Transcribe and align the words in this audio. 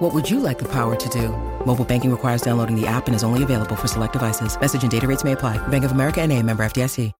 What 0.00 0.14
would 0.14 0.30
you 0.30 0.40
like 0.40 0.58
the 0.58 0.64
power 0.64 0.96
to 0.96 1.08
do? 1.10 1.28
Mobile 1.66 1.84
banking 1.84 2.10
requires 2.10 2.40
downloading 2.40 2.74
the 2.74 2.86
app 2.86 3.06
and 3.06 3.14
is 3.14 3.22
only 3.22 3.42
available 3.42 3.76
for 3.76 3.86
select 3.86 4.14
devices. 4.14 4.58
Message 4.58 4.82
and 4.82 4.90
data 4.90 5.06
rates 5.06 5.24
may 5.24 5.32
apply. 5.32 5.58
Bank 5.68 5.84
of 5.84 5.92
America 5.92 6.22
and 6.22 6.32
a 6.32 6.42
member 6.42 6.64
FDIC. 6.64 7.12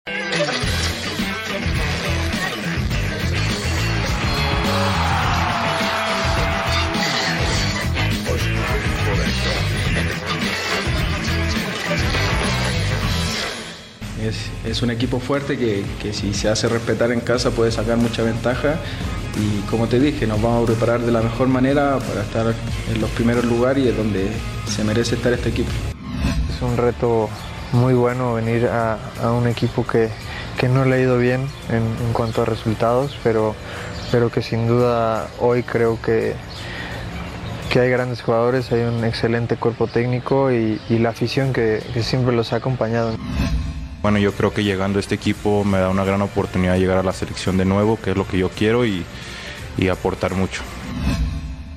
Es, 14.22 14.50
es 14.64 14.82
un 14.82 14.90
equipo 14.90 15.20
fuerte 15.20 15.58
que, 15.58 15.84
que 16.00 16.14
si 16.14 16.32
se 16.32 16.48
hace 16.48 16.68
respetar 16.68 17.12
en 17.12 17.20
casa 17.20 17.50
puede 17.50 17.72
sacar 17.72 17.98
mucha 17.98 18.22
ventaja 18.22 18.78
y 19.38 19.60
como 19.70 19.86
te 19.86 20.00
dije, 20.00 20.26
nos 20.26 20.40
vamos 20.42 20.64
a 20.64 20.72
preparar 20.72 21.00
de 21.00 21.12
la 21.12 21.22
mejor 21.22 21.48
manera 21.48 21.98
para 21.98 22.22
estar 22.22 22.54
en 22.92 23.00
los 23.00 23.10
primeros 23.10 23.44
lugares 23.44 23.84
y 23.84 23.88
es 23.88 23.96
donde 23.96 24.28
se 24.66 24.84
merece 24.84 25.14
estar 25.14 25.32
este 25.32 25.50
equipo. 25.50 25.70
Es 26.54 26.62
un 26.62 26.76
reto 26.76 27.28
muy 27.72 27.94
bueno 27.94 28.34
venir 28.34 28.66
a, 28.66 28.98
un 29.30 29.46
equipo 29.46 29.86
que, 29.86 30.08
que, 30.58 30.68
no 30.68 30.84
le 30.84 30.96
ha 30.96 31.00
ido 31.00 31.18
bien 31.18 31.46
en, 31.68 32.12
cuanto 32.12 32.42
a 32.42 32.44
resultados, 32.44 33.16
pero, 33.22 33.54
pero 34.10 34.30
que 34.30 34.42
sin 34.42 34.66
duda 34.66 35.28
hoy 35.38 35.62
creo 35.62 36.00
que, 36.02 36.34
que 37.70 37.80
hay 37.80 37.90
grandes 37.90 38.22
jugadores, 38.22 38.72
hay 38.72 38.82
un 38.82 39.04
excelente 39.04 39.56
cuerpo 39.56 39.86
técnico 39.86 40.50
y, 40.50 40.80
la 40.88 41.10
afición 41.10 41.52
que 41.52 41.80
siempre 42.02 42.34
los 42.34 42.52
ha 42.52 42.56
acompañado. 42.56 43.14
Bueno, 44.02 44.18
yo 44.18 44.32
creo 44.32 44.52
que 44.52 44.64
llegando 44.64 44.98
a 44.98 45.00
este 45.00 45.14
equipo 45.14 45.62
me 45.64 45.78
da 45.78 45.90
una 45.90 46.04
gran 46.04 46.22
oportunidad 46.22 46.74
de 46.74 46.80
llegar 46.80 46.98
a 46.98 47.02
la 47.02 47.12
selección 47.12 47.56
de 47.58 47.66
nuevo, 47.66 47.98
que 48.00 48.10
es 48.12 48.16
lo 48.16 48.26
que 48.26 48.38
yo 48.38 48.48
quiero 48.48 48.86
y, 48.86 49.04
y 49.76 49.88
aportar 49.88 50.34
mucho. 50.34 50.62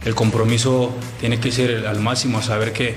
El 0.05 0.15
compromiso 0.15 0.93
tiene 1.19 1.39
que 1.39 1.51
ser 1.51 1.85
al 1.87 1.99
máximo, 1.99 2.37
a 2.37 2.41
saber 2.41 2.73
que 2.73 2.95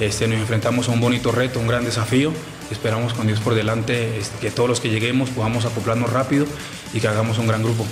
este, 0.00 0.28
nos 0.28 0.38
enfrentamos 0.38 0.88
a 0.88 0.92
un 0.92 1.00
bonito 1.00 1.32
reto, 1.32 1.58
un 1.58 1.66
gran 1.66 1.84
desafío. 1.84 2.32
Esperamos 2.70 3.14
con 3.14 3.26
Dios 3.26 3.40
por 3.40 3.54
delante 3.54 4.18
este, 4.18 4.38
que 4.38 4.50
todos 4.50 4.68
los 4.68 4.80
que 4.80 4.90
lleguemos 4.90 5.30
podamos 5.30 5.64
acoplarnos 5.64 6.12
rápido 6.12 6.46
y 6.92 7.00
que 7.00 7.08
hagamos 7.08 7.38
un 7.38 7.46
gran 7.46 7.62
grupo. 7.62 7.84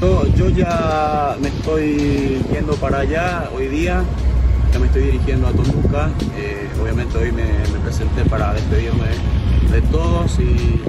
Yo, 0.00 0.26
yo 0.36 0.48
ya 0.50 1.36
me 1.40 1.48
estoy 1.48 2.42
yendo 2.52 2.74
para 2.76 3.00
allá 3.00 3.48
hoy 3.54 3.68
día, 3.68 4.04
ya 4.72 4.78
me 4.78 4.86
estoy 4.86 5.02
dirigiendo 5.02 5.48
a 5.48 5.52
Toluca. 5.52 6.10
Eh, 6.36 6.68
obviamente 6.80 7.16
hoy 7.16 7.32
me, 7.32 7.44
me, 7.44 7.78
presenté 7.82 8.24
para 8.24 8.52
despedirme 8.52 9.06
de 9.70 9.82
todos 9.82 10.38
y, 10.38 10.82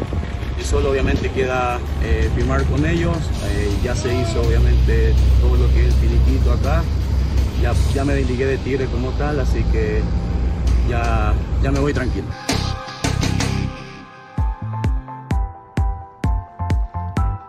solo 0.64 0.92
obviamente 0.92 1.30
queda 1.32 1.80
eh, 2.04 2.30
firmar 2.36 2.64
con 2.66 2.86
ellos. 2.86 3.18
Eh, 3.46 3.72
ya 3.84 3.96
se 3.96 4.14
hizo 4.14 4.42
obviamente 4.42 5.14
todo 5.40 5.56
lo 5.56 5.68
que 5.74 5.88
es 5.88 5.94
el 5.94 5.94
finiquito 5.94 6.52
acá. 6.52 6.84
Ya, 7.62 7.74
ya 7.94 8.04
me 8.04 8.14
desligué 8.14 8.46
de 8.46 8.58
Tigre 8.58 8.86
como 8.88 9.12
tal, 9.12 9.40
así 9.40 9.64
que 9.72 10.02
ya, 10.90 11.34
ya 11.64 11.72
me 11.72 11.80
voy 11.80 11.94
tranquilo. 11.94 12.28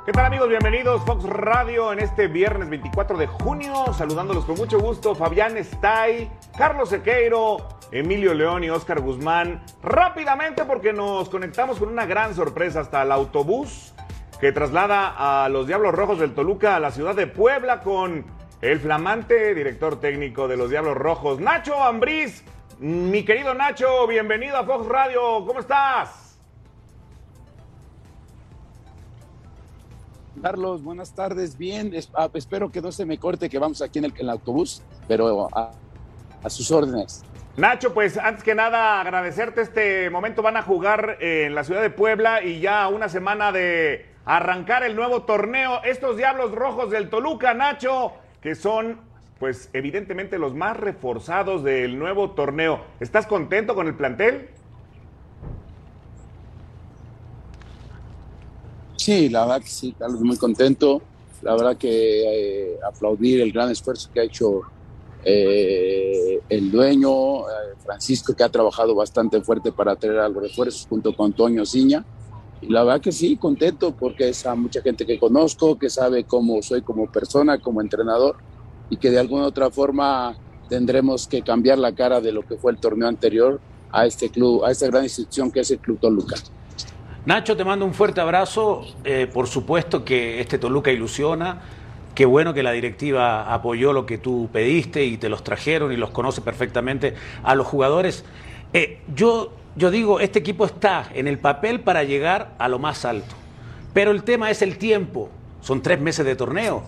¿Qué 0.08 0.12
tal 0.12 0.24
amigos? 0.24 0.48
Bienvenidos 0.48 1.02
Fox 1.05 1.24
Radio 1.24 1.92
en 1.92 1.98
este 1.98 2.28
viernes 2.28 2.70
24 2.70 3.19
de 3.19 3.27
junio. 3.27 3.92
Saludándolos 3.92 4.46
con 4.46 4.56
mucho 4.56 4.80
gusto. 4.80 5.14
Fabián 5.14 5.55
Stay, 5.58 6.30
Carlos 6.56 6.89
Sequeiro, 6.89 7.58
Emilio 7.90 8.34
León 8.34 8.64
y 8.64 8.70
Oscar 8.70 9.00
Guzmán. 9.00 9.62
Rápidamente 9.82 10.64
porque 10.64 10.92
nos 10.92 11.28
conectamos 11.28 11.78
con 11.78 11.88
una 11.88 12.06
gran 12.06 12.34
sorpresa 12.34 12.80
hasta 12.80 13.02
el 13.02 13.12
autobús 13.12 13.94
que 14.40 14.52
traslada 14.52 15.44
a 15.44 15.48
los 15.48 15.66
Diablos 15.66 15.94
Rojos 15.94 16.18
del 16.18 16.34
Toluca 16.34 16.76
a 16.76 16.80
la 16.80 16.90
ciudad 16.90 17.14
de 17.14 17.26
Puebla 17.26 17.80
con 17.80 18.24
el 18.60 18.80
flamante 18.80 19.54
director 19.54 20.00
técnico 20.00 20.48
de 20.48 20.56
los 20.56 20.70
Diablos 20.70 20.96
Rojos, 20.96 21.40
Nacho 21.40 21.82
Ambriz. 21.82 22.44
Mi 22.78 23.24
querido 23.24 23.54
Nacho, 23.54 24.06
bienvenido 24.06 24.56
a 24.56 24.64
Fox 24.64 24.86
Radio. 24.86 25.44
¿Cómo 25.44 25.60
estás? 25.60 26.28
Carlos, 30.40 30.82
buenas 30.82 31.12
tardes. 31.12 31.58
Bien, 31.58 31.92
es, 31.94 32.10
a, 32.14 32.30
espero 32.34 32.70
que 32.70 32.80
no 32.80 32.92
se 32.92 33.05
me 33.05 33.18
corte, 33.18 33.48
que 33.48 33.58
vamos 33.58 33.82
aquí 33.82 33.98
en 33.98 34.06
el, 34.16 34.30
autobús, 34.30 34.82
pero 35.06 35.48
a, 35.52 35.72
sus 36.48 36.70
órdenes. 36.70 37.22
Nacho, 37.58 37.92
pues 37.92 38.17
antes 38.17 38.45
que 38.45 38.55
nada 38.55 39.01
agradecerte 39.01 39.63
este 39.63 40.11
momento. 40.11 40.42
Van 40.42 40.57
a 40.57 40.63
jugar 40.63 41.17
en 41.20 41.57
la 41.57 41.64
ciudad 41.64 41.83
de 41.83 41.91
Puebla 41.91 42.41
y 42.45 42.61
ya 42.61 42.86
una 42.86 43.08
semana 43.08 43.51
de 43.51 44.07
arrancar 44.24 44.85
el 44.85 44.95
nuevo 44.95 45.23
torneo. 45.23 45.83
Estos 45.83 46.17
Diablos 46.17 46.52
Rojos 46.52 46.92
del 46.92 47.11
Toluca, 47.11 47.55
Nacho, 47.55 48.13
que 48.41 48.55
son 48.55 49.01
pues 49.41 49.70
evidentemente 49.73 50.39
los 50.39 50.55
más 50.55 50.77
reforzados 50.77 51.64
del 51.64 51.98
nuevo 51.98 52.30
torneo. 52.30 52.80
¿Estás 53.01 53.27
contento 53.27 53.74
con 53.74 53.89
el 53.89 53.95
plantel? 53.95 54.51
Sí, 58.95 59.29
la 59.30 59.41
verdad 59.41 59.63
que 59.63 59.68
sí, 59.68 59.97
Carlos, 59.98 60.20
muy 60.20 60.36
contento. 60.36 61.02
La 61.42 61.57
verdad 61.57 61.77
que 61.77 62.70
eh, 62.70 62.79
aplaudir 62.89 63.41
el 63.41 63.51
gran 63.51 63.68
esfuerzo 63.68 64.11
que 64.14 64.20
ha 64.20 64.24
hecho 64.24 64.63
eh, 65.24 66.40
el 66.48 66.70
dueño, 66.70 67.40
eh, 67.40 67.74
Francisco, 67.84 68.34
que 68.34 68.45
ha 68.45 68.48
trabajado 68.48 68.95
bastante 68.95 69.40
fuerte 69.40 69.73
para 69.73 69.96
traer 69.96 70.18
algo 70.18 70.40
de 70.40 70.48
refuerzos 70.48 70.86
junto 70.89 71.14
con 71.14 71.33
Toño 71.33 71.64
Ciña. 71.67 72.05
Y 72.61 72.67
la 72.67 72.84
verdad 72.84 73.01
que 73.01 73.12
sí, 73.12 73.36
contento 73.36 73.95
porque 73.95 74.30
es 74.30 74.45
a 74.46 74.55
mucha 74.55 74.83
gente 74.83 75.06
que 75.06 75.18
conozco, 75.18 75.79
que 75.79 75.90
sabe 75.90 76.24
cómo 76.24 76.61
soy 76.62 76.83
como 76.83 77.11
persona, 77.11 77.58
como 77.58 77.80
entrenador, 77.80 78.36
y 78.90 78.96
que 78.96 79.11
de 79.11 79.18
alguna 79.18 79.46
otra 79.46 79.70
forma 79.70 80.36
tendremos 80.68 81.27
que 81.27 81.42
cambiar 81.42 81.79
la 81.79 81.95
cara 81.95 82.20
de 82.20 82.33
lo 82.33 82.42
que 82.42 82.56
fue 82.56 82.73
el 82.73 82.79
torneo 82.79 83.08
anterior 83.08 83.61
a 83.90 84.06
este 84.06 84.29
club, 84.29 84.64
a 84.64 84.70
esta 84.70 84.86
gran 84.86 85.05
institución 85.05 85.50
que 85.50 85.61
es 85.61 85.70
el 85.70 85.79
Club 85.79 85.98
Toluca. 85.98 86.36
Nacho, 87.24 87.56
te 87.56 87.64
mando 87.64 87.85
un 87.85 87.95
fuerte 87.95 88.20
abrazo. 88.20 88.85
Eh, 89.05 89.29
por 89.33 89.46
supuesto 89.46 90.05
que 90.05 90.40
este 90.40 90.58
Toluca 90.58 90.90
ilusiona. 90.90 91.61
Qué 92.14 92.27
bueno 92.27 92.52
que 92.52 92.63
la 92.63 92.73
directiva 92.73 93.52
apoyó 93.52 93.92
lo 93.92 94.07
que 94.07 94.19
tú 94.19 94.48
pediste 94.52 95.05
y 95.05 95.17
te 95.19 95.29
los 95.29 95.45
trajeron 95.45 95.92
y 95.92 95.96
los 95.96 96.11
conoce 96.11 96.41
perfectamente 96.41 97.14
a 97.42 97.55
los 97.55 97.67
jugadores. 97.67 98.24
Eh, 98.73 99.01
yo, 99.14 99.52
yo 99.77 99.91
digo, 99.91 100.20
este 100.20 100.41
equipo 100.41 100.64
está 100.64 101.08
en 101.14 101.29
el 101.29 101.39
papel 101.39 101.80
para 101.80 102.02
llegar 102.05 102.55
a 102.58 102.68
lo 102.68 102.79
más 102.79 103.05
alto. 103.05 103.35
Pero 103.95 104.11
el 104.11 104.24
tema 104.24 104.51
es 104.51 104.63
el 104.63 104.79
tiempo. 104.79 105.30
Son 105.61 105.83
tres 105.83 106.01
meses 106.01 106.24
de 106.27 106.36
torneo. 106.36 106.85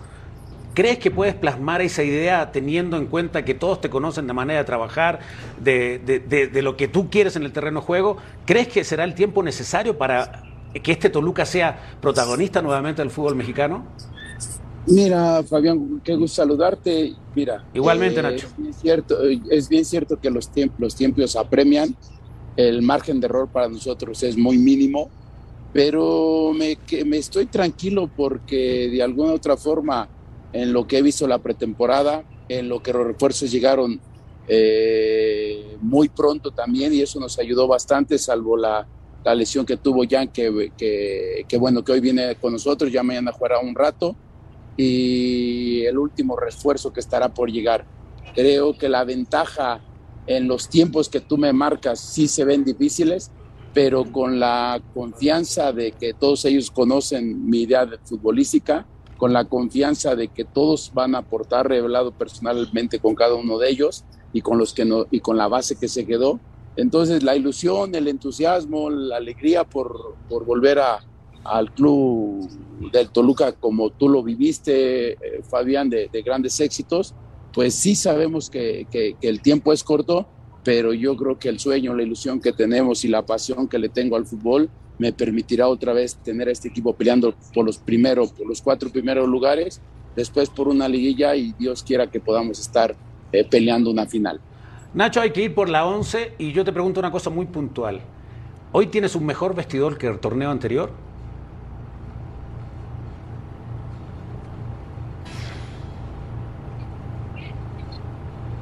¿Crees 0.73 0.99
que 0.99 1.11
puedes 1.11 1.35
plasmar 1.35 1.81
esa 1.81 2.01
idea 2.03 2.51
teniendo 2.51 2.95
en 2.95 3.07
cuenta 3.07 3.43
que 3.43 3.53
todos 3.53 3.81
te 3.81 3.89
conocen 3.89 4.25
de 4.27 4.33
manera 4.33 4.59
de 4.59 4.65
trabajar, 4.65 5.19
de, 5.59 5.99
de, 5.99 6.19
de, 6.19 6.47
de, 6.47 6.61
lo 6.61 6.77
que 6.77 6.87
tú 6.87 7.09
quieres 7.09 7.35
en 7.35 7.43
el 7.43 7.51
terreno 7.51 7.81
de 7.81 7.85
juego? 7.85 8.17
¿Crees 8.45 8.69
que 8.69 8.85
será 8.85 9.03
el 9.03 9.13
tiempo 9.13 9.43
necesario 9.43 9.97
para 9.97 10.43
que 10.81 10.93
este 10.93 11.09
Toluca 11.09 11.45
sea 11.45 11.77
protagonista 11.99 12.61
nuevamente 12.61 13.01
del 13.01 13.11
fútbol 13.11 13.35
mexicano? 13.35 13.85
Mira, 14.87 15.43
Fabián, 15.43 16.01
qué 16.03 16.15
gusto 16.15 16.41
saludarte. 16.41 17.13
Mira, 17.35 17.63
igualmente, 17.73 18.19
eh, 18.19 18.23
Nacho. 18.23 18.47
Es 18.47 18.57
bien, 18.57 18.73
cierto, 18.73 19.17
es 19.23 19.69
bien 19.69 19.85
cierto 19.85 20.19
que 20.19 20.29
los, 20.29 20.49
tiempos, 20.49 20.79
los 20.79 20.95
tiempos 20.95 21.35
apremian. 21.35 21.95
El 22.57 22.81
margen 22.81 23.19
de 23.19 23.27
error 23.27 23.47
para 23.47 23.69
nosotros 23.69 24.21
es 24.23 24.37
muy 24.37 24.57
mínimo, 24.57 25.09
pero 25.71 26.51
me, 26.53 26.75
que, 26.75 27.05
me 27.05 27.17
estoy 27.17 27.45
tranquilo 27.45 28.09
porque 28.13 28.89
de 28.89 29.01
alguna 29.01 29.33
otra 29.33 29.55
forma 29.55 30.09
en 30.51 30.73
lo 30.73 30.85
que 30.85 30.97
he 30.97 31.01
visto 31.01 31.27
la 31.27 31.39
pretemporada, 31.39 32.23
en 32.49 32.67
lo 32.67 32.83
que 32.83 32.91
los 32.91 33.07
refuerzos 33.07 33.49
llegaron 33.49 34.01
eh, 34.47 35.77
muy 35.79 36.09
pronto 36.09 36.51
también 36.51 36.93
y 36.93 37.01
eso 37.01 37.19
nos 37.21 37.39
ayudó 37.39 37.67
bastante, 37.67 38.17
salvo 38.17 38.57
la, 38.57 38.85
la 39.23 39.35
lesión 39.35 39.65
que 39.65 39.77
tuvo 39.77 40.03
Jan, 40.09 40.27
que, 40.27 40.73
que, 40.77 41.45
que, 41.47 41.57
bueno, 41.57 41.83
que 41.83 41.93
hoy 41.93 42.01
viene 42.01 42.35
con 42.35 42.51
nosotros, 42.51 42.91
ya 42.91 43.01
mañana 43.01 43.31
jugará 43.31 43.59
un 43.59 43.73
rato, 43.73 44.15
y 44.77 45.83
el 45.85 45.97
último 45.97 46.37
refuerzo 46.37 46.93
que 46.93 46.99
estará 46.99 47.33
por 47.33 47.51
llegar. 47.51 47.85
Creo 48.33 48.77
que 48.77 48.89
la 48.89 49.03
ventaja 49.03 49.81
en 50.27 50.47
los 50.47 50.69
tiempos 50.69 51.09
que 51.09 51.19
tú 51.19 51.37
me 51.37 51.53
marcas 51.53 51.99
sí 51.99 52.27
se 52.27 52.45
ven 52.45 52.63
difíciles, 52.63 53.31
pero 53.73 54.11
con 54.11 54.39
la 54.39 54.81
confianza 54.93 55.71
de 55.71 55.91
que 55.93 56.13
todos 56.13 56.45
ellos 56.45 56.71
conocen 56.71 57.49
mi 57.49 57.61
idea 57.61 57.85
de 57.85 57.97
futbolística, 57.97 58.85
con 59.17 59.33
la 59.33 59.45
confianza 59.45 60.15
de 60.15 60.29
que 60.29 60.45
todos 60.45 60.91
van 60.93 61.15
a 61.15 61.19
aportar 61.19 61.67
revelado 61.67 62.11
personalmente 62.11 62.99
con 62.99 63.15
cada 63.15 63.35
uno 63.35 63.57
de 63.59 63.69
ellos 63.69 64.03
y 64.33 64.41
con 64.41 64.57
los 64.57 64.73
que 64.73 64.85
no 64.85 65.05
y 65.11 65.19
con 65.19 65.37
la 65.37 65.47
base 65.47 65.77
que 65.77 65.87
se 65.87 66.05
quedó 66.05 66.39
Entonces 66.75 67.21
la 67.21 67.35
ilusión, 67.35 67.93
el 67.93 68.07
entusiasmo, 68.07 68.89
la 68.89 69.17
alegría 69.17 69.63
por, 69.63 70.15
por 70.27 70.45
volver 70.45 70.79
a, 70.79 71.03
al 71.43 71.71
club 71.71 72.49
del 72.91 73.09
Toluca 73.09 73.53
como 73.53 73.89
tú 73.89 74.09
lo 74.09 74.23
viviste, 74.23 75.13
eh, 75.13 75.41
Fabián, 75.49 75.89
de, 75.89 76.09
grandes 76.25 76.59
éxitos, 76.59 77.13
pues 77.53 77.75
sí 77.75 77.95
sabemos 77.95 78.49
que, 78.49 78.87
que, 78.89 79.15
el 79.21 79.41
tiempo 79.41 79.73
es 79.73 79.83
corto, 79.83 80.27
pero 80.63 80.93
yo 80.93 81.15
creo 81.17 81.37
que 81.37 81.49
el 81.49 81.59
sueño, 81.59 81.93
la 81.95 82.03
ilusión 82.03 82.39
que 82.39 82.53
tenemos 82.53 83.03
y 83.03 83.07
la 83.07 83.25
pasión 83.25 83.67
que 83.67 83.79
le 83.79 83.89
tengo 83.89 84.15
al 84.15 84.25
fútbol 84.25 84.69
me 84.97 85.11
permitirá 85.11 85.67
otra 85.67 85.93
vez 85.93 86.15
tener 86.17 86.47
a 86.47 86.51
este 86.51 86.67
equipo 86.67 86.93
peleando 86.93 87.33
por 87.53 87.65
los 87.65 87.77
primeros, 87.77 88.31
por 88.31 88.47
los 88.47 88.61
cuatro 88.61 88.89
primeros 88.89 89.27
lugares, 89.27 89.81
después 90.15 90.49
por 90.49 90.67
una 90.67 90.87
liguilla 90.87 91.35
y 91.35 91.53
Dios 91.53 91.83
quiera 91.83 92.07
que 92.07 92.19
podamos 92.19 92.59
estar 92.59 92.95
eh, 93.31 93.43
peleando 93.43 93.89
una 93.89 94.05
final. 94.05 94.39
Nacho, 94.93 95.21
hay 95.21 95.31
que 95.31 95.43
ir 95.43 95.55
por 95.55 95.69
la 95.69 95.85
11 95.85 96.33
y 96.37 96.51
yo 96.51 96.63
te 96.63 96.71
pregunto 96.71 96.99
una 96.99 97.11
cosa 97.11 97.29
muy 97.29 97.45
puntual. 97.45 98.01
¿Hoy 98.73 98.87
tienes 98.87 99.15
un 99.15 99.25
mejor 99.25 99.55
vestidor 99.55 99.97
que 99.97 100.07
el 100.07 100.19
torneo 100.19 100.51
anterior? 100.51 100.91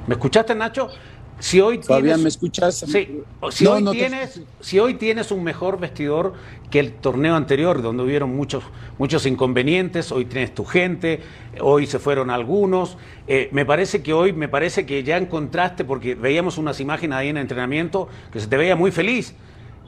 ¿Me 0.09 0.15
escuchaste, 0.15 0.55
Nacho? 0.55 0.89
Si 1.37 1.61
hoy 1.61 1.77
tienes, 1.77 2.17
¿me 2.17 2.29
escuchas? 2.29 2.79
Sí, 2.79 3.21
si, 3.51 3.67
hoy 3.67 3.85
tienes, 3.91 4.41
si 4.59 4.79
hoy 4.79 4.95
tienes 4.95 5.29
un 5.29 5.43
mejor 5.43 5.79
vestidor 5.79 6.33
que 6.71 6.79
el 6.79 6.93
torneo 6.93 7.35
anterior, 7.35 7.83
donde 7.83 8.01
hubieron 8.01 8.35
muchos, 8.35 8.63
muchos 8.97 9.27
inconvenientes, 9.27 10.11
hoy 10.11 10.25
tienes 10.25 10.55
tu 10.55 10.65
gente, 10.65 11.21
hoy 11.61 11.85
se 11.85 11.99
fueron 11.99 12.31
algunos. 12.31 12.97
Eh, 13.27 13.49
me 13.51 13.67
parece 13.67 14.01
que 14.01 14.11
hoy, 14.11 14.33
me 14.33 14.49
parece 14.49 14.87
que 14.87 15.03
ya 15.03 15.15
encontraste, 15.17 15.85
porque 15.85 16.15
veíamos 16.15 16.57
unas 16.57 16.79
imágenes 16.79 17.15
ahí 17.15 17.29
en 17.29 17.37
el 17.37 17.41
entrenamiento, 17.41 18.07
que 18.31 18.39
se 18.39 18.47
te 18.47 18.57
veía 18.57 18.75
muy 18.75 18.89
feliz. 18.89 19.35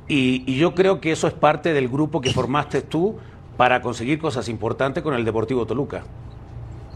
Y, 0.08 0.44
y 0.46 0.60
yo 0.60 0.76
creo 0.76 1.02
que 1.02 1.12
eso 1.12 1.28
es 1.28 1.34
parte 1.34 1.74
del 1.74 1.90
grupo 1.90 2.22
que 2.22 2.32
formaste 2.32 2.84
tú 2.84 3.18
para 3.58 3.82
conseguir 3.82 4.20
cosas 4.20 4.50
importantes 4.50 5.02
con 5.02 5.16
el 5.16 5.26
Deportivo 5.26 5.66
Toluca. 5.66 6.04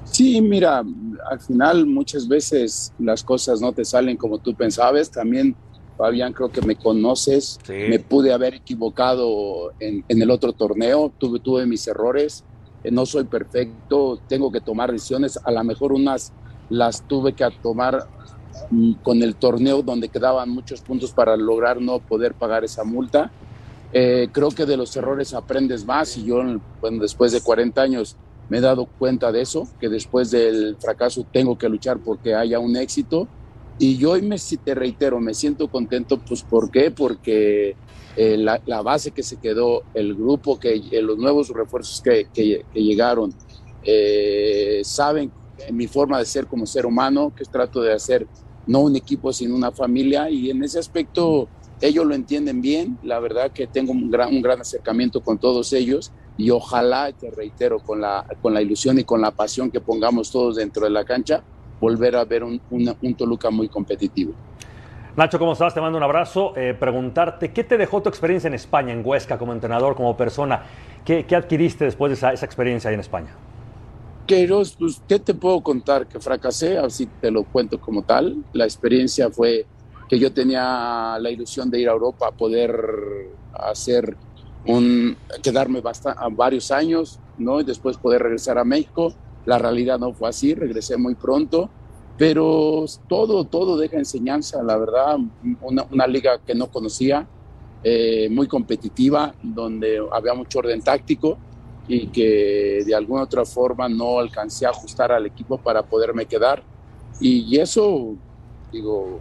Sí, 0.05 0.39
mira, 0.41 0.83
al 1.29 1.39
final 1.39 1.85
muchas 1.85 2.27
veces 2.27 2.93
las 2.99 3.23
cosas 3.23 3.59
no 3.59 3.73
te 3.73 3.83
salen 3.83 4.17
como 4.17 4.37
tú 4.37 4.55
pensabas. 4.55 5.11
También, 5.11 5.55
Fabián, 5.97 6.31
creo 6.31 6.49
que 6.49 6.61
me 6.61 6.75
conoces. 6.75 7.59
Me 7.67 7.99
pude 7.99 8.31
haber 8.31 8.55
equivocado 8.55 9.73
en, 9.79 10.03
el 10.07 10.31
otro 10.31 10.53
torneo. 10.53 11.11
Tuve, 11.17 11.39
tuve 11.39 11.65
mis 11.65 11.87
errores. 11.87 12.43
Eh, 12.83 12.91
no 12.91 13.05
soy 13.05 13.25
perfecto. 13.25 14.19
Tengo 14.27 14.51
que 14.51 14.61
tomar 14.61 14.91
decisiones. 14.91 15.39
A 15.43 15.51
lo 15.51 15.63
mejor 15.63 15.91
unas 15.91 16.31
las 16.69 17.01
tuve 17.07 17.33
que 17.33 17.47
tomar 17.61 18.07
mm, 18.71 18.93
con 19.03 19.21
el 19.21 19.35
torneo 19.35 19.81
donde 19.81 20.09
quedaban 20.09 20.49
muchos 20.49 20.81
puntos 20.81 21.11
para 21.11 21.35
lograr 21.35 21.81
no 21.81 21.99
poder 21.99 22.35
pagar 22.35 22.63
esa 22.63 22.83
multa. 22.83 23.31
Eh, 23.91 24.29
creo 24.31 24.49
que 24.49 24.65
de 24.65 24.77
los 24.77 24.95
errores 24.97 25.33
aprendes 25.33 25.85
más 25.85 26.17
y 26.17 26.25
yo, 26.25 26.41
bueno, 26.81 27.01
después 27.01 27.31
de 27.31 27.41
40 27.41 27.81
años 27.81 28.17
me 28.49 28.59
he 28.59 28.61
dado 28.61 28.85
cuenta 28.85 29.31
de 29.31 29.41
eso, 29.41 29.67
que 29.79 29.89
después 29.89 30.31
del 30.31 30.77
fracaso 30.79 31.25
tengo 31.31 31.57
que 31.57 31.69
luchar 31.69 31.99
porque 31.99 32.35
haya 32.35 32.59
un 32.59 32.75
éxito. 32.75 33.27
Y 33.77 33.97
yo 33.97 34.11
hoy 34.11 34.21
me, 34.21 34.37
te 34.63 34.75
reitero, 34.75 35.19
me 35.19 35.33
siento 35.33 35.67
contento, 35.67 36.19
pues 36.19 36.43
¿por 36.43 36.71
qué? 36.71 36.91
Porque 36.91 37.75
eh, 38.15 38.37
la, 38.37 38.81
base 38.81 39.11
que 39.11 39.23
se 39.23 39.37
quedó, 39.37 39.83
el 39.93 40.15
grupo, 40.15 40.59
que 40.59 40.75
eh, 40.75 41.01
los 41.01 41.17
nuevos 41.17 41.49
refuerzos 41.49 42.01
que, 42.01 42.27
que, 42.33 42.63
llegaron, 42.73 43.33
eh, 43.83 44.81
saben 44.83 45.31
mi 45.71 45.87
forma 45.87 46.19
de 46.19 46.25
ser 46.25 46.47
como 46.47 46.65
ser 46.65 46.85
humano, 46.85 47.33
que 47.35 47.43
trato 47.45 47.81
de 47.81 47.93
hacer 47.93 48.27
no 48.67 48.79
un 48.81 48.95
equipo, 48.95 49.33
sino 49.33 49.55
una 49.55 49.71
familia, 49.71 50.29
y 50.29 50.49
en 50.49 50.63
ese 50.63 50.79
aspecto 50.79 51.49
ellos 51.81 52.05
lo 52.05 52.15
entienden 52.15 52.61
bien, 52.61 52.97
la 53.03 53.19
verdad 53.19 53.51
que 53.51 53.67
tengo 53.67 53.91
un 53.91 54.09
gran, 54.09 54.33
un 54.33 54.41
gran 54.41 54.61
acercamiento 54.61 55.21
con 55.21 55.37
todos 55.37 55.73
ellos 55.73 56.11
y 56.37 56.49
ojalá, 56.49 57.11
te 57.13 57.31
reitero, 57.31 57.79
con 57.79 58.01
la, 58.01 58.25
con 58.41 58.53
la 58.53 58.61
ilusión 58.61 58.99
y 58.99 59.03
con 59.03 59.21
la 59.21 59.31
pasión 59.31 59.71
que 59.71 59.79
pongamos 59.79 60.31
todos 60.31 60.57
dentro 60.57 60.83
de 60.83 60.89
la 60.89 61.05
cancha, 61.05 61.41
volver 61.79 62.15
a 62.15 62.25
ver 62.25 62.43
un, 62.43 62.59
un, 62.69 63.15
Toluca 63.15 63.49
muy 63.49 63.69
competitivo. 63.69 64.33
Nacho, 65.15 65.39
¿cómo 65.39 65.53
estás? 65.53 65.73
Te 65.73 65.79
mando 65.79 65.97
un 65.97 66.03
abrazo. 66.03 66.53
Eh, 66.57 66.75
preguntarte, 66.77 67.53
¿qué 67.53 67.63
te 67.63 67.77
dejó 67.77 68.01
tu 68.01 68.09
experiencia 68.09 68.49
en 68.49 68.53
España, 68.53 68.91
en 68.91 69.01
Huesca, 69.05 69.37
como 69.37 69.53
entrenador, 69.53 69.95
como 69.95 70.17
persona? 70.17 70.63
¿Qué, 71.05 71.25
qué 71.25 71.37
adquiriste 71.37 71.85
después 71.85 72.09
de 72.09 72.15
esa, 72.15 72.33
esa, 72.33 72.45
experiencia 72.45 72.89
ahí 72.89 72.95
en 72.95 72.99
España? 72.99 73.29
Queiroz, 74.27 74.75
pues, 74.77 75.01
¿qué 75.07 75.19
te 75.19 75.33
puedo 75.33 75.61
contar? 75.61 76.07
Que 76.07 76.19
fracasé, 76.19 76.77
así 76.77 77.05
te 77.21 77.31
lo 77.31 77.43
cuento 77.43 77.79
como 77.79 78.01
tal. 78.01 78.43
La 78.51 78.65
experiencia 78.65 79.29
fue 79.29 79.65
que 80.09 80.19
yo 80.19 80.33
tenía 80.33 81.17
la 81.19 81.29
ilusión 81.29 81.69
de 81.69 81.79
ir 81.79 81.87
a 81.87 81.93
Europa 81.93 82.27
a 82.27 82.31
poder 82.31 82.75
hacer 83.53 84.17
un, 84.67 85.17
quedarme 85.43 85.81
varios 86.31 86.71
años, 86.71 87.19
¿no? 87.37 87.61
Y 87.61 87.63
después 87.63 87.97
poder 87.97 88.23
regresar 88.23 88.57
a 88.57 88.63
México. 88.63 89.13
La 89.45 89.57
realidad 89.57 89.99
no 89.99 90.13
fue 90.13 90.29
así, 90.29 90.55
regresé 90.55 90.97
muy 90.97 91.13
pronto, 91.15 91.69
pero 92.17 92.85
todo, 93.07 93.43
todo 93.45 93.77
deja 93.77 93.97
enseñanza, 93.97 94.63
la 94.63 94.77
verdad, 94.77 95.17
una, 95.61 96.07
liga 96.07 96.39
que 96.39 96.55
no 96.55 96.67
conocía, 96.67 97.27
eh, 97.83 98.27
muy 98.29 98.47
competitiva, 98.47 99.35
donde 99.43 100.01
había 100.11 100.33
mucho 100.33 100.59
orden 100.59 100.81
táctico 100.81 101.37
y 101.87 102.07
que 102.07 102.83
de 102.85 102.95
alguna 102.95 103.23
otra 103.23 103.45
forma 103.45 103.87
no 103.87 104.17
alcancé 104.17 104.65
a 104.65 104.69
ajustar 104.69 105.11
al 105.11 105.27
equipo 105.27 105.57
para 105.57 105.83
poderme 105.83 106.25
quedar. 106.25 106.63
Y, 107.19 107.57
eso, 107.59 108.15
digo, 108.71 109.19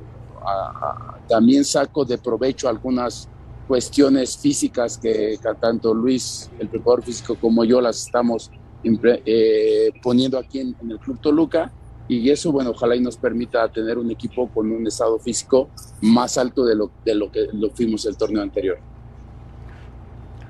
también 1.28 1.64
saco 1.64 2.04
de 2.04 2.16
provecho 2.16 2.68
algunas 2.68 3.28
cuestiones 3.66 4.36
físicas 4.36 4.98
que, 4.98 5.38
tanto 5.60 5.94
Luis, 5.94 6.50
el 6.58 6.68
preparador 6.68 7.02
físico, 7.02 7.36
como 7.40 7.64
yo 7.64 7.80
las 7.80 8.06
estamos 8.06 8.50
eh, 8.84 9.90
poniendo 10.02 10.38
aquí 10.38 10.60
en, 10.60 10.76
el 10.90 10.98
Club 10.98 11.18
Toluca. 11.20 11.72
Y 12.06 12.28
eso, 12.28 12.52
bueno, 12.52 12.70
ojalá 12.70 12.96
y 12.96 13.00
nos 13.00 13.16
permita 13.16 13.66
tener 13.68 13.96
un 13.96 14.10
equipo 14.10 14.48
con 14.48 14.70
un 14.70 14.86
estado 14.86 15.18
físico 15.18 15.70
más 16.02 16.36
alto 16.36 16.64
de 16.66 16.76
lo, 16.76 16.90
de 17.02 17.14
lo 17.14 17.32
que 17.32 17.46
lo 17.52 17.70
fuimos 17.70 18.04
el 18.04 18.16
torneo 18.16 18.42
anterior. 18.42 18.78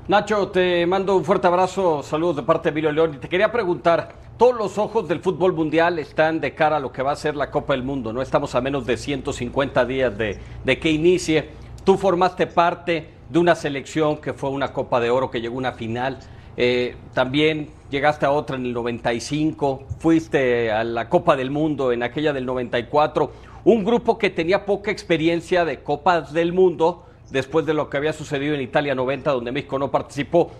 Nacho, 0.08 0.48
te 0.48 0.84
mando 0.84 1.16
un 1.16 1.24
fuerte 1.24 1.46
abrazo, 1.46 2.02
saludos 2.02 2.36
de 2.36 2.42
parte 2.42 2.64
de 2.64 2.70
Emilio 2.72 2.92
León. 2.92 3.14
Y 3.14 3.18
te 3.18 3.28
quería 3.28 3.52
preguntar, 3.52 4.16
todos 4.36 4.54
los 4.54 4.76
ojos 4.78 5.08
del 5.08 5.20
fútbol 5.20 5.54
mundial 5.54 5.98
están 5.98 6.40
de 6.40 6.54
cara 6.54 6.76
a 6.76 6.80
lo 6.80 6.92
que 6.92 7.02
va 7.02 7.12
a 7.12 7.16
ser 7.16 7.36
la 7.36 7.50
Copa 7.50 7.72
del 7.72 7.84
Mundo, 7.84 8.12
¿no? 8.12 8.20
Estamos 8.20 8.54
a 8.56 8.60
menos 8.60 8.84
de 8.84 8.96
150 8.96 9.86
días 9.86 10.18
de, 10.18 10.38
de 10.64 10.78
que 10.78 10.90
inicie. 10.90 11.50
Tú 11.84 11.98
formaste 11.98 12.46
parte 12.46 13.10
de 13.28 13.38
una 13.38 13.54
selección 13.54 14.16
que 14.16 14.32
fue 14.32 14.48
una 14.48 14.72
Copa 14.72 15.00
de 15.00 15.10
Oro, 15.10 15.30
que 15.30 15.42
llegó 15.42 15.56
a 15.56 15.58
una 15.58 15.72
final. 15.72 16.18
Eh, 16.56 16.96
también 17.12 17.68
llegaste 17.90 18.24
a 18.24 18.30
otra 18.30 18.56
en 18.56 18.64
el 18.64 18.72
95, 18.72 19.84
fuiste 19.98 20.72
a 20.72 20.82
la 20.82 21.10
Copa 21.10 21.36
del 21.36 21.50
Mundo 21.50 21.92
en 21.92 22.02
aquella 22.02 22.32
del 22.32 22.46
94. 22.46 23.30
Un 23.64 23.84
grupo 23.84 24.16
que 24.16 24.30
tenía 24.30 24.64
poca 24.64 24.90
experiencia 24.90 25.66
de 25.66 25.82
Copas 25.82 26.32
del 26.32 26.54
Mundo 26.54 27.04
después 27.30 27.66
de 27.66 27.74
lo 27.74 27.90
que 27.90 27.98
había 27.98 28.14
sucedido 28.14 28.54
en 28.54 28.62
Italia 28.62 28.94
90, 28.94 29.32
donde 29.32 29.52
México 29.52 29.78
no 29.78 29.90
participó. 29.90 30.52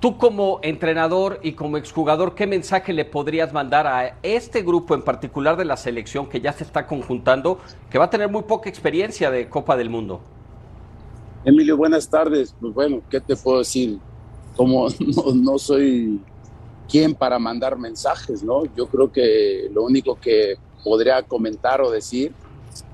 Tú 0.00 0.16
como 0.16 0.58
entrenador 0.62 1.38
y 1.42 1.52
como 1.52 1.76
exjugador, 1.76 2.34
¿qué 2.34 2.46
mensaje 2.46 2.94
le 2.94 3.04
podrías 3.04 3.52
mandar 3.52 3.86
a 3.86 4.16
este 4.22 4.62
grupo 4.62 4.94
en 4.94 5.02
particular 5.02 5.58
de 5.58 5.66
la 5.66 5.76
selección 5.76 6.30
que 6.30 6.40
ya 6.40 6.54
se 6.54 6.64
está 6.64 6.86
conjuntando, 6.86 7.60
que 7.90 7.98
va 7.98 8.06
a 8.06 8.10
tener 8.10 8.30
muy 8.30 8.44
poca 8.44 8.70
experiencia 8.70 9.30
de 9.30 9.50
Copa 9.50 9.76
del 9.76 9.90
Mundo? 9.90 10.22
Emilio, 11.44 11.76
buenas 11.76 12.08
tardes. 12.08 12.54
Pues 12.60 12.72
bueno, 12.72 13.02
¿qué 13.10 13.20
te 13.20 13.34
puedo 13.34 13.58
decir? 13.58 13.98
Como 14.56 14.86
no, 15.34 15.58
soy 15.58 16.20
quien 16.88 17.14
para 17.14 17.38
mandar 17.38 17.76
mensajes, 17.76 18.44
¿no? 18.44 18.64
Yo 18.76 18.86
creo 18.86 19.10
que 19.10 19.68
lo 19.72 19.82
único 19.82 20.14
que 20.20 20.56
podría 20.84 21.22
comentar 21.22 21.80
o 21.80 21.90
decir 21.90 22.32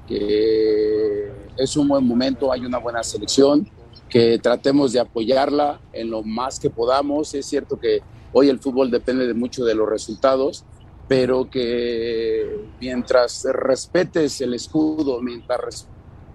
que 0.06 1.30
es 1.58 1.76
un 1.76 1.88
buen 1.88 2.06
momento, 2.06 2.50
hay 2.50 2.64
una 2.64 2.78
buena 2.78 3.02
selección, 3.02 3.68
que 4.08 4.38
tratemos 4.38 4.94
de 4.94 5.00
apoyarla 5.00 5.78
en 5.92 6.10
lo 6.10 6.22
más 6.22 6.58
que 6.58 6.70
podamos. 6.70 7.34
Es 7.34 7.44
cierto 7.44 7.78
que 7.78 8.00
hoy 8.32 8.48
el 8.48 8.58
fútbol 8.58 8.90
depende 8.90 9.26
de 9.26 9.34
mucho 9.34 9.66
de 9.66 9.74
los 9.74 9.86
resultados, 9.86 10.64
pero 11.06 11.50
que 11.50 12.64
mientras 12.80 13.46
respetes 13.52 14.40
el 14.40 14.54
escudo, 14.54 15.20
mientras 15.20 15.86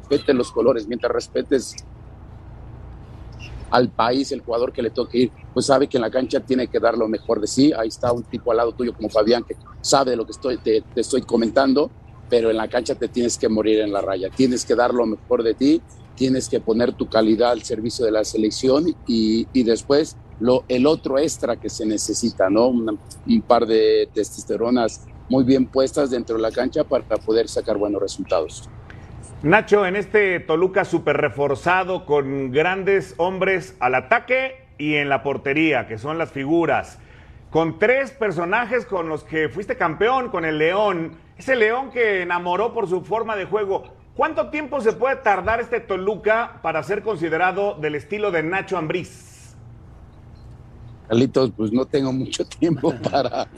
respetes 0.07 0.35
los 0.35 0.51
colores, 0.51 0.87
mientras 0.87 1.11
respetes 1.11 1.75
al 3.73 3.89
país, 3.89 4.31
el 4.31 4.41
jugador 4.41 4.71
que 4.71 4.83
le 4.83 4.91
toque 4.91 5.17
ir, 5.17 5.31
pues 5.51 5.65
sabe 5.65 5.87
que 5.87 5.97
en 5.97 6.01
la 6.01 6.11
cancha 6.11 6.39
tiene 6.39 6.67
que 6.67 6.79
dar 6.79 6.95
lo 6.95 7.07
mejor 7.07 7.41
de 7.41 7.47
sí. 7.47 7.73
Ahí 7.73 7.87
está 7.87 8.13
un 8.13 8.21
tipo 8.21 8.51
al 8.51 8.57
lado 8.57 8.71
tuyo 8.73 8.93
como 8.93 9.09
Fabián 9.09 9.43
que 9.43 9.55
sabe 9.81 10.15
lo 10.15 10.25
que 10.25 10.31
estoy, 10.31 10.57
te, 10.57 10.83
estoy 10.95 11.23
comentando, 11.23 11.89
pero 12.29 12.51
en 12.51 12.57
la 12.57 12.67
cancha 12.67 12.93
te 12.93 13.07
tienes 13.07 13.35
que 13.35 13.49
morir 13.49 13.79
en 13.79 13.91
la 13.91 14.01
raya, 14.01 14.29
tienes 14.29 14.63
que 14.63 14.75
dar 14.75 14.93
lo 14.93 15.07
mejor 15.07 15.41
de 15.41 15.55
ti, 15.55 15.81
tienes 16.15 16.49
que 16.49 16.59
poner 16.59 16.93
tu 16.93 17.09
calidad 17.09 17.49
al 17.49 17.63
servicio 17.63 18.05
de 18.05 18.11
la 18.11 18.23
selección 18.23 18.95
y, 19.07 19.47
y 19.51 19.63
después 19.63 20.17
lo, 20.39 20.65
el 20.67 20.85
otro 20.85 21.17
extra 21.17 21.55
que 21.55 21.69
se 21.69 21.85
necesita, 21.85 22.51
¿no? 22.51 22.67
un 22.67 23.41
par 23.47 23.65
de 23.65 24.07
testosteronas 24.13 25.01
muy 25.29 25.43
bien 25.43 25.65
puestas 25.65 26.11
dentro 26.11 26.35
de 26.35 26.43
la 26.43 26.51
cancha 26.51 26.83
para 26.83 27.17
poder 27.17 27.47
sacar 27.49 27.77
buenos 27.77 27.99
resultados. 27.99 28.69
Nacho, 29.43 29.85
en 29.85 29.97
este 29.97 30.39
Toluca 30.39 30.85
súper 30.85 31.17
reforzado 31.17 32.05
con 32.05 32.53
grandes 32.53 33.13
hombres 33.17 33.75
al 33.81 33.93
ataque 33.93 34.65
y 34.77 34.95
en 34.95 35.09
la 35.09 35.21
portería, 35.21 35.85
que 35.85 35.97
son 35.97 36.17
las 36.17 36.31
figuras, 36.31 36.97
con 37.49 37.77
tres 37.77 38.11
personajes 38.11 38.85
con 38.85 39.09
los 39.09 39.25
que 39.25 39.49
fuiste 39.49 39.75
campeón, 39.75 40.29
con 40.29 40.45
el 40.45 40.59
León, 40.59 41.17
ese 41.37 41.57
León 41.57 41.91
que 41.91 42.21
enamoró 42.21 42.73
por 42.73 42.87
su 42.87 43.01
forma 43.01 43.35
de 43.35 43.43
juego. 43.43 43.83
¿Cuánto 44.15 44.49
tiempo 44.49 44.79
se 44.79 44.93
puede 44.93 45.17
tardar 45.17 45.59
este 45.59 45.81
Toluca 45.81 46.61
para 46.61 46.81
ser 46.81 47.03
considerado 47.03 47.73
del 47.73 47.95
estilo 47.95 48.31
de 48.31 48.43
Nacho 48.43 48.77
Ambriz? 48.77 49.57
Carlitos, 51.09 51.51
pues 51.51 51.73
no 51.73 51.85
tengo 51.85 52.13
mucho 52.13 52.45
tiempo 52.59 52.93
para, 53.11 53.49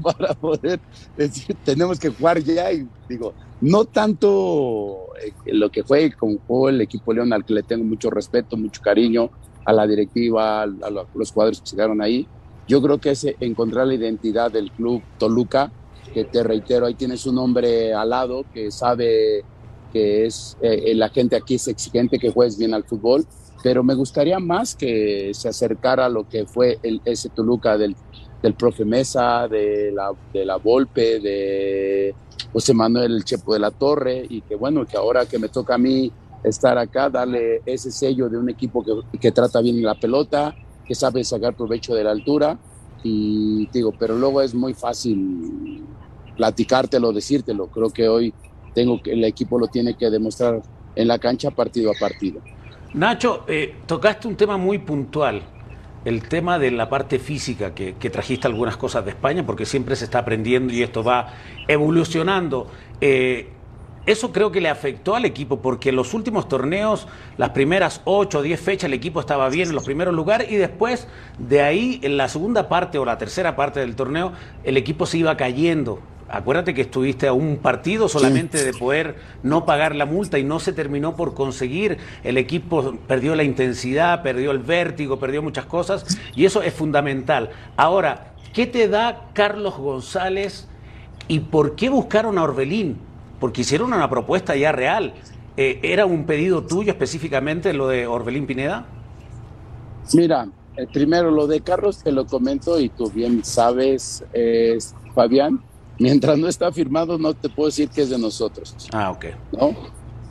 para 0.00 0.34
poder 0.34 0.78
decir, 1.16 1.56
tenemos 1.64 1.98
que 1.98 2.08
jugar 2.08 2.38
ya 2.38 2.70
y 2.70 2.86
digo, 3.08 3.34
no 3.60 3.84
tanto 3.84 5.07
lo 5.46 5.70
que 5.70 5.84
fue 5.84 6.12
con 6.12 6.38
el 6.74 6.80
equipo 6.80 7.12
León, 7.12 7.32
al 7.32 7.44
que 7.44 7.54
le 7.54 7.62
tengo 7.62 7.84
mucho 7.84 8.10
respeto, 8.10 8.56
mucho 8.56 8.80
cariño, 8.82 9.30
a 9.64 9.72
la 9.72 9.86
directiva, 9.86 10.62
a, 10.62 10.66
los 10.66 11.32
cuadros 11.32 11.60
que 11.60 11.70
llegaron 11.70 12.00
ahí. 12.00 12.26
Yo 12.66 12.82
creo 12.82 12.98
que 12.98 13.10
es 13.10 13.26
encontrar 13.40 13.86
la 13.86 13.94
identidad 13.94 14.50
del 14.50 14.70
club 14.70 15.02
Toluca, 15.18 15.70
que 16.12 16.24
te 16.24 16.42
reitero, 16.42 16.86
ahí 16.86 16.94
tienes 16.94 17.26
un 17.26 17.38
hombre 17.38 17.92
al 17.92 18.10
lado 18.10 18.44
que 18.52 18.70
sabe 18.70 19.44
que 19.92 20.26
es 20.26 20.56
eh, 20.60 20.94
la 20.94 21.08
gente 21.10 21.36
aquí 21.36 21.54
es 21.54 21.68
exigente, 21.68 22.18
que 22.18 22.30
juegues 22.30 22.58
bien 22.58 22.74
al 22.74 22.84
fútbol, 22.84 23.26
pero 23.62 23.82
me 23.82 23.94
gustaría 23.94 24.38
más 24.38 24.74
que 24.74 25.32
se 25.34 25.48
acercara 25.48 26.06
a 26.06 26.08
lo 26.08 26.28
que 26.28 26.46
fue 26.46 26.78
el, 26.82 27.00
ese 27.04 27.28
Toluca 27.28 27.76
del, 27.76 27.96
del 28.42 28.54
profe 28.54 28.84
Mesa, 28.84 29.48
de 29.48 29.90
la, 29.92 30.12
de 30.32 30.44
la 30.44 30.56
Volpe, 30.56 31.20
de 31.20 32.14
José 32.52 32.74
Manuel 32.74 33.24
Chepo 33.24 33.52
de 33.52 33.60
la 33.60 33.70
Torre 33.70 34.24
y 34.28 34.42
que 34.42 34.54
bueno, 34.54 34.86
que 34.86 34.96
ahora 34.96 35.26
que 35.26 35.38
me 35.38 35.48
toca 35.48 35.74
a 35.74 35.78
mí 35.78 36.10
estar 36.44 36.78
acá, 36.78 37.10
darle 37.10 37.62
ese 37.66 37.90
sello 37.90 38.28
de 38.28 38.38
un 38.38 38.48
equipo 38.48 38.84
que, 38.84 39.18
que 39.18 39.32
trata 39.32 39.60
bien 39.60 39.82
la 39.82 39.94
pelota, 39.94 40.54
que 40.86 40.94
sabe 40.94 41.24
sacar 41.24 41.54
provecho 41.54 41.94
de 41.94 42.04
la 42.04 42.12
altura 42.12 42.58
y 43.02 43.68
digo, 43.72 43.92
pero 43.98 44.16
luego 44.16 44.40
es 44.40 44.54
muy 44.54 44.74
fácil 44.74 45.84
platicártelo, 46.36 47.12
decírtelo. 47.12 47.66
Creo 47.66 47.90
que 47.90 48.08
hoy 48.08 48.32
tengo 48.74 49.02
que 49.02 49.12
el 49.12 49.24
equipo 49.24 49.58
lo 49.58 49.66
tiene 49.66 49.96
que 49.96 50.08
demostrar 50.10 50.62
en 50.94 51.08
la 51.08 51.18
cancha 51.18 51.50
partido 51.50 51.90
a 51.90 51.94
partido. 51.98 52.40
Nacho, 52.94 53.44
eh, 53.48 53.76
tocaste 53.86 54.28
un 54.28 54.36
tema 54.36 54.56
muy 54.56 54.78
puntual 54.78 55.42
el 56.08 56.28
tema 56.28 56.58
de 56.58 56.70
la 56.70 56.88
parte 56.88 57.18
física, 57.18 57.74
que, 57.74 57.92
trajiste 57.92 58.46
algunas 58.46 58.76
cosas 58.76 59.04
de 59.04 59.10
España, 59.10 59.44
porque 59.44 59.66
siempre 59.66 59.94
se 59.94 60.04
está 60.04 60.20
aprendiendo 60.20 60.72
y 60.72 60.82
esto 60.82 61.04
va 61.04 61.34
evolucionando. 61.68 62.68
Eh, 63.00 63.50
eso 64.06 64.32
creo 64.32 64.50
que 64.50 64.62
le 64.62 64.70
afectó 64.70 65.16
al 65.16 65.26
equipo, 65.26 65.60
porque 65.60 65.90
en 65.90 65.96
los 65.96 66.14
últimos 66.14 66.48
torneos, 66.48 67.06
las 67.36 67.50
primeras 67.50 68.00
8 68.04 68.38
o 68.38 68.42
10 68.42 68.58
fechas, 68.60 68.84
el 68.84 68.94
equipo 68.94 69.20
estaba 69.20 69.50
bien 69.50 69.68
en 69.68 69.74
los 69.74 69.84
primeros 69.84 70.14
lugares 70.14 70.50
y 70.50 70.56
después 70.56 71.06
de 71.38 71.60
ahí, 71.60 72.00
en 72.02 72.16
la 72.16 72.28
segunda 72.28 72.70
parte 72.70 72.96
o 72.96 73.04
la 73.04 73.18
tercera 73.18 73.54
parte 73.54 73.80
del 73.80 73.94
torneo, 73.94 74.32
el 74.64 74.78
equipo 74.78 75.04
se 75.04 75.18
iba 75.18 75.36
cayendo 75.36 76.00
acuérdate 76.30 76.74
que 76.74 76.82
estuviste 76.82 77.26
a 77.26 77.32
un 77.32 77.56
partido 77.56 78.08
solamente 78.08 78.62
de 78.62 78.72
poder 78.72 79.16
no 79.42 79.64
pagar 79.64 79.94
la 79.94 80.06
multa 80.06 80.38
y 80.38 80.44
no 80.44 80.60
se 80.60 80.72
terminó 80.72 81.16
por 81.16 81.34
conseguir. 81.34 81.98
El 82.22 82.36
equipo 82.36 82.96
perdió 83.06 83.34
la 83.34 83.44
intensidad, 83.44 84.22
perdió 84.22 84.50
el 84.50 84.58
vértigo, 84.58 85.18
perdió 85.18 85.42
muchas 85.42 85.66
cosas 85.66 86.18
y 86.34 86.44
eso 86.44 86.62
es 86.62 86.74
fundamental. 86.74 87.50
Ahora, 87.76 88.34
¿qué 88.52 88.66
te 88.66 88.88
da 88.88 89.28
Carlos 89.32 89.76
González 89.76 90.68
y 91.28 91.40
por 91.40 91.74
qué 91.74 91.88
buscaron 91.88 92.38
a 92.38 92.42
Orbelín? 92.42 92.98
Porque 93.40 93.62
hicieron 93.62 93.92
una 93.92 94.10
propuesta 94.10 94.56
ya 94.56 94.72
real. 94.72 95.14
Eh, 95.56 95.80
¿Era 95.82 96.06
un 96.06 96.24
pedido 96.24 96.64
tuyo 96.64 96.92
específicamente 96.92 97.72
lo 97.72 97.88
de 97.88 98.06
Orbelín 98.06 98.46
Pineda? 98.46 98.86
Mira, 100.14 100.48
eh, 100.76 100.86
primero 100.92 101.30
lo 101.30 101.46
de 101.46 101.60
Carlos 101.60 102.02
te 102.02 102.12
lo 102.12 102.26
comento 102.26 102.78
y 102.78 102.88
tú 102.88 103.10
bien 103.10 103.44
sabes, 103.44 104.24
Fabián, 105.14 105.60
mientras 105.98 106.38
no 106.38 106.48
está 106.48 106.72
firmado, 106.72 107.18
no 107.18 107.34
te 107.34 107.48
puedo 107.48 107.68
decir 107.68 107.88
que 107.88 108.02
es 108.02 108.10
de 108.10 108.18
nosotros. 108.18 108.74
Ah, 108.92 109.10
ok. 109.10 109.26
¿No? 109.52 109.76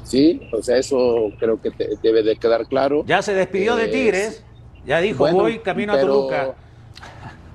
Sí, 0.03 0.41
o 0.53 0.61
sea, 0.61 0.77
eso 0.77 1.31
creo 1.37 1.61
que 1.61 1.71
debe 2.01 2.23
de 2.23 2.37
quedar 2.37 2.65
claro. 2.67 3.03
Ya 3.05 3.21
se 3.21 3.33
despidió 3.33 3.75
de 3.75 3.87
Tigres, 3.87 4.43
ya 4.85 5.01
dijo, 5.01 5.29
voy 5.31 5.59
camino 5.59 5.93
a 5.93 5.99
Toluca. 5.99 6.55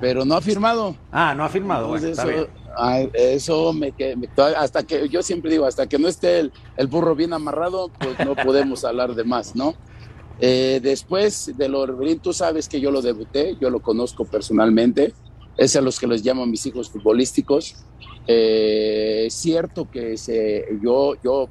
Pero 0.00 0.24
no 0.24 0.34
ha 0.34 0.40
firmado. 0.40 0.96
Ah, 1.10 1.34
no 1.34 1.44
ha 1.44 1.48
firmado, 1.48 1.88
bueno, 1.88 2.08
eso, 2.08 2.48
eso 3.14 3.72
me, 3.72 3.94
hasta 4.56 4.82
que, 4.82 5.08
yo 5.08 5.22
siempre 5.22 5.50
digo, 5.50 5.64
hasta 5.64 5.86
que 5.86 5.98
no 5.98 6.08
esté 6.08 6.40
el, 6.40 6.52
el 6.76 6.88
burro 6.88 7.14
bien 7.14 7.32
amarrado, 7.32 7.90
pues 7.98 8.18
no 8.26 8.34
podemos 8.34 8.84
hablar 8.84 9.14
de 9.14 9.24
más, 9.24 9.54
¿no? 9.54 9.74
Eh, 10.40 10.80
después 10.82 11.52
de 11.56 11.68
lo 11.68 11.86
tú 12.20 12.32
sabes 12.32 12.68
que 12.68 12.80
yo 12.80 12.90
lo 12.90 13.00
debuté, 13.00 13.56
yo 13.60 13.70
lo 13.70 13.80
conozco 13.80 14.24
personalmente, 14.24 15.14
es 15.56 15.76
a 15.76 15.80
los 15.80 15.98
que 15.98 16.06
les 16.06 16.24
llamo 16.24 16.46
mis 16.46 16.64
hijos 16.66 16.90
futbolísticos. 16.90 17.76
Eh, 18.26 19.24
es 19.26 19.34
cierto 19.34 19.90
que 19.90 20.14
yo, 20.82 21.14
yo 21.22 21.48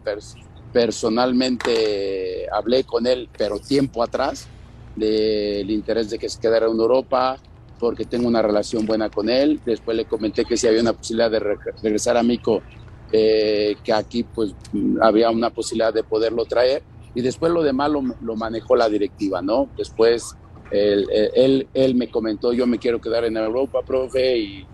personalmente 0.72 2.48
hablé 2.52 2.84
con 2.84 3.06
él, 3.08 3.30
pero 3.38 3.60
tiempo 3.60 4.04
atrás, 4.04 4.48
del 4.96 5.70
interés 5.70 6.10
de 6.10 6.20
que 6.20 6.30
se 6.30 6.40
quedara 6.40 6.68
en 6.68 6.74
Europa, 6.74 7.38
porque 7.80 8.06
tengo 8.06 8.28
una 8.28 8.42
relación 8.42 8.86
buena 8.86 9.10
con 9.10 9.30
él. 9.30 9.60
Después 9.66 9.98
le 9.98 10.06
comenté 10.06 10.46
que 10.46 10.58
si 10.58 10.68
había 10.68 10.82
una 10.82 10.94
posibilidad 10.94 11.32
de 11.32 11.40
regresar 11.40 12.18
a 12.18 12.24
Mico, 12.24 12.62
eh, 13.12 13.76
que 13.84 13.92
aquí 13.92 14.24
pues 14.24 14.54
había 15.02 15.30
una 15.30 15.50
posibilidad 15.50 15.94
de 15.94 16.04
poderlo 16.04 16.46
traer. 16.46 16.84
Y 17.14 17.22
después 17.22 17.52
lo 17.52 17.62
demás 17.62 17.92
lo, 17.92 18.04
lo 18.22 18.36
manejó 18.38 18.76
la 18.76 18.88
directiva, 18.88 19.42
¿no? 19.42 19.68
Después 19.78 20.36
él, 20.72 21.08
él, 21.36 21.68
él, 21.74 21.96
me 21.96 22.10
comentó, 22.10 22.54
yo 22.54 22.66
me 22.66 22.80
quiero 22.80 23.00
quedar 23.00 23.26
en 23.26 23.38
Europa, 23.38 23.80
profe, 23.86 24.38
y, 24.38 24.68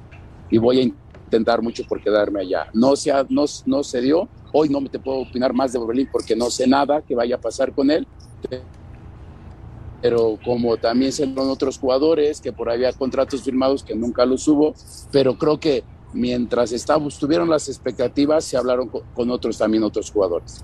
voy 0.60 0.80
a 0.80 0.84
intentar 0.84 1.62
mucho 1.62 1.84
por 1.88 2.02
quedarme 2.02 2.42
allá. 2.42 2.68
No 2.74 2.96
se, 2.96 3.12
no, 3.30 3.46
no 3.66 3.84
se 3.84 4.02
dio, 4.02 4.30
hoy 4.54 4.70
no 4.70 4.80
me 4.80 4.90
te 4.90 5.00
puedo 5.00 5.20
opinar 5.20 5.54
más 5.54 5.74
de 5.74 5.80
Berlín 5.80 6.08
porque 6.12 6.36
no 6.36 6.50
sé 6.50 6.68
nada 6.68 7.02
que 7.02 7.16
vaya 7.16 7.36
a 7.36 7.42
pasar 7.42 7.74
con 7.74 7.92
él, 7.92 8.08
pero 10.02 10.38
como 10.44 10.78
también 10.78 11.12
se 11.12 11.26
son 11.26 11.50
otros 11.50 11.78
jugadores 11.78 12.40
que 12.40 12.54
por 12.54 12.70
ahí 12.70 12.76
había 12.78 12.94
contratos 12.94 13.42
firmados 13.42 13.84
que 13.84 13.96
nunca 13.96 14.26
los 14.26 14.48
hubo, 14.48 14.74
pero 15.12 15.38
creo 15.38 15.60
que 15.60 15.84
mientras 16.14 16.72
estábamos, 16.72 17.18
tuvieron 17.18 17.50
las 17.50 17.68
expectativas, 17.68 18.46
se 18.46 18.58
hablaron 18.58 18.90
con 18.90 19.32
otros 19.32 19.58
también 19.58 19.84
otros 19.84 20.12
jugadores. 20.12 20.64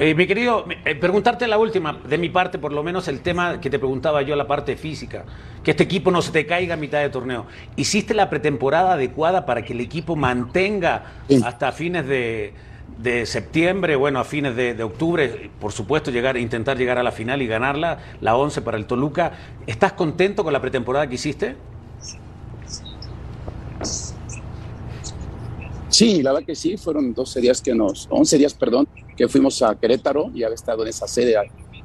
Eh, 0.00 0.14
mi 0.14 0.28
querido, 0.28 0.64
eh, 0.84 0.94
preguntarte 0.94 1.48
la 1.48 1.58
última, 1.58 1.98
de 2.08 2.18
mi 2.18 2.28
parte, 2.28 2.60
por 2.60 2.72
lo 2.72 2.84
menos 2.84 3.08
el 3.08 3.20
tema 3.20 3.60
que 3.60 3.68
te 3.68 3.80
preguntaba 3.80 4.22
yo, 4.22 4.36
la 4.36 4.46
parte 4.46 4.76
física, 4.76 5.24
que 5.64 5.72
este 5.72 5.82
equipo 5.82 6.12
no 6.12 6.22
se 6.22 6.30
te 6.30 6.46
caiga 6.46 6.74
a 6.74 6.76
mitad 6.76 7.00
de 7.00 7.08
torneo. 7.08 7.46
¿Hiciste 7.74 8.14
la 8.14 8.30
pretemporada 8.30 8.92
adecuada 8.92 9.44
para 9.44 9.62
que 9.62 9.72
el 9.72 9.80
equipo 9.80 10.14
mantenga 10.14 11.02
hasta 11.44 11.72
fines 11.72 12.06
de, 12.06 12.52
septiembre, 13.26 13.96
bueno, 13.96 14.20
a 14.20 14.24
fines 14.24 14.54
de, 14.54 14.80
octubre, 14.84 15.50
por 15.60 15.72
supuesto, 15.72 16.12
llegar, 16.12 16.36
intentar 16.36 16.78
llegar 16.78 16.98
a 16.98 17.02
la 17.02 17.10
final 17.10 17.42
y 17.42 17.48
ganarla, 17.48 17.98
la 18.20 18.36
11 18.36 18.62
para 18.62 18.76
el 18.76 18.86
Toluca? 18.86 19.32
¿Estás 19.66 19.94
contento 19.94 20.44
con 20.44 20.52
la 20.52 20.60
pretemporada 20.60 21.08
que 21.08 21.16
hiciste? 21.16 21.56
Sí, 25.88 26.22
la 26.22 26.32
verdad 26.32 26.46
que 26.46 26.54
sí, 26.54 26.76
fueron 26.76 27.14
12 27.14 27.40
días 27.40 27.62
que 27.62 27.74
nos, 27.74 28.06
11 28.10 28.38
días, 28.38 28.54
perdón, 28.54 28.86
que 29.16 29.26
fuimos 29.26 29.62
a 29.62 29.74
Querétaro 29.74 30.30
y 30.34 30.42
había 30.42 30.54
estado 30.54 30.82
en 30.82 30.88
esa 30.88 31.08
sede 31.08 31.34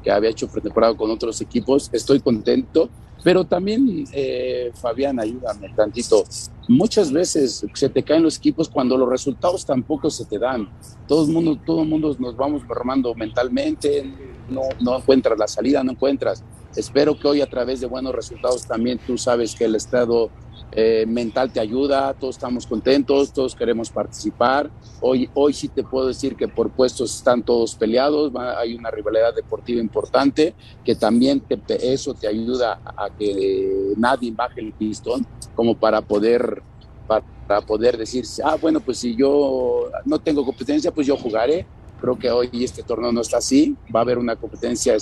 que 0.03 0.11
había 0.11 0.29
hecho 0.29 0.47
pretemporada 0.47 0.95
con 0.95 1.09
otros 1.09 1.39
equipos. 1.39 1.89
Estoy 1.93 2.19
contento, 2.19 2.89
pero 3.23 3.45
también, 3.45 4.03
eh, 4.11 4.71
Fabián, 4.73 5.19
ayúdame 5.19 5.69
tantito. 5.73 6.25
Muchas 6.67 7.11
veces 7.11 7.65
se 7.73 7.89
te 7.89 8.03
caen 8.03 8.23
los 8.23 8.37
equipos 8.37 8.67
cuando 8.67 8.97
los 8.97 9.07
resultados 9.07 9.65
tampoco 9.65 10.09
se 10.09 10.25
te 10.25 10.37
dan. 10.37 10.69
Todo 11.07 11.25
el 11.25 11.31
mundo, 11.31 11.57
todo 11.65 11.83
el 11.83 11.89
nos 12.19 12.35
vamos 12.35 12.63
formando 12.63 13.15
mentalmente, 13.15 14.03
no, 14.49 14.63
no 14.81 14.97
encuentras 14.97 15.39
la 15.39 15.47
salida, 15.47 15.81
no 15.83 15.93
encuentras. 15.93 16.43
Espero 16.75 17.17
que 17.17 17.27
hoy 17.27 17.41
a 17.41 17.49
través 17.49 17.79
de 17.79 17.87
buenos 17.87 18.13
resultados 18.13 18.65
también 18.65 18.99
tú 19.05 19.17
sabes 19.17 19.55
que 19.55 19.65
el 19.65 19.75
estado 19.75 20.29
eh, 20.71 21.05
mental 21.07 21.51
te 21.51 21.59
ayuda, 21.59 22.13
todos 22.13 22.35
estamos 22.35 22.65
contentos, 22.65 23.31
todos 23.31 23.55
queremos 23.55 23.89
participar. 23.89 24.71
Hoy, 25.01 25.29
hoy 25.33 25.53
sí 25.53 25.67
te 25.67 25.83
puedo 25.83 26.07
decir 26.07 26.35
que 26.35 26.47
por 26.47 26.71
puestos 26.71 27.15
están 27.15 27.43
todos 27.43 27.75
peleados, 27.75 28.31
hay 28.57 28.75
una 28.75 28.89
rivalidad 28.89 29.35
deportiva 29.35 29.81
importante 29.81 30.55
que 30.83 30.95
también 30.95 31.41
te, 31.41 31.59
eso 31.93 32.13
te 32.13 32.27
ayuda 32.27 32.81
a 32.85 33.09
que 33.09 33.93
nadie 33.97 34.31
baje 34.31 34.61
el 34.61 34.73
pistón 34.73 35.25
como 35.55 35.75
para 35.75 36.01
poder 36.01 36.63
para 37.47 37.61
poder 37.61 37.97
decir, 37.97 38.25
ah, 38.43 38.57
bueno, 38.59 38.79
pues 38.79 38.99
si 38.99 39.15
yo 39.15 39.89
no 40.05 40.19
tengo 40.19 40.45
competencia, 40.45 40.91
pues 40.91 41.07
yo 41.07 41.17
jugaré. 41.17 41.65
Creo 41.99 42.17
que 42.17 42.29
hoy 42.29 42.49
este 42.53 42.83
torneo 42.83 43.11
no 43.11 43.21
está 43.21 43.37
así, 43.37 43.75
va 43.93 43.99
a 43.99 44.03
haber 44.03 44.17
una 44.17 44.35
competencia 44.35 44.95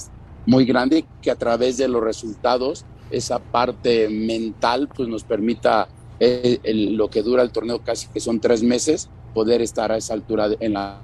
muy 0.46 0.66
grande 0.66 1.06
que 1.22 1.32
a 1.32 1.36
través 1.36 1.78
de 1.78 1.88
los 1.88 2.04
resultados 2.04 2.86
esa 3.12 3.40
parte 3.40 4.10
mental 4.10 4.88
pues 4.88 5.08
nos 5.10 5.24
permita 5.24 5.88
eh, 6.20 6.60
lo 6.92 7.10
que 7.10 7.22
dura 7.22 7.44
el 7.44 7.52
torneo 7.52 7.80
casi 7.80 8.08
que 8.08 8.20
son 8.20 8.40
tres 8.40 8.64
meses, 8.64 9.10
poder 9.34 9.62
estar 9.62 9.92
a 9.92 9.98
esa 9.98 10.14
altura 10.14 10.50
en 10.60 10.74
la, 10.74 11.00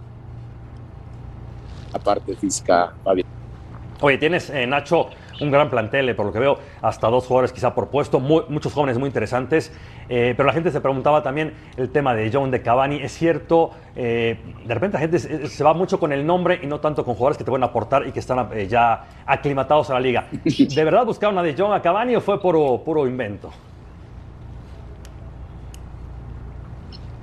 la 1.93 1.99
parte 1.99 2.35
física. 2.35 2.93
Oye, 4.01 4.17
tienes, 4.17 4.49
eh, 4.49 4.67
Nacho, 4.67 5.09
un 5.41 5.51
gran 5.51 5.69
plantel, 5.69 6.09
eh, 6.09 6.15
por 6.15 6.25
lo 6.25 6.31
que 6.31 6.39
veo, 6.39 6.57
hasta 6.81 7.07
dos 7.09 7.25
jugadores 7.25 7.51
quizá 7.53 7.73
por 7.75 7.89
puesto, 7.89 8.19
muy- 8.19 8.43
muchos 8.49 8.73
jóvenes 8.73 8.97
muy 8.97 9.07
interesantes, 9.07 9.71
eh, 10.09 10.33
pero 10.35 10.47
la 10.47 10.53
gente 10.53 10.71
se 10.71 10.81
preguntaba 10.81 11.23
también 11.23 11.53
el 11.77 11.89
tema 11.91 12.15
de 12.15 12.29
John 12.31 12.51
de 12.51 12.61
Cavani, 12.61 12.97
es 13.01 13.13
cierto, 13.13 13.71
eh, 13.95 14.37
de 14.65 14.73
repente 14.73 14.95
la 14.95 15.01
gente 15.01 15.19
se, 15.19 15.47
se 15.47 15.63
va 15.63 15.73
mucho 15.73 15.99
con 15.99 16.11
el 16.13 16.25
nombre 16.25 16.59
y 16.61 16.67
no 16.67 16.79
tanto 16.79 17.03
con 17.05 17.15
jugadores 17.15 17.37
que 17.37 17.43
te 17.43 17.51
pueden 17.51 17.63
aportar 17.63 18.07
y 18.07 18.11
que 18.11 18.19
están 18.19 18.49
eh, 18.53 18.67
ya 18.67 19.05
aclimatados 19.25 19.89
a 19.89 19.93
la 19.95 19.99
liga. 19.99 20.27
¿De 20.31 20.83
verdad 20.83 21.05
buscaron 21.05 21.37
a 21.37 21.43
de 21.43 21.55
John 21.57 21.73
a 21.73 21.81
Cavani 21.81 22.15
o 22.15 22.21
fue 22.21 22.39
puro, 22.41 22.81
puro 22.83 23.07
invento? 23.07 23.51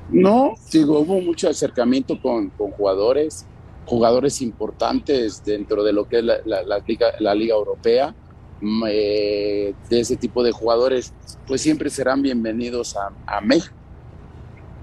No, 0.08 0.54
digo, 0.72 1.00
hubo 1.00 1.20
mucho 1.20 1.48
acercamiento 1.48 2.20
con, 2.20 2.50
con 2.50 2.70
jugadores, 2.72 3.48
jugadores 3.86 4.40
importantes 4.42 5.42
dentro 5.44 5.84
de 5.84 5.92
lo 5.92 6.06
que 6.08 6.18
es 6.18 6.24
la, 6.24 6.36
la- 6.44 6.62
la 6.62 6.78
liga, 6.86 7.06
la 7.20 7.34
liga 7.34 7.54
europea. 7.54 8.14
Mm, 8.60 8.84
eh, 8.88 9.74
de 9.90 10.00
ese 10.00 10.16
tipo 10.16 10.42
de 10.42 10.52
jugadores, 10.52 11.12
pues 11.46 11.60
siempre 11.60 11.90
serán 11.90 12.22
bienvenidos 12.22 12.96
a, 12.96 13.10
a 13.26 13.40
México. 13.40 13.74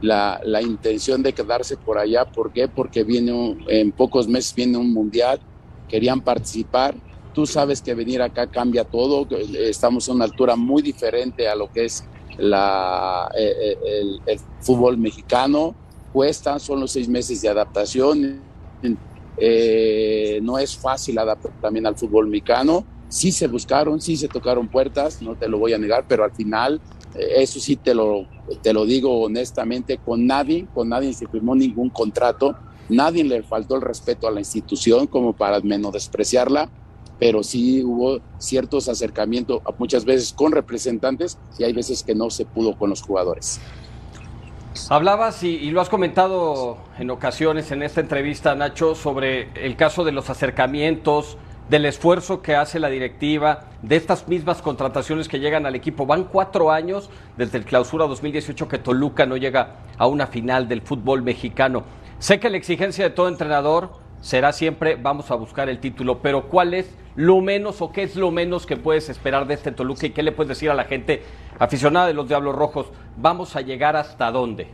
La, 0.02 0.42
la 0.44 0.62
intención 0.64 1.22
de 1.22 1.32
quedarse 1.34 1.78
por 1.78 1.98
allá, 2.00 2.26
¿por 2.26 2.52
qué? 2.52 2.68
Porque 2.68 3.04
viene 3.04 3.32
un- 3.34 3.64
en 3.68 3.92
pocos 3.92 4.28
meses 4.28 4.54
viene 4.56 4.78
un 4.78 4.92
mundial, 4.92 5.40
querían 5.88 6.22
participar. 6.22 6.96
Tú 7.34 7.46
sabes 7.46 7.82
que 7.82 7.94
venir 7.94 8.22
acá 8.22 8.48
cambia 8.48 8.84
todo, 8.84 9.28
eh, 9.32 9.70
estamos 9.70 10.10
a 10.10 10.14
una 10.14 10.26
altura 10.26 10.56
muy 10.56 10.82
diferente 10.82 11.48
a 11.48 11.56
lo 11.56 11.72
que 11.72 11.86
es 11.86 12.04
la, 12.38 13.30
eh, 13.38 13.54
eh, 13.62 13.78
el, 14.02 14.22
el 14.26 14.40
fútbol 14.60 14.98
mexicano. 14.98 15.76
Cuestan, 16.12 16.60
son 16.60 16.80
los 16.82 16.92
seis 16.92 17.08
meses 17.08 17.42
de 17.42 17.48
adaptación. 17.50 18.42
Eh, 19.38 20.40
no 20.44 20.60
es 20.60 20.78
fácil 20.78 21.18
adaptar 21.18 21.52
también 21.62 21.86
al 21.88 21.96
fútbol 21.96 22.28
mexicano. 22.28 22.86
Sí 23.10 23.32
se 23.32 23.48
buscaron, 23.48 24.00
sí 24.00 24.16
se 24.16 24.28
tocaron 24.28 24.68
puertas, 24.68 25.22
no 25.22 25.36
te 25.36 25.48
lo 25.50 25.58
voy 25.58 25.74
a 25.74 25.78
negar, 25.78 26.06
pero 26.08 26.24
al 26.24 26.32
final, 26.32 26.80
eh, 27.16 27.34
eso 27.38 27.60
sí 27.60 27.76
te 27.76 27.94
lo, 27.94 28.26
te 28.62 28.72
lo 28.72 28.86
digo 28.86 29.22
honestamente, 29.22 29.98
con 29.98 30.26
nadie, 30.26 30.68
con 30.74 30.90
nadie 30.90 31.14
se 31.14 31.28
firmó 31.28 31.56
ningún 31.56 31.90
contrato, 31.90 32.56
nadie 32.88 33.24
le 33.24 33.44
faltó 33.44 33.76
el 33.76 33.82
respeto 33.82 34.28
a 34.28 34.32
la 34.32 34.40
institución 34.40 35.08
como 35.08 35.34
para 35.34 35.60
menospreciarla, 35.60 36.70
pero 37.20 37.44
sí 37.44 37.84
hubo 37.84 38.22
ciertos 38.38 38.88
acercamientos 38.88 39.62
muchas 39.78 40.06
veces 40.06 40.34
con 40.34 40.52
representantes 40.52 41.38
y 41.60 41.64
hay 41.64 41.74
veces 41.74 42.04
que 42.04 42.16
no 42.16 42.30
se 42.30 42.46
pudo 42.46 42.78
con 42.78 42.90
los 42.90 43.02
jugadores. 43.02 43.60
Hablabas 44.90 45.44
y, 45.44 45.50
y 45.50 45.72
lo 45.72 45.82
has 45.82 45.90
comentado 45.90 46.78
en 46.98 47.10
ocasiones 47.10 47.72
en 47.72 47.84
esta 47.84 48.02
entrevista, 48.02 48.56
Nacho, 48.56 48.96
sobre 48.96 49.50
el 49.56 49.76
caso 49.76 50.04
de 50.04 50.14
los 50.14 50.30
acercamientos, 50.30 51.38
del 51.70 51.86
esfuerzo 51.86 52.42
que 52.42 52.56
hace 52.56 52.80
la 52.80 52.90
directiva, 52.90 53.62
de 53.82 53.96
estas 53.96 54.28
mismas 54.28 54.62
contrataciones 54.62 55.28
que 55.28 55.40
llegan 55.40 55.66
al 55.66 55.76
equipo. 55.76 56.06
Van 56.06 56.26
cuatro 56.26 56.72
años 56.72 57.10
desde 57.38 57.58
el 57.58 57.66
clausura 57.66 58.08
2018 58.08 58.68
que 58.68 58.78
Toluca 58.78 59.26
no 59.26 59.38
llega 59.38 59.78
a 59.98 60.08
una 60.08 60.28
final 60.28 60.68
del 60.68 60.82
fútbol 60.82 61.22
mexicano. 61.22 61.84
Sé 62.20 62.40
que 62.40 62.50
la 62.50 62.58
exigencia 62.58 63.06
de 63.06 63.12
todo 63.12 63.30
entrenador 63.30 64.01
será 64.22 64.54
siempre 64.54 64.96
vamos 64.96 65.32
a 65.32 65.36
buscar 65.36 65.68
el 65.68 65.80
título, 65.80 66.20
pero 66.20 66.48
¿cuál 66.48 66.74
es 66.74 66.96
lo 67.16 67.42
menos 67.42 67.82
o 67.82 67.92
qué 67.92 68.04
es 68.04 68.16
lo 68.16 68.32
menos 68.32 68.66
que 68.66 68.78
puedes 68.78 69.10
esperar 69.10 69.48
de 69.48 69.56
este 69.56 69.72
Toluca 69.72 70.06
y 70.06 70.12
qué 70.12 70.24
le 70.24 70.32
puedes 70.32 70.50
decir 70.50 70.70
a 70.70 70.74
la 70.74 70.86
gente 70.86 71.24
aficionada 71.60 72.08
de 72.08 72.14
los 72.14 72.28
Diablos 72.28 72.56
Rojos? 72.56 72.92
¿Vamos 73.18 73.56
a 73.56 73.62
llegar 73.62 73.96
hasta 73.96 74.32
dónde? 74.32 74.68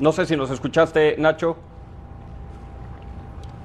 No 0.00 0.12
sé 0.12 0.24
si 0.24 0.36
nos 0.36 0.50
escuchaste, 0.50 1.16
Nacho. 1.18 1.56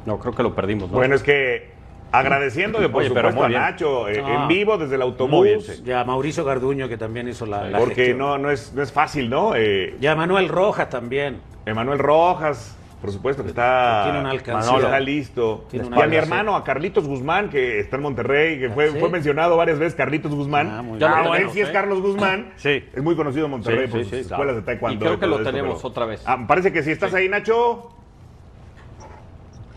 No, 0.06 0.20
creo 0.20 0.36
que 0.36 0.44
lo 0.44 0.54
perdimos. 0.54 0.90
¿no? 0.90 0.98
Bueno, 0.98 1.16
es 1.16 1.24
que 1.24 1.75
agradeciéndole 2.20 2.90
por 2.90 3.02
Oye, 3.02 3.10
supuesto 3.10 3.44
a. 3.44 3.50
Nacho 3.50 4.08
eh, 4.10 4.24
Ah. 4.26 4.42
en 4.42 4.48
vivo 4.48 4.78
desde 4.78 4.96
el 4.96 5.02
autobús. 5.02 5.44
bien, 5.46 5.62
sí. 5.62 5.84
Y 5.86 5.92
a 5.92 6.04
Mauricio 6.04 6.44
Garduño, 6.44 6.88
que 6.90 6.98
también 6.98 7.28
hizo 7.28 7.46
la, 7.46 7.70
la 7.70 7.78
porque 7.80 7.96
gestión. 7.96 8.18
no, 8.20 8.38
no, 8.38 8.52
es, 8.52 8.74
no 8.74 8.82
es 8.82 8.92
fácil, 8.92 9.30
¿no? 9.30 9.54
Eh, 9.56 9.96
Y 10.00 10.08
a 10.08 10.16
Manuel 10.16 10.50
Rojas 10.50 10.90
también. 10.90 11.40
Emanuel 11.66 11.98
Rojas, 12.00 12.78
por 13.02 13.12
supuesto 13.12 13.42
que 13.44 13.50
está, 13.50 14.02
Tiene 14.04 14.20
una 14.20 14.30
alcancía. 14.32 14.78
está 14.78 15.00
listo. 15.00 15.66
Tiene 15.70 15.90
y 15.96 16.02
a 16.02 16.08
mi 16.08 16.16
hermano, 16.16 16.56
a 16.56 16.64
Carlitos 16.64 17.08
Guzmán, 17.08 17.50
que 17.50 17.80
está 17.80 17.96
en 17.98 18.04
Monterrey, 18.04 18.60
que 18.60 18.70
fue, 18.70 18.92
¿sí? 18.92 19.00
fue 19.00 19.10
mencionado 19.10 19.58
varias 19.58 19.80
veces, 19.80 19.96
Carlitos 19.96 20.34
Guzmán. 20.34 20.70
Ah, 20.72 20.82
muy 20.84 21.00
Ya 21.00 21.08
bien. 21.08 21.20
Ah, 21.20 21.28
bueno, 21.28 21.46
él 21.48 21.52
sí 21.52 21.62
es 21.62 21.68
sí. 21.68 21.74
Carlos 21.74 22.02
Guzmán. 22.02 22.54
Sí. 22.58 22.84
Es 22.94 23.02
muy 23.04 23.16
conocido 23.16 23.46
en 23.46 23.52
Monterrey 23.52 23.86
Sí, 23.88 23.92
por 23.92 24.00
sí, 24.00 24.04
sus 24.06 24.14
sí, 24.14 24.20
escuelas 24.22 24.44
claro. 24.46 24.56
de 24.56 24.62
taekwondo. 24.62 24.96
Y 24.96 25.00
creo 25.00 25.20
que 25.20 25.28
lo 25.28 25.38
esto, 25.40 25.50
tenemos 25.52 25.78
pero- 25.78 25.88
otra 25.90 26.06
vez. 26.06 26.24
Ah, 26.26 26.38
parece 26.48 26.72
que 26.72 26.84
si 26.84 26.92
estás 26.92 27.14
ahí, 27.14 27.28
Nacho. 27.30 27.92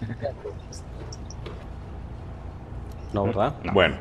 No, 3.12 3.24
¿verdad? 3.24 3.54
Bueno. 3.72 3.96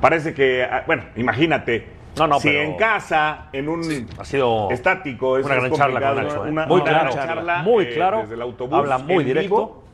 Parece 0.00 0.32
que, 0.34 0.64
ah, 0.64 0.82
bueno, 0.86 1.04
imagínate. 1.16 2.00
No, 2.16 2.26
no, 2.26 2.40
si 2.40 2.48
pero- 2.48 2.60
en 2.62 2.76
casa, 2.76 3.46
en 3.52 3.68
un 3.68 4.08
Ha 4.18 4.24
sido 4.24 4.68
estático, 4.70 5.38
es 5.38 5.46
una 5.46 5.54
gran 5.56 5.72
charla 5.72 6.00
con 6.00 6.08
complicado, 6.10 6.22
Nacho. 6.40 6.46
¿eh? 6.46 6.50
una- 6.50 6.66
muy 6.66 6.80
una 6.80 6.90
claro, 6.90 7.12
gran 7.12 7.26
charla, 7.26 7.62
muy 7.62 7.84
eh, 7.84 7.94
claro. 7.94 8.20
desde 8.22 8.34
el 8.34 8.42
autobús, 8.42 8.78
habla 8.78 8.98
muy 8.98 9.22
directo. 9.24 9.42
vivo. 9.56 9.84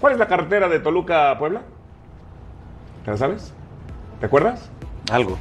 ¿Cuál 0.00 0.12
es 0.12 0.18
la 0.18 0.28
carretera 0.28 0.68
de 0.68 0.80
Toluca 0.80 1.30
a 1.30 1.38
Puebla? 1.38 1.62
¿Te 3.04 3.10
la 3.12 3.16
sabes? 3.16 3.54
¿Te 4.20 4.26
acuerdas? 4.26 4.70
Algo. 5.10 5.38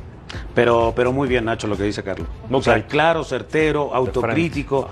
Pero, 0.56 0.94
pero 0.96 1.12
muy 1.12 1.28
bien, 1.28 1.46
Nacho, 1.46 1.68
lo 1.68 1.76
que 1.76 1.84
dice 1.84 2.02
Carlos. 2.02 2.28
O 2.50 2.62
sea, 2.62 2.88
claro, 2.88 3.24
certero, 3.26 3.94
autocrítico. 3.94 4.88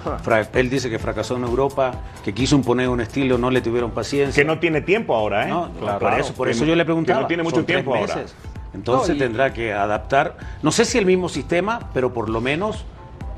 Él 0.54 0.70
dice 0.70 0.90
que 0.90 1.00
fracasó 1.00 1.38
en 1.38 1.44
Europa, 1.46 1.92
que 2.24 2.34
quiso 2.34 2.56
imponer 2.56 2.90
un 2.90 3.00
estilo, 3.00 3.38
no 3.38 3.50
le 3.50 3.62
tuvieron 3.62 3.92
paciencia. 3.92 4.44
Que 4.44 4.46
no 4.46 4.60
tiene 4.60 4.82
tiempo 4.82 5.16
ahora, 5.16 5.48
¿eh? 5.48 5.50
No, 5.50 5.70
Claro. 5.80 6.00
por 6.00 6.20
eso, 6.20 6.34
por 6.34 6.48
Que 6.48 6.52
eso 6.54 6.66
yo 6.66 6.76
le 6.76 6.82
que 6.82 6.86
preguntaba. 6.86 7.22
no 7.22 7.28
tiene 7.28 7.44
mucho 7.44 7.56
Son 7.58 7.66
tiempo 7.66 7.96
ahora. 7.96 8.14
meses. 8.16 8.36
Entonces 8.74 9.10
No, 9.10 9.16
y- 9.16 9.20
tendrá 9.20 9.54
que 9.54 9.72
adaptar, 9.72 10.36
no 10.64 10.72
sé 10.72 10.84
si 10.84 10.98
el 10.98 11.06
mismo 11.06 11.30
sistema, 11.30 11.80
pero 11.94 12.12
por 12.14 12.28
lo 12.30 12.42
menos 12.42 12.84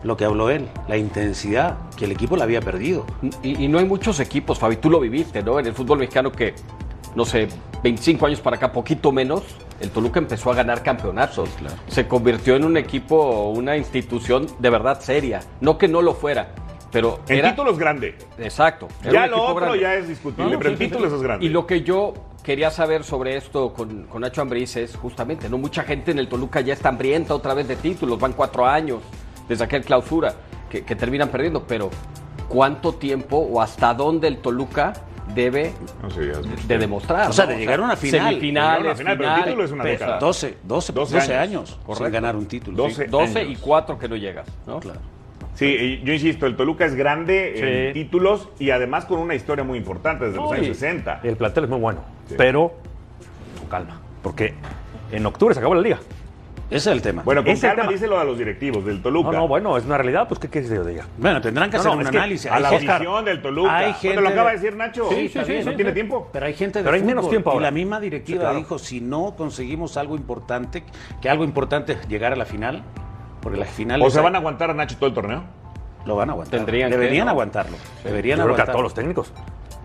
lo 0.04 0.18
que 0.18 0.26
habló 0.26 0.50
él, 0.50 0.68
la 0.88 0.98
intensidad, 0.98 1.78
que 1.98 2.06
el 2.06 2.12
equipo 2.12 2.38
la 2.38 2.46
había 2.46 2.62
perdido. 2.62 3.06
Y, 3.44 3.66
y 3.66 3.68
no 3.68 3.78
hay 3.80 3.86
muchos 3.86 4.20
equipos, 4.20 4.58
Fabi, 4.58 4.78
tú 4.78 4.90
lo 4.90 5.00
viviste, 5.00 5.44
¿no? 5.44 5.60
En 5.60 5.66
el 5.68 5.74
fútbol 5.74 6.00
mexicano 6.00 6.32
que, 6.32 6.56
no 7.16 7.26
sé, 7.26 7.50
25 7.84 8.26
años 8.26 8.40
para 8.40 8.56
acá, 8.56 8.72
poquito 8.72 9.12
menos, 9.12 9.44
el 9.80 9.90
Toluca 9.92 10.20
empezó 10.20 10.52
a 10.52 10.56
ganar 10.56 10.84
campeonatos. 10.84 11.50
Se 11.88 12.08
convirtió 12.08 12.56
en 12.56 12.64
un 12.64 12.78
equipo, 12.78 13.50
una 13.50 13.76
institución 13.78 14.48
de 14.60 14.70
verdad 14.70 15.00
seria. 15.02 15.42
No 15.62 15.78
que 15.78 15.88
no 15.88 16.02
lo 16.02 16.14
fuera, 16.14 16.54
pero 16.92 17.20
En 17.28 17.40
era... 17.40 17.50
títulos 17.52 17.78
grande. 17.78 18.16
Exacto. 18.38 18.88
Ya 19.12 19.28
lo 19.28 19.42
otro 19.44 19.56
grande. 19.56 19.80
ya 19.80 19.96
es 19.96 20.08
discutible, 20.08 20.52
No, 20.52 20.58
pero 20.58 20.72
sí, 20.72 20.78
títulos 20.78 21.10
sí. 21.10 21.16
es 21.16 21.22
grande. 21.22 21.46
Y 21.46 21.50
lo 21.50 21.66
que 21.68 21.82
yo 21.82 22.14
quería 22.44 22.70
saber 22.72 23.04
sobre 23.04 23.36
esto 23.38 23.74
con, 23.74 24.04
con 24.04 24.22
Nacho 24.22 24.42
Ambriz 24.42 24.76
es 24.78 24.96
justamente, 24.96 25.50
¿no? 25.50 25.58
Mucha 25.58 25.84
gente 25.84 26.12
en 26.12 26.20
el 26.20 26.28
Toluca 26.28 26.62
ya 26.62 26.74
está 26.74 26.90
hambrienta 26.90 27.34
otra 27.34 27.54
vez 27.54 27.68
de 27.68 27.76
títulos, 27.76 28.20
van 28.20 28.34
cuatro 28.34 28.66
años 28.66 29.02
desde 29.50 29.64
aquel 29.64 29.84
clausura 29.84 30.34
que, 30.70 30.84
que 30.86 30.96
terminan 30.96 31.30
perdiendo, 31.30 31.64
pero 31.68 31.90
¿cuánto 32.48 32.94
tiempo 32.94 33.38
o 33.38 33.62
hasta 33.62 33.94
dónde 33.94 34.28
el 34.28 34.38
Toluca 34.38 34.94
debe 35.36 35.74
de 36.68 36.78
demostrar? 36.78 37.30
O 37.30 37.34
sea, 37.34 37.46
¿no? 37.46 37.52
de 37.52 37.58
llegar 37.60 37.80
a 37.80 37.84
una 37.84 37.96
final. 37.96 38.30
Semifinales, 38.30 38.86
una 38.86 38.96
final, 38.96 39.18
pero 39.18 39.36
el 39.36 39.44
título 39.44 39.64
es 39.66 39.72
una 39.72 39.84
década. 39.84 40.20
12, 40.20 40.58
12, 40.64 40.94
12 40.94 41.16
12 41.16 41.36
años. 41.36 41.78
años, 41.88 41.98
sin 41.98 42.12
ganar 42.12 42.36
un 42.36 42.46
título. 42.48 42.78
12 42.78 43.06
12 43.06 43.44
y 43.44 43.46
años. 43.48 43.60
4 43.62 44.00
que 44.00 44.08
no 44.08 44.16
llegas, 44.16 44.48
¿no? 44.66 44.80
Claro. 44.80 45.00
Sí, 45.54 46.02
yo 46.04 46.12
insisto, 46.14 46.48
el 46.48 46.56
Toluca 46.58 46.86
es 46.86 46.96
grande 46.96 47.88
en 47.88 47.94
Sí. 47.94 48.00
títulos 48.04 48.50
y 48.60 48.72
además 48.72 49.06
con 49.06 49.20
una 49.20 49.36
historia 49.36 49.64
muy 49.64 49.78
importante 49.78 50.26
desde 50.26 50.38
los 50.38 50.52
años 50.52 50.68
60. 50.68 51.22
El 51.24 51.38
plantel 51.38 51.66
es 51.66 51.70
muy 51.70 51.80
bueno, 51.80 52.02
Sí. 52.28 52.36
pero 52.38 52.74
con 53.60 53.70
calma, 53.70 54.02
porque 54.22 54.54
en 55.12 55.26
octubre 55.26 55.54
se 55.54 55.60
acabó 55.60 55.76
la 55.76 55.82
liga. 55.82 56.00
Ese 56.68 56.90
es 56.90 56.96
el 56.96 57.02
tema. 57.04 57.22
Bueno, 57.24 57.44
con 57.44 57.52
Ese 57.52 57.68
calma 57.68 57.84
tema. 57.84 57.92
díselo 57.94 58.20
a 58.20 58.24
los 58.24 58.38
directivos 58.40 58.84
del 58.86 59.00
Toluca. 59.02 59.32
No, 59.32 59.38
no, 59.38 59.48
bueno, 59.48 59.78
es 59.78 59.86
una 59.86 59.98
realidad, 59.98 60.28
pues 60.28 60.40
¿qué 60.40 60.50
quieres 60.50 60.70
que 60.70 60.76
yo 60.78 60.84
diga? 60.84 61.06
Bueno, 61.18 61.40
tendrán 61.40 61.70
que 61.70 61.76
No, 61.78 61.82
hacer 61.82 61.92
no, 61.92 61.98
un 62.00 62.04
es 62.06 62.10
que 62.10 62.18
análisis. 62.18 62.52
A 62.52 62.56
Hay 62.56 62.62
la 62.64 62.70
gente- 62.70 62.92
afición 62.92 63.26
del 63.26 63.42
Toluca. 63.44 63.76
hay 63.78 63.84
Bueno, 63.86 64.00
gente 64.00 64.22
lo 64.22 64.30
acaba 64.30 64.50
de- 64.52 64.58
de 64.58 64.62
decir 64.64 64.78
Nacho. 64.78 65.10
Sí, 65.10 65.30
sí, 65.30 65.40
sí, 65.46 65.54
no 65.64 65.72
sí, 65.72 65.76
tiene 65.78 65.92
tiempo. 65.92 66.28
Pero 66.34 66.46
hay 66.48 66.54
gente 66.56 66.80
de 66.80 66.86
Pero 66.86 66.96
hay 66.96 67.04
menos 67.04 67.30
tiempo 67.30 67.52
Y 67.52 67.54
ahora. 67.54 67.66
la 67.66 67.72
misma 67.72 68.00
directiva 68.00 68.38
Sí, 68.38 68.42
claro. 68.42 68.58
dijo, 68.58 68.80
si 68.80 69.00
no 69.00 69.36
conseguimos 69.38 69.96
algo 69.98 70.16
importante, 70.16 70.84
que 71.22 71.30
algo 71.30 71.44
importante 71.44 71.94
es 71.94 72.08
llegar 72.08 72.34
a 72.34 72.36
la 72.36 72.46
final, 72.46 72.82
porque 73.42 73.60
las 73.60 73.70
finales 73.70 74.06
¿O 74.08 74.10
se 74.10 74.20
van 74.20 74.34
a 74.34 74.40
aguantar 74.40 74.72
a 74.72 74.74
Nacho 74.74 74.96
todo 74.98 75.08
el 75.08 75.14
torneo? 75.14 75.44
lo 76.06 76.16
van 76.16 76.30
a 76.30 76.34
aguantar. 76.34 76.58
Tendrían 76.60 76.90
que, 76.90 76.98
Deberían 76.98 77.26
¿no? 77.26 77.32
aguantarlo. 77.32 77.78
Deberían 78.04 78.38
Yo 78.40 78.44
creo 78.44 78.56
que 78.56 78.62
a 78.62 78.64
aguantar. 78.64 78.74
todos 78.74 78.84
los 78.84 78.94
técnicos. 78.96 79.34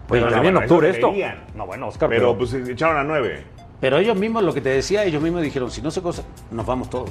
Oye, 0.09 0.21
no, 0.23 0.27
termina 0.29 0.37
en 0.49 0.55
bueno, 0.55 0.59
eso 0.61 0.75
octubre 0.75 0.91
esto. 0.91 1.07
deberían. 1.09 1.39
No, 1.55 1.67
bueno, 1.67 1.89
Oscar, 1.89 2.09
Pero 2.09 2.37
pues 2.37 2.51
se 2.51 2.73
echaron 2.73 2.97
a 2.97 3.05
nueve. 3.05 3.45
Pero 3.81 3.99
ellos 3.99 4.17
mismos, 4.17 4.43
lo 4.43 4.53
que 4.53 4.61
te 4.61 4.69
decía, 4.71 5.05
ellos 5.05 5.23
mismos 5.23 5.43
dijeron, 5.43 5.71
si 5.71 5.81
no 5.83 5.91
se 5.91 6.03
cosa, 6.03 6.23
nos 6.51 6.67
vamos 6.67 6.91
todos. 6.91 7.11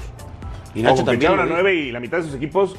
Y 0.75 0.82
Nacho 0.84 0.95
Ojo, 0.95 1.05
también. 1.05 1.21
echaron 1.32 1.38
lo 1.38 1.41
a 1.41 1.45
dijo. 1.45 1.55
nueve 1.55 1.75
y 1.75 1.91
la 1.91 1.99
mitad 1.99 2.17
de 2.17 2.23
sus 2.25 2.36
equipos 2.36 2.75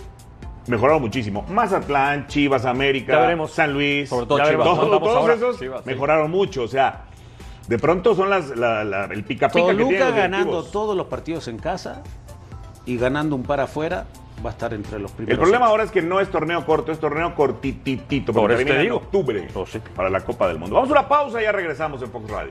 mejoraron 0.68 1.02
muchísimo. 1.02 1.44
Mazatlán, 1.48 2.28
Chivas, 2.28 2.64
América, 2.66 3.14
Ya 3.14 3.20
veremos. 3.22 3.50
San 3.50 3.72
Luis. 3.72 4.08
Sobre 4.08 4.26
todo 4.26 4.38
Ya 4.38 4.44
veremos 4.44 4.66
Chivas. 4.66 4.90
Todos, 5.00 5.28
esos 5.30 5.58
Chivas, 5.58 5.80
sí. 5.82 5.90
mejoraron 5.90 6.30
mucho. 6.30 6.62
O 6.62 6.68
sea, 6.68 7.04
De 7.66 7.78
pronto 7.78 8.16
son 8.16 8.30
las, 8.30 8.48
la- 8.56 8.82
la- 8.82 9.04
el 9.04 9.22
pica 9.22 9.48
pica 9.48 9.60
que 9.68 9.74
tienen 9.74 9.86
Toluca 9.86 10.06
los 10.06 10.14
ganando 10.16 10.62
todos 10.64 10.96
los 10.96 11.06
partidos 11.06 11.46
en 11.46 11.56
casa 11.58 12.02
y 12.84 12.96
ganando 12.96 13.36
un 13.36 13.44
par 13.44 13.60
afuera, 13.60 14.06
va 14.44 14.50
a 14.50 14.52
estar 14.52 14.74
entre 14.74 14.98
los 14.98 15.12
primeros. 15.12 15.34
El 15.34 15.38
problema 15.40 15.66
ocho. 15.66 15.70
ahora 15.70 15.84
es 15.84 15.90
que 15.92 16.02
no 16.02 16.18
es 16.18 16.28
torneo 16.30 16.66
corto, 16.66 16.90
es 16.90 16.98
torneo 16.98 17.32
cortititito, 17.36 18.32
Por 18.32 18.42
porque 18.48 18.56
termina 18.64 18.82
en 18.82 18.90
octubre 18.92 19.46
Oh, 19.54 19.66
sí. 19.66 19.78
para 19.94 20.10
la 20.10 20.20
Copa 20.20 20.48
del 20.48 20.58
Mundo. 20.58 20.74
Vamos 20.74 20.90
a 20.90 20.92
una 20.94 21.08
pausa 21.08 21.40
y 21.40 21.44
ya 21.44 21.52
regresamos 21.52 22.02
en 22.02 22.10
Fox 22.10 22.28
Radio. 22.28 22.50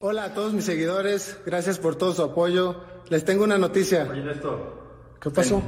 Hola 0.00 0.26
a 0.26 0.32
todos 0.32 0.52
mis 0.52 0.64
seguidores, 0.64 1.40
gracias 1.44 1.80
por 1.80 1.96
todo 1.96 2.14
su 2.14 2.22
apoyo. 2.22 2.84
Les 3.08 3.24
tengo 3.24 3.42
una 3.42 3.58
noticia. 3.58 4.08
¿Qué 5.20 5.28
pasó? 5.28 5.60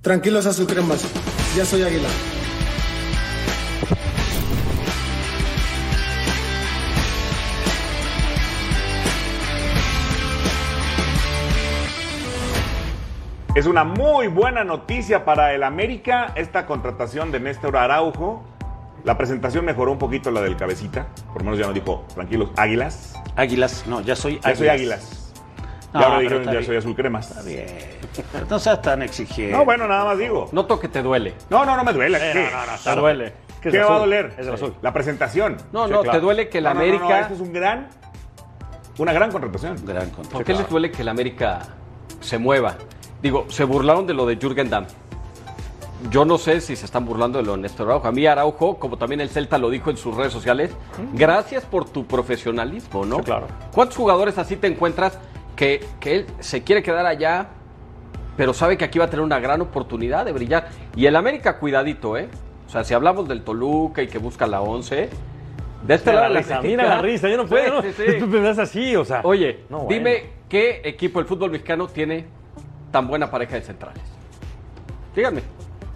Tranquilos 0.00 0.46
azul 0.46 0.68
cremas, 0.68 1.04
ya 1.56 1.64
soy 1.64 1.82
águila. 1.82 2.08
Es 13.56 13.66
una 13.66 13.82
muy 13.82 14.28
buena 14.28 14.62
noticia 14.62 15.24
para 15.24 15.52
el 15.52 15.64
América 15.64 16.32
esta 16.36 16.64
contratación 16.64 17.32
de 17.32 17.40
Néstor 17.40 17.76
Araujo. 17.76 18.57
La 19.08 19.16
presentación 19.16 19.64
mejoró 19.64 19.90
un 19.92 19.96
poquito 19.98 20.30
la 20.30 20.42
del 20.42 20.54
cabecita. 20.54 21.06
Por 21.32 21.38
lo 21.38 21.44
menos 21.44 21.58
ya 21.58 21.66
no 21.66 21.72
dijo, 21.72 22.04
tranquilos, 22.14 22.50
águilas. 22.58 23.14
Águilas, 23.36 23.84
no, 23.86 24.02
ya 24.02 24.14
soy 24.14 24.34
Ya 24.34 24.50
águilas. 24.50 24.58
soy 24.58 24.68
águilas. 24.68 25.32
No, 25.94 26.00
y 26.00 26.04
ahora 26.04 26.18
dijeron, 26.18 26.44
ya 26.44 26.50
bien. 26.50 26.64
soy 26.66 26.76
azul 26.76 26.94
cremas. 26.94 27.30
Está 27.30 27.42
bien. 27.42 27.66
Pero 28.30 28.44
no 28.50 28.58
seas 28.58 28.82
tan 28.82 29.00
exigente. 29.00 29.56
No, 29.56 29.64
bueno, 29.64 29.88
nada 29.88 30.04
más 30.04 30.18
digo. 30.18 30.50
Noto 30.52 30.78
que 30.78 30.88
te 30.88 31.00
duele. 31.00 31.32
No, 31.48 31.64
no, 31.64 31.74
no 31.74 31.84
me 31.84 31.94
duele. 31.94 32.18
Eh, 32.18 32.32
¿Qué? 32.34 32.48
no, 32.52 32.66
no, 32.66 32.72
no, 32.72 32.78
Te 32.84 33.00
duele. 33.00 33.32
¿Qué 33.62 33.70
me 33.70 33.78
va 33.78 33.96
a 33.96 33.98
doler? 34.00 34.34
Es 34.36 34.46
el 34.46 34.52
azul. 34.52 34.74
La 34.82 34.92
presentación. 34.92 35.56
No, 35.72 35.86
Sí, 35.86 35.92
no, 35.94 36.02
claro. 36.02 36.18
te 36.18 36.22
duele 36.22 36.48
que 36.50 36.58
el 36.58 36.64
No, 36.64 36.74
no, 36.74 36.80
no, 36.80 36.86
no, 36.86 36.92
América. 36.92 37.20
esto 37.20 37.32
es 37.32 37.40
un 37.40 37.52
gran, 37.54 37.88
una 38.98 39.14
gran 39.14 39.32
contratación. 39.32 39.76
Gran 39.86 40.08
¿Por 40.10 40.16
control. 40.16 40.44
qué 40.44 40.52
les 40.52 40.68
duele 40.68 40.90
que 40.90 41.00
el 41.00 41.08
América 41.08 41.60
se 42.20 42.36
mueva? 42.36 42.74
Digo, 43.22 43.46
se 43.48 43.64
burlaron 43.64 44.06
de 44.06 44.12
lo 44.12 44.26
de 44.26 44.36
Jürgen 44.36 44.68
Damm. 44.68 44.84
Yo 46.10 46.24
no 46.24 46.38
sé 46.38 46.60
si 46.60 46.76
se 46.76 46.84
están 46.84 47.04
burlando 47.04 47.38
de 47.38 47.44
lo 47.44 47.52
de 47.52 47.62
Néstor 47.62 47.88
Araujo. 47.88 48.06
A 48.06 48.12
mí 48.12 48.24
Araujo, 48.26 48.78
como 48.78 48.96
también 48.96 49.20
el 49.20 49.30
Celta 49.30 49.58
lo 49.58 49.68
dijo 49.68 49.90
en 49.90 49.96
sus 49.96 50.14
redes 50.14 50.32
sociales, 50.32 50.70
gracias 51.12 51.64
por 51.64 51.88
tu 51.88 52.06
profesionalismo, 52.06 53.04
¿no? 53.04 53.16
Sí, 53.16 53.22
claro. 53.22 53.48
¿Cuántos 53.72 53.96
jugadores 53.96 54.38
así 54.38 54.56
te 54.56 54.68
encuentras 54.68 55.18
que, 55.56 55.84
que 55.98 56.16
él 56.16 56.26
se 56.38 56.62
quiere 56.62 56.82
quedar 56.84 57.04
allá, 57.04 57.48
pero 58.36 58.54
sabe 58.54 58.78
que 58.78 58.84
aquí 58.84 59.00
va 59.00 59.06
a 59.06 59.10
tener 59.10 59.24
una 59.24 59.40
gran 59.40 59.60
oportunidad 59.60 60.24
de 60.24 60.32
brillar? 60.32 60.68
Y 60.94 61.06
el 61.06 61.16
América, 61.16 61.58
cuidadito, 61.58 62.16
¿eh? 62.16 62.28
O 62.68 62.70
sea, 62.70 62.84
si 62.84 62.94
hablamos 62.94 63.26
del 63.26 63.42
Toluca 63.42 64.00
y 64.02 64.06
que 64.06 64.18
busca 64.18 64.46
la 64.46 64.60
11, 64.60 65.10
de 65.82 65.94
este 65.94 66.10
Mira 66.10 66.22
lado 66.22 66.34
la 66.34 66.40
risa, 66.40 66.60
mira 66.60 66.84
la 66.84 67.02
risa, 67.02 67.28
yo 67.28 67.36
no 67.36 67.46
puedo. 67.46 67.82
Sí, 67.82 67.88
¿no? 67.88 68.04
sí. 68.04 68.18
Tú 68.18 68.26
me 68.26 68.40
ves 68.40 68.58
así, 68.58 68.94
o 68.94 69.04
sea. 69.04 69.20
Oye, 69.24 69.64
no, 69.68 69.80
bueno. 69.80 69.90
dime 69.90 70.26
qué 70.48 70.80
equipo 70.84 71.18
del 71.18 71.26
fútbol 71.26 71.50
mexicano 71.50 71.88
tiene 71.88 72.26
tan 72.90 73.08
buena 73.08 73.30
pareja 73.30 73.56
de 73.56 73.62
centrales. 73.62 74.02
Díganme. 75.14 75.42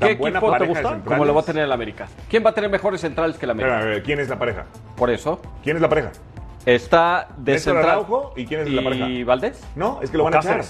¿Tan 0.02 0.16
¿Qué 0.16 0.28
equipo 0.28 0.56
te 0.56 0.66
gusta? 0.66 1.00
Como 1.04 1.24
lo 1.24 1.34
va 1.34 1.40
a 1.40 1.44
tener 1.44 1.64
el 1.64 1.72
América. 1.72 2.08
¿Quién 2.28 2.44
va 2.44 2.50
a 2.50 2.54
tener 2.54 2.70
mejores 2.70 3.00
centrales 3.00 3.38
que 3.38 3.46
el 3.46 3.50
América? 3.50 3.78
a 3.78 3.84
ver, 3.84 4.02
¿quién 4.02 4.20
es 4.20 4.28
la 4.28 4.38
pareja? 4.38 4.64
Por 4.96 5.10
eso 5.10 5.40
¿Quién 5.62 5.76
es 5.76 5.82
la 5.82 5.88
pareja? 5.88 6.12
está 6.66 7.28
de 7.36 7.52
¿Néstor 7.52 7.74
central. 7.74 7.90
Araujo? 7.90 8.32
¿Y 8.36 8.46
quién 8.46 8.60
es 8.60 8.70
la 8.70 8.82
pareja? 8.82 9.08
¿Y 9.08 9.24
Valdés? 9.24 9.62
No, 9.74 10.00
es 10.02 10.10
que 10.10 10.16
lo 10.18 10.24
van 10.24 10.34
a 10.34 10.38
echar. 10.38 10.62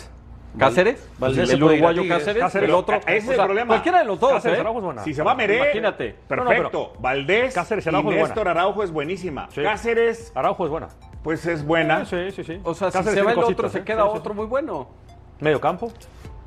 Cáceres. 0.59 1.09
Valdés 1.19 1.51
el 1.51 1.63
uruguayo. 1.63 2.03
Cáceres, 2.07 2.43
Cáceres. 2.43 2.69
el 2.69 2.75
otro. 2.75 2.97
Ese 2.97 3.17
es 3.17 3.25
el 3.25 3.31
o 3.31 3.35
sea, 3.37 3.45
problema. 3.47 3.69
Cualquiera 3.69 3.99
de 4.01 4.05
los 4.05 4.21
dos, 4.21 4.33
Cáceres, 4.35 4.59
¿eh? 4.59 4.61
Araujo 4.61 4.79
es 4.81 4.85
buena. 4.85 5.03
Si 5.05 5.15
se 5.15 5.23
va 5.23 5.33
a 5.33 5.35
Meré, 5.35 5.57
Imagínate. 5.57 6.15
perfecto. 6.29 6.79
No, 6.79 6.95
no, 6.95 7.01
Valdés 7.01 7.55
Cáceres 7.55 7.87
y 7.87 7.89
Araujo. 7.89 8.11
Néstor 8.11 8.49
Araujo 8.49 8.83
es 8.83 8.91
buenísima. 8.91 9.49
Sí. 9.51 9.63
Cáceres, 9.63 10.31
Araujo 10.35 10.65
es 10.67 10.71
buena. 10.71 10.89
pues 11.23 11.47
es 11.47 11.65
buena. 11.65 12.05
Sí, 12.05 12.31
sí, 12.33 12.45
sí. 12.45 12.61
O 12.65 12.75
sea, 12.75 12.91
si 12.91 13.03
se 13.03 13.23
va 13.23 13.33
el 13.33 13.39
otro, 13.39 13.69
se 13.71 13.79
¿eh? 13.79 13.85
queda 13.85 14.03
Sí, 14.03 14.11
sí, 14.13 14.19
otro 14.19 14.35
muy 14.35 14.47
bueno. 14.47 14.89
Medio 15.41 15.61
campo. 15.61 15.91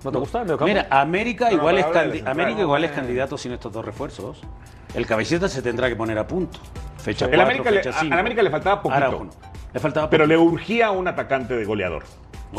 ¿No 0.04 0.12
te 0.12 0.18
gusta 0.20 0.40
el 0.40 0.46
medio 0.46 0.58
campo? 0.58 0.68
Mira, 0.68 0.88
América 0.90 1.50
No, 1.50 1.58
igual, 1.58 1.78
es, 1.80 1.86
candi- 1.88 2.28
América 2.28 2.62
igual 2.62 2.84
es 2.84 2.92
candidato 2.92 3.38
sin 3.38 3.52
estos 3.54 3.72
dos 3.74 3.84
refuerzos. 3.84 4.42
El 4.94 5.06
cabecita 5.08 5.50
se 5.50 5.62
tendrá 5.62 5.90
que 5.90 5.96
poner 5.96 6.18
a 6.20 6.28
punto. 6.28 6.60
Fecha 6.98 7.26
El 7.26 7.32
4, 7.32 7.44
América 7.44 7.72
le- 7.72 7.78
fecha 7.78 7.90
a- 7.98 8.02
5. 8.02 8.14
al 8.14 8.20
América 8.20 8.44
le 8.44 8.50
faltaba 8.52 8.82
poquito. 8.82 8.98
Araujo. 8.98 9.28
Le 9.74 9.80
faltaba 9.80 10.10
Pero 10.10 10.26
le 10.26 10.38
urgía 10.38 10.92
un 10.92 11.08
atacante 11.08 11.56
de 11.56 11.66
goleador. 11.66 12.04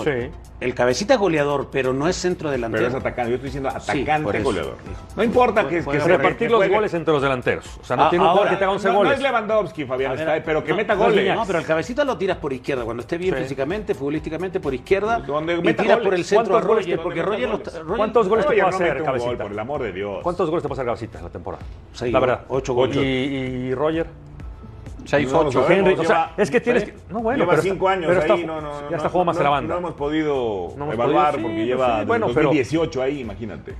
Sí. 0.04 0.30
El 0.58 0.74
cabecita 0.74 1.14
es 1.14 1.20
goleador, 1.20 1.68
pero 1.70 1.92
no 1.92 2.08
es 2.08 2.16
centro 2.16 2.50
delantero. 2.50 2.84
Pero 2.86 2.96
es 2.96 3.02
atacante. 3.02 3.30
Yo 3.30 3.34
estoy 3.36 3.48
diciendo 3.48 3.68
atacante 3.68 4.40
goleador. 4.42 4.76
No 5.14 5.22
importa 5.22 5.68
que, 5.68 5.82
se 5.82 5.98
Repartir 6.00 6.50
los 6.50 6.66
goles 6.68 6.94
entre 6.94 7.12
los 7.12 7.22
delanteros. 7.22 7.78
O 7.80 7.84
sea, 7.84 7.96
no 7.96 8.04
Ah, 8.04 8.10
tiene 8.10 8.24
un 8.24 8.30
jugador 8.30 8.50
que 8.50 8.56
te 8.56 8.64
haga 8.64 8.72
11 8.72 8.86
no, 8.88 8.92
no 8.94 8.98
goles. 9.00 9.12
es 9.14 9.22
Lewandowski, 9.22 9.84
Fabián, 9.84 10.12
A 10.12 10.14
ver, 10.14 10.28
está, 10.28 10.44
pero 10.44 10.64
que 10.64 10.70
no, 10.70 10.76
meta 10.76 10.94
no, 10.94 11.04
goles. 11.04 11.34
No, 11.34 11.44
pero 11.46 11.58
el 11.58 11.66
cabecita 11.66 12.04
lo 12.04 12.16
tiras 12.16 12.38
por 12.38 12.52
izquierda. 12.52 12.84
Cuando 12.84 13.02
esté 13.02 13.18
bien 13.18 13.34
Sí. 13.36 13.42
físicamente, 13.42 13.94
futbolísticamente, 13.94 14.60
por 14.60 14.72
izquierda. 14.72 15.18
Donde 15.18 15.54
y 15.56 15.74
tiras 15.74 15.98
por 15.98 16.14
el 16.14 16.24
centro 16.24 16.56
a 16.56 16.60
¿Cuántos 16.62 16.68
goles 16.68 16.84
Roger, 16.86 16.96
te- 16.98 17.02
porque 17.02 17.22
Roger, 17.22 17.48
goles? 17.50 17.66
Roger- 17.74 17.96
¿Cuántos 17.96 18.28
goles 18.28 18.44
te 18.46 18.50
Roger 18.52 18.64
puede 18.64 18.70
no 18.70 18.76
hacer, 18.86 19.04
cabecita? 19.04 19.42
por 19.42 19.52
el 19.52 19.58
amor 19.58 19.82
de 19.82 19.92
Dios. 19.92 20.18
¿Cuántos 20.22 20.48
goles 20.50 20.62
te 20.62 20.68
puede 20.68 20.80
hacer 20.80 20.86
cabecita 20.86 21.22
la 21.22 21.28
temporada? 21.30 21.64
La 22.00 22.20
verdad. 22.20 22.40
ocho 22.48 22.72
goles. 22.74 22.96
¿Y, 22.96 23.00
y 23.00 23.74
Roger? 23.74 24.06
6 25.06 25.32
No, 25.32 25.38
8 25.40 25.60
no, 25.60 25.68
Henry, 25.70 25.90
lleva- 25.92 26.02
o 26.02 26.04
sea, 26.04 26.32
es 26.36 26.50
que 26.50 26.60
tienes 26.60 26.84
que. 26.84 26.94
No, 27.10 27.20
bueno, 27.20 27.38
lleva 27.40 27.50
pero 27.52 27.62
cinco 27.62 27.74
está- 27.88 27.92
años 27.92 28.06
pero 28.08 28.20
está- 28.20 28.34
ahí, 28.34 28.44
no, 28.44 28.60
no, 28.60 28.70
ya 28.82 28.90
no, 28.90 28.96
está 28.96 29.08
jugando 29.08 29.24
más 29.24 29.36
no, 29.36 29.38
de 29.38 29.44
la 29.44 29.50
banda. 29.50 29.74
No 29.74 29.78
hemos 29.78 29.92
podido 29.94 30.68
No 30.76 30.84
hemos 30.84 30.94
evaluar 30.94 31.32
podido, 31.32 31.36
sí, 31.38 31.42
porque 31.42 31.56
pues 31.56 31.66
lleva 31.66 31.86
sí, 31.86 31.92
desde 31.92 32.06
bueno, 32.06 32.26
pero- 32.28 32.42
2018 32.42 33.02
ahí, 33.02 33.20
imagínate. 33.20 33.74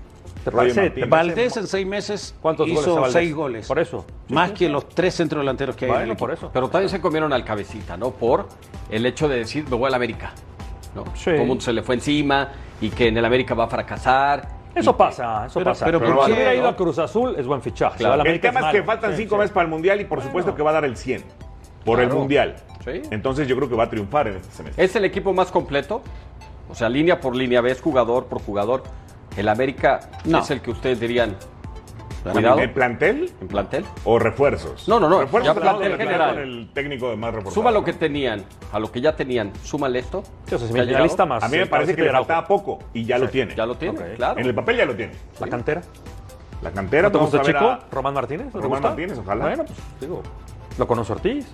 Valdés 1.09 1.57
en 1.57 1.67
seis 1.67 1.85
meses 1.87 2.35
¿Cuántos 2.41 2.69
goles 2.69 2.79
a 2.79 2.83
hizo 2.83 2.95
Valdés? 3.01 3.13
seis 3.13 3.35
goles. 3.35 3.67
Por 3.67 3.79
eso. 3.81 4.07
Más 4.29 4.53
que 4.53 4.69
los 4.69 4.89
tres 4.89 5.15
centros 5.15 5.41
delanteros 5.43 5.75
que 5.75 5.87
hay 5.87 5.91
en 5.91 5.95
el 5.97 6.01
Bueno, 6.03 6.13
equipo. 6.13 6.27
por 6.27 6.35
eso. 6.35 6.51
Pero 6.53 6.69
también 6.69 6.89
se 6.89 7.01
comieron 7.01 7.33
al 7.33 7.45
cabecita, 7.45 7.97
¿no? 7.97 8.13
Por 8.13 8.47
el 8.91 9.05
hecho 9.07 9.29
de 9.29 9.39
decir, 9.39 9.65
me 9.69 9.77
voy 9.77 9.89
al 9.89 9.95
América. 9.95 10.33
¿no? 10.95 11.05
Sí. 11.15 11.25
Todo 11.33 11.35
el 11.43 11.47
mundo 11.47 11.63
se 11.63 11.73
le 11.75 11.83
fue 11.83 11.97
encima 11.97 12.49
y 12.81 12.89
que 12.91 13.09
en 13.09 13.17
el 13.19 13.25
América 13.25 13.55
va 13.55 13.65
a 13.65 13.69
fracasar. 13.69 14.56
Eso 14.77 14.97
pasa, 14.97 15.47
eso 15.47 15.59
Pero- 15.59 15.71
pasa. 15.73 15.85
pero 15.87 15.99
Pero, 15.99 16.15
¿por 16.17 16.25
si 16.27 16.31
qué, 16.31 16.37
hubiera 16.37 16.55
ido 16.55 16.69
a 16.69 16.77
Cruz 16.77 16.99
Azul, 16.99 17.35
es 17.39 17.47
buen 17.47 17.63
fichaje. 17.63 17.99
Claro. 17.99 18.15
El 18.15 18.21
América 18.21 18.51
tema 18.53 18.71
es 18.71 18.77
que 18.77 18.83
faltan 18.85 19.13
Sí, 19.13 19.23
cinco 19.23 19.35
sí. 19.37 19.39
meses 19.39 19.53
para 19.53 19.65
el 19.65 19.71
Mundial 19.71 20.01
y 20.01 20.05
por 20.05 20.23
supuesto 20.23 20.55
que 20.55 20.63
va 20.63 20.71
a 20.71 20.75
dar 20.75 20.85
el 20.85 20.97
100 20.97 21.25
por 21.85 22.01
el. 22.01 22.11
Mundial. 22.11 22.57
Sí. 22.85 23.03
Entonces 23.11 23.49
yo 23.49 23.57
creo 23.57 23.69
que 23.69 23.75
va 23.75 23.85
a 23.85 23.91
triunfar 23.91 24.29
en 24.29 24.37
este 24.37 24.53
semestre. 24.53 24.85
¿Es 24.85 24.95
el 24.95 25.05
equipo 25.05 25.33
más 25.33 25.51
completo? 25.51 26.03
O 26.69 26.75
sea, 26.75 26.89
línea 26.89 27.21
por 27.21 27.35
línea, 27.35 27.61
ves 27.61 27.81
jugador 27.81 28.27
por 28.27 28.41
jugador. 28.43 28.83
El 29.37 29.49
América 29.49 30.01
No. 30.25 30.39
es 30.39 30.51
el 30.51 30.61
que 30.61 30.71
ustedes 30.71 31.01
dirían, 31.01 31.37
cuidado, 32.33 32.59
¿En 32.61 32.73
plantel 32.75 33.31
en 33.41 33.49
plantel. 33.49 33.85
o 34.05 34.19
refuerzos? 34.19 34.89
No, 34.89 34.99
no, 35.01 35.09
no, 35.09 35.21
Refuerzos 35.21 35.55
ya 35.55 35.61
plantel 35.61 35.97
general. 35.97 36.31
con 36.35 36.39
el 36.43 36.71
técnico 36.73 37.11
de 37.11 37.17
más 37.17 37.31
reforzado. 37.35 37.55
Suma 37.55 37.71
lo 37.71 37.81
¿no? 37.81 37.85
que 37.85 37.93
tenían, 37.93 38.45
a 38.73 38.79
lo 38.79 38.91
que 38.93 39.01
ya 39.01 39.15
tenían, 39.17 39.53
súmale 39.63 39.99
esto. 39.99 40.23
Sí, 40.47 40.55
o 40.55 40.59
sea, 40.59 40.67
si 40.69 40.73
¿Te 40.75 40.81
ha 40.81 40.83
me 40.83 40.87
llegado? 40.87 41.05
lista 41.05 41.27
más. 41.27 41.43
A 41.43 41.49
mí 41.49 41.59
me 41.59 41.67
parece 41.67 41.95
que 41.95 42.03
le 42.03 42.11
faltaba 42.11 42.47
poco 42.47 42.79
y 42.95 43.05
ya 43.05 43.19
lo 43.19 43.29
tiene. 43.29 43.55
Ya 43.55 43.67
lo 43.67 43.77
tiene, 43.77 43.99
claro. 44.17 44.39
En 44.41 44.47
el 44.47 44.55
papel 44.55 44.77
ya 44.77 44.85
lo 44.87 44.95
tiene. 44.95 45.13
La 45.41 45.47
cantera. 45.49 45.83
La 46.63 46.71
cantera, 46.71 47.03
¿No 47.09 47.13
te 47.13 47.19
gusta 47.19 47.43
chico? 47.43 47.59
a- 47.67 47.81
¿Román 47.93 48.15
Martínez? 48.15 48.47
¿No 48.55 48.61
Román? 48.61 48.83
Martínez, 48.83 49.19
ojalá. 49.19 49.45
Bueno, 49.47 49.65
pues 49.65 49.79
digo, 50.01 50.23
lo 50.79 50.87
conoce 50.87 51.13
Ortiz. 51.13 51.47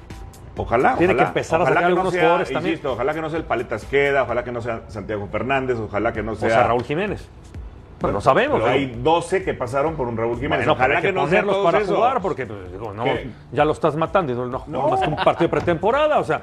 Ojalá. 0.56 0.96
Tiene 0.96 1.14
ojalá. 1.14 1.24
que 1.24 1.28
empezar 1.28 1.60
a 1.60 1.62
Ojalá 1.64 1.74
sacar 1.76 1.88
que 1.88 1.94
no 1.94 2.00
algunos 2.00 2.12
sea, 2.12 2.22
jugadores 2.22 2.52
también. 2.52 2.72
Insisto, 2.74 2.92
ojalá 2.92 3.14
que 3.14 3.20
no 3.22 3.30
sea 3.30 3.38
el 3.38 3.44
Paletas 3.46 3.84
Queda, 3.86 4.22
ojalá 4.24 4.44
que 4.44 4.52
no 4.52 4.60
sea 4.60 4.82
Santiago 4.88 5.26
Fernández, 5.32 5.78
ojalá 5.78 6.12
que 6.12 6.22
no 6.22 6.32
O 6.32 6.34
sea. 6.36 6.50
sea, 6.50 6.62
Raúl 6.64 6.84
Jiménez. 6.84 7.26
Bueno, 8.02 8.14
no 8.16 8.20
sabemos. 8.20 8.60
Pero 8.60 8.64
pero- 8.72 8.74
hay 8.78 8.86
12 9.02 9.42
que 9.44 9.54
pasaron 9.54 9.94
por 9.94 10.06
un 10.08 10.16
Raúl 10.16 10.36
Jiménez. 10.36 10.58
Bueno, 10.58 10.72
ojalá 10.72 10.88
pero 10.88 11.00
que, 11.00 11.06
que 11.08 11.12
no 11.12 11.22
ponerlos 11.22 11.56
para 11.64 11.84
jugar 11.84 12.20
porque 12.22 12.46
pues, 12.46 12.70
digo, 12.72 12.92
no, 12.92 13.04
¿Qué? 13.04 13.30
ya 13.52 13.64
lo 13.64 13.72
estás 13.72 13.96
matando 13.96 14.32
y 14.32 14.34
no, 14.36 14.46
no, 14.46 14.64
No. 14.66 14.88
más 14.88 15.00
que 15.00 15.08
un 15.08 15.16
partido 15.16 15.48
de 15.48 15.48
pretemporada, 15.48 16.18
o 16.18 16.24
sea, 16.24 16.38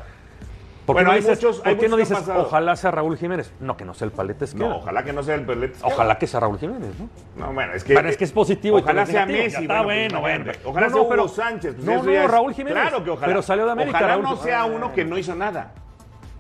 ¿por 0.86 0.96
qué 0.96 1.04
Bueno, 1.04 1.10
no 1.12 1.16
dices, 1.18 1.44
muchos- 1.44 1.60
¿por 1.60 1.78
qué 1.78 1.88
no 1.90 1.98
dices 1.98 2.18
ojalá 2.36 2.76
sea 2.76 2.92
Raúl 2.92 3.16
Jiménez? 3.18 3.52
No, 3.60 3.78
que 3.78 3.86
no 3.86 3.94
sea 3.94 4.06
el 4.06 4.12
Paletes 4.12 4.56
No, 4.56 4.78
ojalá 4.78 5.04
que 5.04 5.14
no 5.14 5.22
sea 5.22 5.36
el 5.36 5.46
Paletas 5.46 5.78
Queda. 5.84 5.94
Ojalá 5.94 6.18
que 6.18 6.28
sea 6.28 6.40
Raúl 6.40 6.58
Jiménez, 6.58 6.92
¿no? 6.98 7.46
No, 7.46 7.54
bueno, 7.54 7.74
es 7.74 7.84
que. 7.84 7.94
Bueno, 7.94 8.10
es 8.10 8.18
que 8.18 8.24
es 8.24 8.32
positivo 8.32 8.80
y 8.80 8.82
Ojalá 8.82 9.04
es 9.04 9.10
sea 9.10 9.26
negativo. 9.26 9.44
Messi. 9.46 9.62
Está 9.64 9.82
bueno, 9.84 10.20
bueno. 10.22 10.36
imagínate. 10.44 10.68
Ojalá 10.68 10.88
No, 10.88 10.94
sea 10.94 11.02
Hugo 11.02 11.10
pero- 11.10 11.28
Sánchez. 11.28 11.74
pues 11.76 11.86
no, 11.86 12.04
no, 12.04 12.12
es- 12.12 12.32
Raúl 12.32 12.54
Jiménez. 12.54 12.82
Claro 12.82 13.04
que 13.04 13.10
ojalá. 13.12 13.28
Pero 13.28 13.42
salió 13.42 13.66
de 13.66 13.72
América, 13.74 13.98
Ojalá 13.98 14.14
Raúl 14.14 14.24
no 14.24 14.36
sea 14.38 14.66
uno 14.66 14.94
que 14.94 15.06
no 15.06 15.18
hizo 15.18 15.36
nada. 15.36 15.74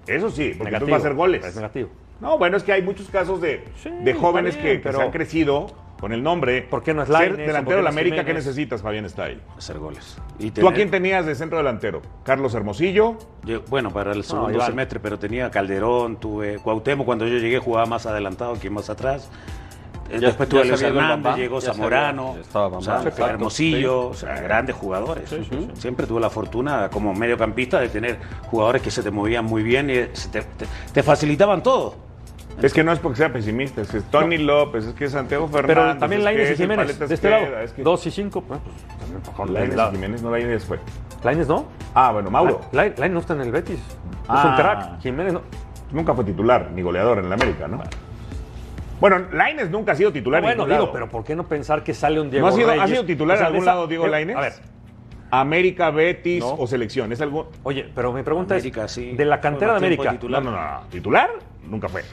Eso 0.08 0.30
sí, 0.32 0.56
porque 0.58 0.80
tú 0.80 0.86
vas 0.86 0.94
a 0.94 0.98
hacer 0.98 1.14
goles. 1.14 1.46
Es 1.46 1.56
negativo. 1.56 1.90
No, 2.20 2.38
bueno, 2.38 2.58
es 2.58 2.64
que 2.64 2.74
hay 2.74 2.82
muchos 2.82 3.08
casos 3.10 3.40
de, 3.42 3.64
de 4.04 4.14
jóvenes 4.14 4.56
bien, 4.56 4.66
que, 4.66 4.74
que 4.78 4.80
pero- 4.84 4.98
se 5.00 5.04
han 5.06 5.12
crecido 5.12 5.68
con 6.00 6.14
el 6.14 6.24
nombre. 6.24 6.62
¿Por 6.62 6.82
qué 6.82 6.94
no 6.94 7.02
es 7.02 7.08
Ser 7.10 7.14
Lainez 7.18 7.40
o 7.40 7.48
delantero 7.48 7.78
de 7.78 7.84
la 7.84 7.90
América, 7.90 8.24
¿qué 8.24 8.34
necesitas, 8.34 8.82
Fabián 8.82 9.10
Style? 9.10 9.42
Hacer 9.58 9.80
goles. 9.80 10.18
Y 10.40 10.52
¿Tú 10.52 10.68
a 10.68 10.74
quién 10.74 10.90
tenías 10.92 11.26
de 11.26 11.36
centro 11.36 11.58
delantero? 11.58 12.02
Carlos 12.24 12.54
Hermosillo. 12.56 13.18
Yo- 13.44 13.62
bueno, 13.70 13.92
para 13.92 14.12
el 14.14 14.24
segundo 14.24 14.60
semestre, 14.66 15.00
pero 15.02 15.20
tenía 15.20 15.52
Calderón, 15.52 16.18
tuve 16.18 16.58
Cuauhtémoc, 16.60 17.06
cuando 17.06 17.28
yo 17.28 17.38
llegué 17.38 17.60
jugaba 17.60 17.86
más 17.86 18.06
adelantado 18.06 18.54
que 18.60 18.70
más 18.70 18.90
atrás. 18.90 19.30
Eh, 20.10 20.14
Ya- 20.20 20.28
Después 20.30 20.50
ya 20.50 20.52
tuve 20.56 20.66
Luis 20.70 20.82
Hernández, 20.82 21.36
llegó 21.36 21.62
Zamorano, 21.62 22.36
o 22.54 22.82
sea, 22.82 23.04
Hermosillo, 23.30 24.02
sí. 24.02 24.10
o 24.10 24.14
sea, 24.14 24.42
grandes 24.42 24.76
jugadores. 24.76 25.30
Siempre 25.76 26.08
tuve 26.08 26.20
la 26.22 26.30
fortuna 26.30 26.90
como 26.90 27.14
mediocampista 27.14 27.80
de 27.80 27.90
tener 27.90 28.18
jugadores 28.48 28.82
que 28.82 28.90
se 28.90 29.04
te 29.04 29.12
movían 29.12 29.46
muy 29.46 29.62
bien 29.64 29.90
y 29.90 29.96
se 30.14 30.30
te, 30.30 30.42
te- 30.42 30.66
te 30.94 31.04
facilitaban 31.04 31.62
todo. 31.62 32.08
Es 32.62 32.74
que 32.74 32.84
no 32.84 32.92
es 32.92 33.00
porque 33.00 33.18
sea 33.18 33.32
pesimista, 33.32 33.82
es 33.82 33.90
que 33.90 33.98
es 34.00 34.04
Tony 34.12 34.38
López, 34.38 34.86
es 34.86 34.94
que 34.94 35.06
es 35.06 35.12
Santiago 35.14 35.48
Fernández. 35.48 35.78
Pero 35.78 35.98
también 35.98 36.22
es 36.22 36.28
que 36.28 36.34
Lainez 36.34 36.52
y 36.52 36.56
Jiménez, 36.62 37.00
de 37.00 37.14
este 37.16 37.30
lado. 37.30 37.44
Esqueda, 37.44 37.64
es 37.64 37.72
que- 37.74 37.84
Dos 37.84 38.06
y 38.06 38.12
cinco, 38.12 38.42
pues, 38.42 38.60
pues, 38.62 39.00
también 39.00 39.22
con 39.36 39.54
Lainez 39.54 39.76
la- 39.76 39.88
y 39.88 39.92
Jiménez, 39.92 40.22
no 40.22 40.32
Lainez 40.32 40.66
fue. 40.66 40.80
Lainez 41.24 41.48
no. 41.48 41.68
Ah, 41.94 42.12
bueno, 42.12 42.30
Mauro. 42.30 42.62
La- 42.74 42.84
Lainez 42.88 43.12
no 43.12 43.20
está 43.20 43.34
en 43.34 43.42
el 43.42 43.52
Betis. 43.52 43.78
Es 43.80 43.86
Ah. 44.28 44.48
un 44.50 44.56
crack. 44.56 45.00
Jiménez 45.02 45.34
no. 45.34 45.42
Nunca 45.92 46.14
fue 46.14 46.24
titular 46.26 46.70
ni 46.74 46.82
goleador 46.82 47.20
en 47.20 47.26
el 47.26 47.34
América, 47.34 47.68
¿no? 47.68 47.82
Bueno, 49.00 49.20
Lainez 49.32 49.70
nunca 49.70 49.94
ha 49.94 49.96
sido 49.96 50.12
titular 50.12 50.40
Ah, 50.40 50.42
bueno, 50.48 50.52
en 50.52 50.58
ningún 50.70 50.70
digo, 50.72 50.84
lado. 50.88 50.94
pero 50.94 51.10
¿por 51.10 51.24
qué 51.24 51.36
no 51.36 51.48
pensar 51.48 51.84
que 51.84 51.94
sale 51.94 52.20
un 52.20 52.30
Diego 52.30 52.46
¿No 52.46 52.54
ha 52.54 52.56
sido, 52.56 52.68
Reyes? 52.70 52.84
ha 52.84 52.88
sido 52.88 53.06
titular 53.06 53.36
O 53.36 53.38
sea, 53.38 53.48
en 53.48 53.54
algún 53.54 53.64
esa- 53.64 53.74
lado 53.74 53.88
Diego 53.88 54.06
eh, 54.06 54.10
Lainez? 54.10 54.36
A 54.36 54.42
ver, 54.42 54.54
América, 55.32 55.90
Betis 55.92 56.42
No. 56.42 56.56
o 56.56 56.68
selección. 56.68 57.12
¿Es 57.14 57.22
algo? 57.22 57.50
oye, 57.64 57.90
pero 57.96 58.12
mi 58.12 58.24
pregunta 58.24 58.56
América, 58.56 58.86
es, 58.86 58.92
sí. 58.92 59.14
de 59.16 59.24
la 59.26 59.40
cantera 59.40 59.72
de 59.74 59.78
América, 59.78 60.12
titular. 60.12 60.44
No, 60.44 60.52
no, 60.52 60.58
no. 60.58 60.82
¿Titular? 60.90 61.30
Nunca 61.70 61.88
fue. 61.88 62.04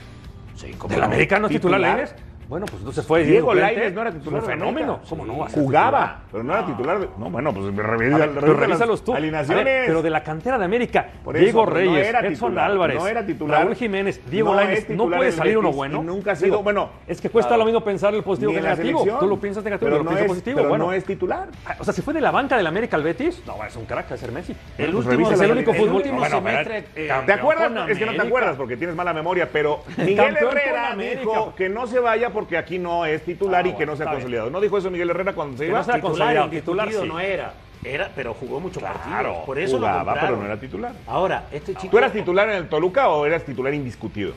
Sí, 0.57 0.73
¿cómo 0.79 0.91
¿del 0.91 1.01
no? 1.01 1.07
América 1.07 1.39
no 1.39 1.47
es 1.47 1.53
titular 1.53 1.81
¿Titular? 1.81 2.17
Bueno, 2.49 2.65
pues 2.67 2.79
entonces 2.79 3.05
fue 3.05 3.25
Diego 3.25 3.53
Lainez 3.55 3.93
no 3.93 4.03
era 4.03 4.13
titular. 4.13 4.41
Un 4.41 4.47
fenómeno. 4.47 5.01
¿Cómo 5.09 5.27
no 5.27 5.35
Jugaba, 5.53 6.21
pero 6.31 6.45
no 6.45 6.53
era 6.55 6.65
titular. 6.65 7.01
de- 7.01 7.09
No, 7.19 7.29
bueno, 7.29 7.53
pues 7.53 7.75
revisa, 7.75 8.19
ver, 8.19 8.31
pero 8.39 8.55
revísalos 8.55 9.03
tú. 9.03 9.15
Alineaciones. 9.15 9.65
ver, 9.65 9.87
pero 9.87 10.01
de 10.03 10.11
la 10.11 10.23
cantera 10.23 10.57
de 10.59 10.65
América, 10.65 11.09
Por 11.25 11.37
eso, 11.37 11.43
Diego 11.45 11.67
no 11.67 11.73
Reyes, 11.73 12.07
era 12.07 12.21
Edson 12.21 12.33
titular, 12.51 12.71
Álvarez, 12.71 12.97
no 12.99 13.09
era 13.09 13.27
titular. 13.27 13.63
Raúl 13.63 13.75
Jiménez, 13.75 14.21
Diego 14.31 14.51
No 14.51 14.57
Lainez, 14.57 14.89
¿no 14.91 15.09
puede 15.09 15.33
salir 15.33 15.59
uno 15.59 15.73
bueno? 15.73 16.03
nunca 16.05 16.33
ha 16.33 16.37
sido- 16.37 16.63
bueno, 16.63 16.91
Es 17.09 17.21
que 17.21 17.31
cuesta 17.31 17.49
claro. 17.49 17.61
lo 17.63 17.65
mismo 17.67 17.81
pensar 17.83 18.15
el 18.15 18.23
positivo 18.23 18.53
que 18.53 18.59
el 18.59 18.65
negativo. 18.65 19.05
Tú 19.19 19.27
lo 19.27 19.41
piensas 19.41 19.65
negativo, 19.65 19.87
Pero 19.87 19.97
yo 19.97 20.05
lo 20.05 20.11
no 20.11 20.17
pienso 20.17 20.29
positivo. 20.33 20.57
pero 20.59 20.69
bueno. 20.69 20.87
no 20.87 20.93
es 20.93 21.05
titular. 21.05 21.49
O 21.81 21.85
sea, 21.85 21.93
si 21.93 22.03
fue 22.03 22.15
de 22.15 22.21
la 22.21 22.31
banca 22.31 22.57
del 22.57 22.67
América 22.69 22.97
al 22.97 23.03
Betis, 23.03 23.43
no, 23.45 23.65
es 23.65 23.75
un 23.75 23.87
crack, 23.87 24.11
es 24.13 24.21
ser 24.21 24.31
Messi. 24.31 24.53
El 24.79 24.93
Pues 24.93 25.07
último- 25.07 25.31
es 25.33 25.41
el 25.41 25.51
único 25.51 25.75
fútbol. 25.75 26.03
semestre, 26.29 26.85
eh, 26.95 27.11
¿Te 27.27 27.33
acuerdas? 27.33 27.73
Es 27.89 27.99
que 27.99 28.07
no 28.07 28.13
te 28.15 28.21
acuerdas 28.23 28.57
porque 28.57 28.77
tienes 28.77 28.95
mala 28.95 29.13
memoria, 29.13 29.49
pero 29.53 29.81
Miguel 29.97 30.37
Herrera 30.37 30.95
dijo 30.97 31.55
que 31.57 31.69
no 31.69 31.87
se 31.89 31.99
vaya 31.99 32.31
porque 32.37 32.59
aquí 32.59 32.79
no 32.79 33.07
es 33.07 33.25
titular 33.25 33.65
Ah, 33.65 33.69
y 33.69 33.73
que 33.75 33.87
no 33.87 33.97
se 33.97 34.03
ha 34.03 34.05
está 34.05 34.11
bien. 34.11 34.15
consolidado. 34.25 34.51
¿No 34.51 34.61
dijo 34.61 34.77
eso 34.77 34.91
Miguel 34.91 35.09
Herrera 35.09 35.33
cuando 35.33 35.57
se 35.57 35.65
Que 35.65 35.71
iba? 35.71 35.79
no 35.79 35.85
sea 35.85 35.95
Titular, 35.95 36.11
consolidado, 36.13 36.45
indiscutido 36.47 36.85
titular 36.85 37.03
sí. 37.03 37.09
no 37.09 37.19
era. 37.21 37.55
Era, 37.83 38.11
pero 38.15 38.35
jugó 38.35 38.61
muchos 38.61 38.83
Claro, 38.83 38.99
partidos. 38.99 39.37
Por 39.47 39.59
eso 39.59 39.77
jugaba, 39.79 40.15
pero 40.21 40.37
no 40.37 40.45
era 40.45 40.61
titular. 40.61 40.93
Ahora, 41.07 41.47
este 41.51 41.75
chico... 41.75 41.89
¿Tú 41.91 41.99
eras 41.99 42.13
titular 42.13 42.49
en 42.51 42.57
el 42.57 42.69
Toluca 42.69 43.09
o 43.09 43.25
eras 43.25 43.43
titular 43.45 43.73
indiscutido? 43.73 44.33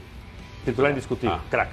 Titular 0.64 0.92
indiscutible, 0.92 1.36
Ah. 1.36 1.42
crack. 1.50 1.70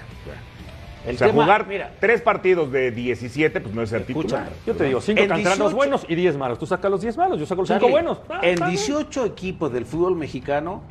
El 1.06 1.14
o 1.14 1.18
sea, 1.18 1.28
tema- 1.28 1.44
jugar 1.44 1.66
mira, 1.68 1.92
tres 2.00 2.20
partidos 2.22 2.72
de 2.72 2.90
17, 2.90 3.60
pues 3.60 3.72
no 3.72 3.82
es 3.82 3.90
ser 3.90 4.00
Escucha, 4.00 4.38
titular. 4.38 4.52
Yo 4.66 4.74
te 4.74 4.84
digo, 4.84 5.00
cinco 5.00 5.20
canteranos 5.20 5.58
18 5.58 5.76
buenos 5.76 6.04
y 6.08 6.14
10 6.16 6.36
malos. 6.36 6.58
Tú 6.58 6.66
sacas 6.66 6.90
los 6.90 7.00
10 7.00 7.16
malos, 7.16 7.38
yo 7.38 7.46
saco 7.46 7.60
los 7.62 7.68
5 7.68 7.78
Charlie, 7.78 7.92
buenos. 7.92 8.22
Ah, 8.28 8.40
en 8.42 8.54
está 8.54 8.66
bien. 8.66 8.76
18 8.76 9.24
equipos 9.24 9.72
del 9.72 9.86
fútbol 9.86 10.16
mexicano, 10.16 10.82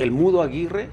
el 0.00 0.10
Mudo 0.10 0.42
Aguirre 0.42 0.88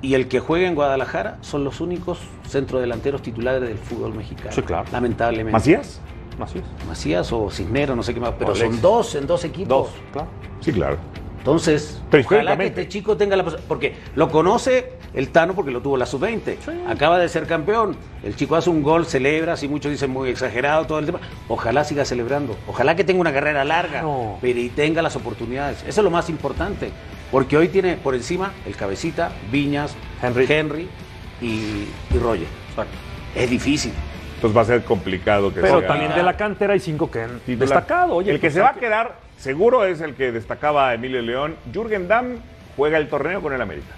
y 0.00 0.14
el 0.14 0.28
que 0.28 0.40
juega 0.40 0.68
en 0.68 0.74
Guadalajara 0.74 1.38
son 1.40 1.64
los 1.64 1.80
únicos 1.80 2.18
centrodelanteros 2.46 3.22
titulares 3.22 3.62
del 3.62 3.78
fútbol 3.78 4.14
mexicano. 4.14 4.52
Sí, 4.52 4.62
claro. 4.62 4.84
Lamentablemente. 4.92 5.52
¿Macías? 5.52 6.00
Así 6.40 6.58
es. 6.58 6.86
Macías 6.86 7.32
o 7.32 7.50
Cisnero, 7.50 7.96
no 7.96 8.02
sé 8.02 8.14
qué 8.14 8.20
más, 8.20 8.34
pero 8.38 8.54
son 8.54 8.80
dos 8.80 9.14
en 9.16 9.26
dos 9.26 9.44
equipos. 9.44 9.68
Dos, 9.68 9.88
claro. 10.12 10.28
Sí, 10.60 10.72
claro. 10.72 10.98
Entonces, 11.38 12.00
ojalá 12.12 12.56
que 12.56 12.66
este 12.66 12.88
chico 12.88 13.16
tenga 13.16 13.34
la 13.34 13.42
posibilidad, 13.42 13.68
porque 13.68 13.96
lo 14.14 14.28
conoce 14.28 14.92
el 15.14 15.30
Tano 15.30 15.54
porque 15.54 15.70
lo 15.70 15.80
tuvo 15.80 15.96
la 15.96 16.04
sub-20, 16.04 16.56
acaba 16.86 17.18
de 17.18 17.28
ser 17.28 17.46
campeón, 17.46 17.96
el 18.22 18.36
chico 18.36 18.56
hace 18.56 18.68
un 18.68 18.82
gol, 18.82 19.06
celebra, 19.06 19.56
si 19.56 19.66
muchos 19.66 19.90
dicen 19.90 20.10
muy 20.10 20.28
exagerado 20.28 20.86
todo 20.86 20.98
el 20.98 21.06
tema, 21.06 21.20
ojalá 21.48 21.84
siga 21.84 22.04
celebrando, 22.04 22.56
ojalá 22.66 22.96
que 22.96 23.04
tenga 23.04 23.20
una 23.20 23.32
carrera 23.32 23.64
larga, 23.64 24.04
pero 24.40 24.58
y 24.58 24.68
tenga 24.68 25.00
las 25.00 25.16
oportunidades, 25.16 25.82
eso 25.86 26.00
es 26.00 26.04
lo 26.04 26.10
más 26.10 26.28
importante, 26.28 26.90
porque 27.30 27.56
hoy 27.56 27.68
tiene 27.68 27.96
por 27.96 28.14
encima 28.14 28.52
el 28.66 28.76
cabecita, 28.76 29.32
Viñas, 29.50 29.94
Henry, 30.22 30.88
y, 31.40 31.46
y 31.46 32.18
Roger. 32.20 32.46
Es 33.34 33.50
difícil. 33.50 33.92
Entonces 34.36 34.56
va 34.56 34.62
a 34.62 34.66
ser 34.66 34.84
complicado 34.84 35.52
que 35.52 35.60
Pero 35.60 35.80
sea 35.80 35.88
también 35.88 36.14
de 36.14 36.22
la 36.22 36.36
cantera 36.36 36.72
hay 36.72 36.80
cinco 36.80 37.10
que 37.10 37.22
han 37.22 37.40
titular. 37.40 37.58
destacado. 37.60 38.14
Oye, 38.14 38.30
el 38.30 38.36
que 38.38 38.46
pues 38.46 38.54
se 38.54 38.60
va 38.60 38.70
a 38.70 38.74
quedar 38.74 39.16
seguro 39.36 39.84
es 39.84 40.00
el 40.00 40.14
que 40.14 40.30
destacaba 40.32 40.94
Emilio 40.94 41.20
León. 41.22 41.56
Jürgen 41.72 42.06
Damm 42.06 42.36
juega 42.76 42.98
el 42.98 43.08
torneo 43.08 43.42
con 43.42 43.52
el 43.52 43.60
América. 43.60 43.94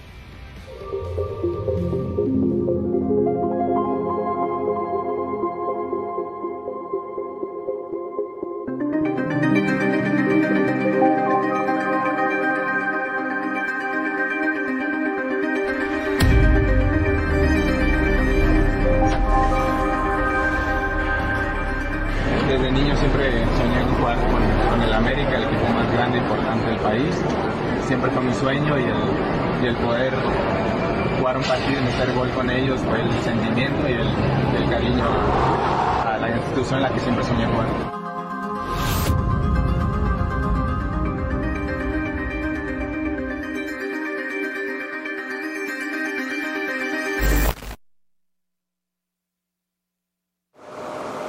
En 36.76 36.83
la 36.83 36.92
que 36.92 37.00
siempre 37.00 37.24
soñé 37.24 37.46
jugar. 37.46 37.66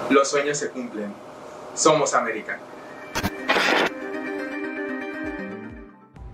Los 0.09 0.29
sueños 0.29 0.57
se 0.57 0.69
cumplen. 0.69 1.13
Somos 1.73 2.13
América. 2.13 2.59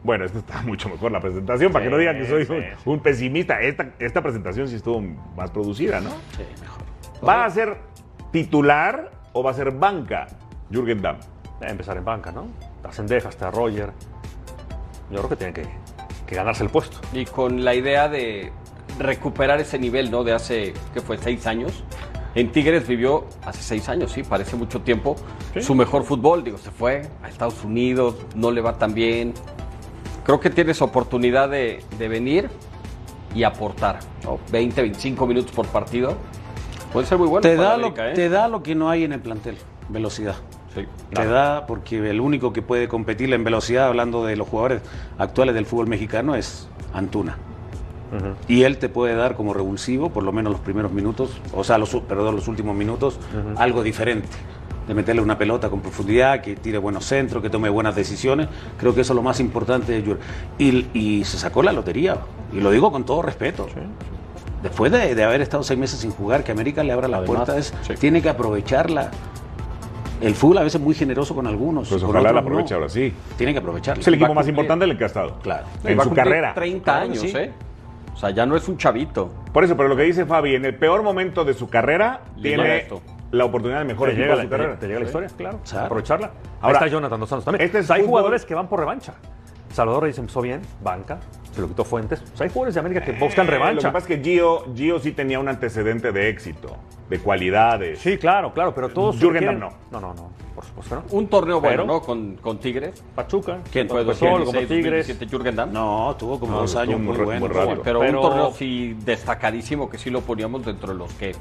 Bueno, 0.04 0.26
esto 0.26 0.40
está 0.40 0.62
mucho 0.64 0.90
mejor 0.90 1.12
la 1.12 1.20
presentación, 1.20 1.72
para 1.72 1.86
que 1.86 1.92
no 1.92 1.98
digan 1.98 2.18
que 2.18 2.26
soy 2.26 2.48
un, 2.50 2.94
un 2.94 3.00
pesimista. 3.02 3.62
Esta, 3.62 3.94
esta 4.00 4.22
presentación 4.22 4.68
sí 4.68 4.76
estuvo 4.76 5.02
más 5.02 5.52
producida, 5.52 6.00
¿no? 6.02 6.10
Sí, 6.36 6.46
mejor. 6.62 6.82
¿Va 7.26 7.46
a 7.46 7.50
ser 7.50 7.87
titular 8.32 9.12
o 9.34 9.44
va 9.44 9.52
a 9.52 9.54
ser 9.54 9.72
banca 9.72 10.28
Jürgen 10.72 11.02
Damm? 11.02 11.18
Debe 11.60 11.72
empezar 11.72 11.98
en 11.98 12.06
banca, 12.06 12.32
¿no? 12.32 12.48
Sendeja, 12.92 13.30
está 13.30 13.52
Roger. 13.52 13.92
Yo 15.12 15.18
creo 15.18 15.30
que 15.30 15.36
tiene 15.36 15.54
que, 15.54 15.68
que 16.26 16.36
ganarse 16.36 16.64
el 16.64 16.70
puesto. 16.70 17.00
Y 17.14 17.26
con 17.26 17.64
la 17.64 17.76
idea 17.76 18.08
de 18.10 18.52
recuperar 19.00 19.60
ese 19.60 19.80
nivel, 19.80 20.12
¿no? 20.12 20.24
De 20.24 20.34
hace, 20.34 20.74
¿qué 20.94 21.02
fue? 21.02 21.18
Seis 21.18 21.46
años. 21.48 21.84
En 22.36 22.52
Tigres 22.52 22.88
vivió 22.88 23.26
hace 23.46 23.64
seis 23.64 23.90
años, 23.90 24.12
sí, 24.12 24.24
parece 24.24 24.56
mucho 24.56 24.82
tiempo. 24.82 25.16
Su 25.60 25.74
mejor 25.74 26.04
fútbol, 26.04 26.44
digo, 26.44 26.58
se 26.58 26.70
fue 26.70 27.02
a 27.24 27.30
Estados 27.30 27.64
Unidos, 27.64 28.16
no 28.36 28.52
le 28.52 28.62
va 28.62 28.78
tan 28.78 28.94
bien. 28.94 29.34
Creo 30.24 30.40
que 30.40 30.50
tienes 30.50 30.82
oportunidad 30.82 31.50
de, 31.50 31.84
de 31.98 32.08
venir 32.08 32.50
y 33.34 33.44
aportar, 33.44 34.00
¿no? 34.24 34.40
20, 34.52 34.82
25 34.82 35.26
minutos 35.26 35.52
por 35.52 35.66
partido. 35.68 36.16
Puede 36.94 37.06
ser 37.06 37.18
muy 37.18 37.28
bueno. 37.28 37.42
te, 37.42 37.56
para 37.56 37.70
da 37.70 37.78
lo, 37.78 37.86
América, 37.88 38.12
¿eh? 38.12 38.14
te 38.14 38.30
da 38.30 38.48
lo 38.48 38.64
que 38.64 38.76
no 38.76 38.90
hay 38.90 39.04
en 39.04 39.14
el 39.14 39.20
plantel, 39.20 39.58
velocidad. 39.90 40.36
Sí, 40.74 40.86
Te 41.14 41.26
da, 41.26 41.66
porque 41.66 42.10
el 42.10 42.22
único 42.22 42.54
que 42.54 42.62
puede 42.62 42.88
competirle 42.88 43.36
en 43.36 43.44
velocidad, 43.44 43.88
hablando 43.88 44.26
de 44.26 44.36
los 44.36 44.48
jugadores 44.48 44.82
actuales 45.18 45.56
del 45.56 45.66
fútbol 45.66 45.88
mexicano, 45.88 46.36
es 46.36 46.68
Antuna. 46.94 47.38
Y 48.48 48.64
él 48.64 48.78
te 48.78 48.88
puede 48.88 49.16
dar 49.16 49.36
como 49.36 49.54
revulsivo, 49.54 50.10
por 50.10 50.24
lo 50.24 50.32
menos 50.32 50.52
los 50.52 50.62
primeros 50.62 50.92
minutos, 50.94 51.42
o 51.54 51.64
sea, 51.64 51.78
los, 51.78 51.94
perdón, 52.08 52.36
los 52.36 52.48
últimos 52.48 52.76
minutos, 52.76 53.20
algo 53.58 53.84
diferente. 53.84 54.30
De 54.88 54.94
meterle 54.94 55.22
una 55.22 55.38
pelota 55.38 55.70
con 55.70 55.82
profundidad, 55.82 56.40
que 56.40 56.56
tire 56.56 56.78
buenos 56.78 57.04
centros, 57.04 57.44
que 57.44 57.50
tome 57.50 57.68
buenas 57.68 57.94
decisiones. 57.94 58.48
Creo 58.80 58.96
que 58.96 59.02
eso 59.02 59.12
es 59.12 59.16
lo 59.18 59.22
más 59.22 59.42
importante 59.42 59.92
de 59.92 60.02
Jürgen. 60.02 60.26
Y, 60.58 60.88
y 60.98 61.26
se 61.26 61.38
sacó 61.38 61.62
la 61.62 61.74
lotería, 61.74 62.18
y 62.54 62.62
lo 62.62 62.72
digo 62.72 62.90
con 62.90 63.04
todo 63.04 63.22
respeto. 63.22 63.68
Después 64.68 64.92
de, 64.92 65.16
de 65.16 65.24
haber 65.24 65.42
estado 65.42 65.64
seis 65.64 65.80
meses 65.80 66.00
sin 66.00 66.12
jugar, 66.12 66.44
que 66.44 66.52
América 66.52 66.84
le 66.84 66.92
abra 66.94 67.08
las 67.08 67.22
puertas, 67.24 67.74
sí. 67.82 67.94
tiene 67.96 68.22
que 68.22 68.30
aprovecharla. 68.30 69.12
El 70.20 70.34
fútbol 70.34 70.58
a 70.58 70.64
veces 70.64 70.80
es 70.80 70.86
muy 70.86 70.96
generoso 70.96 71.36
con 71.36 71.46
algunos. 71.48 71.90
Pues 71.90 72.02
con 72.02 72.10
ojalá 72.10 72.34
la 72.34 72.40
aproveche 72.40 72.72
no. 72.74 72.78
ahora 72.78 72.90
sí. 72.90 73.14
Tiene 73.38 73.54
que 73.54 73.60
aprovecharla. 73.60 74.02
Es 74.02 74.08
el 74.08 74.16
equipo 74.16 74.34
más 74.34 74.48
importante 74.48 74.86
en 74.86 74.92
el 74.92 74.98
que 74.98 75.04
ha 75.04 75.08
estado. 75.08 75.38
Claro. 75.44 75.66
En 75.84 75.98
Va 75.98 76.02
a 76.02 76.06
su 76.06 76.14
carrera. 76.14 76.54
30 76.56 76.84
Claro 76.84 77.00
que 77.00 77.06
años, 77.20 77.22
sí. 77.32 77.38
¿eh? 77.38 77.52
O 78.14 78.18
sea, 78.18 78.32
ya 78.32 78.46
no 78.48 78.56
es 78.56 78.68
un 78.68 78.78
chavito. 78.78 79.30
Por 79.54 79.64
eso, 79.64 79.78
pero 79.78 79.88
lo 79.90 79.96
que 79.96 80.04
dice 80.04 80.26
Fabi, 80.26 80.56
en 80.56 80.66
el 80.66 80.74
peor 80.76 81.04
momento 81.04 81.46
de 81.46 81.54
su 81.54 81.70
carrera, 81.70 82.22
Le 82.36 82.50
tiene 82.50 82.78
esto. 82.78 83.00
la 83.32 83.46
oportunidad 83.46 83.78
de 83.80 83.86
mejor 83.86 84.10
Te 84.10 84.14
equipo 84.16 84.24
llega, 84.26 84.36
de 84.36 84.38
la, 84.38 84.44
su 84.44 84.50
carrera. 84.50 84.80
te 84.80 84.88
llega 84.88 85.00
la 85.00 85.06
Sí. 85.06 85.10
historia, 85.10 85.30
claro. 85.38 85.60
Aprovecharla. 85.86 86.32
Ahora, 86.62 86.80
Ahí 86.80 86.86
está 86.86 86.88
Jonathan 86.88 87.20
Dos 87.20 87.30
Santos 87.30 87.46
también. 87.46 87.64
este 87.66 87.78
es 87.80 87.84
O 87.86 87.88
sea, 87.88 87.96
hay 87.98 88.02
fútbol- 88.02 88.08
jugadores 88.08 88.44
que 88.46 88.56
van 88.56 88.68
por 88.68 88.80
revancha. 88.80 89.14
Salvador 89.72 90.04
Reyes 90.04 90.18
empezó 90.18 90.42
bien, 90.42 90.62
banca, 90.84 91.20
se 91.54 91.62
lo 91.62 91.68
quitó 91.68 91.84
Fuentes. 91.84 92.22
O 92.34 92.38
sea, 92.38 92.46
hay 92.46 92.50
jugadores 92.52 92.74
de 92.76 92.80
América 92.80 93.02
que 93.04 93.12
buscan 93.14 93.46
Eh, 93.48 93.52
Lo 93.52 93.58
revancha. 93.58 93.88
que 93.90 93.94
pasa 93.94 94.08
es 94.14 94.18
que 94.20 94.24
Gio, 94.24 94.66
Gio 94.76 95.00
sí 95.00 95.12
tenía 95.12 95.40
un 95.40 95.48
antecedente 95.48 96.12
de 96.12 96.30
éxito, 96.30 96.76
de 97.10 97.20
cualidades. 97.20 98.00
Sí, 98.00 98.18
claro, 98.18 98.54
claro, 98.54 98.74
pero 98.74 98.90
todos. 98.90 99.18
Jürgen 99.18 99.40
quieren- 99.44 99.60
Damm 99.60 99.72
No, 99.92 100.00
no, 100.02 100.14
no, 100.14 100.30
por 100.56 100.66
supuesto 100.66 101.02
que 101.04 101.14
no. 101.14 101.18
Un 101.20 101.28
torneo 101.28 101.62
bueno, 101.62 101.86
¿no? 101.86 102.02
Con, 102.02 102.36
con 102.38 102.58
Tigres. 102.60 103.02
Pachuca. 103.16 103.60
¿Quién 103.72 103.88
fue? 103.88 104.02
Empezó 104.02 104.26
como 104.26 104.38
2016, 104.40 104.68
Tigres. 104.68 105.08
2017, 105.08 105.28
Jürgen 105.28 105.56
Damm. 105.56 105.74
No, 105.74 106.16
tuvo 106.18 106.40
como 106.40 106.54
No, 106.54 106.60
dos 106.62 106.76
años 106.76 107.00
muy 107.00 107.16
muy, 107.18 107.26
buenos. 107.26 107.50
Pero, 107.84 108.00
Pero- 108.00 108.00
un 108.20 108.22
torneo 108.28 108.52
sí 108.52 108.96
destacadísimo 109.06 109.90
que 109.90 109.98
sí 109.98 110.10
lo 110.10 110.22
poníamos 110.22 110.66
dentro 110.66 110.92
de 110.94 111.00
los 111.00 111.14
que 111.14 111.34